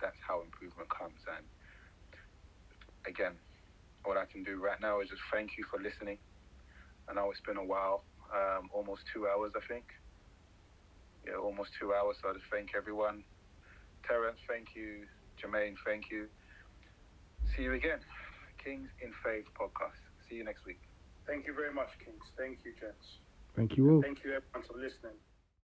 [0.00, 1.20] That's how improvement comes.
[1.28, 1.48] And
[3.06, 3.40] again,
[4.08, 6.16] what I can do right now is just thank you for listening.
[7.08, 9.84] I know it's been a while, um, almost two hours, I think.
[11.26, 12.16] Yeah, almost two hours.
[12.22, 13.22] So I just thank everyone.
[14.08, 15.04] Terence, thank you.
[15.36, 16.28] Jermaine, thank you.
[17.54, 18.00] See you again.
[18.64, 20.00] Kings in Faith podcast.
[20.26, 20.80] See you next week.
[21.26, 22.24] Thank you very much, Kings.
[22.38, 23.20] Thank you, gents.
[23.54, 24.02] Thank you all.
[24.02, 25.20] Thank you, everyone, for listening.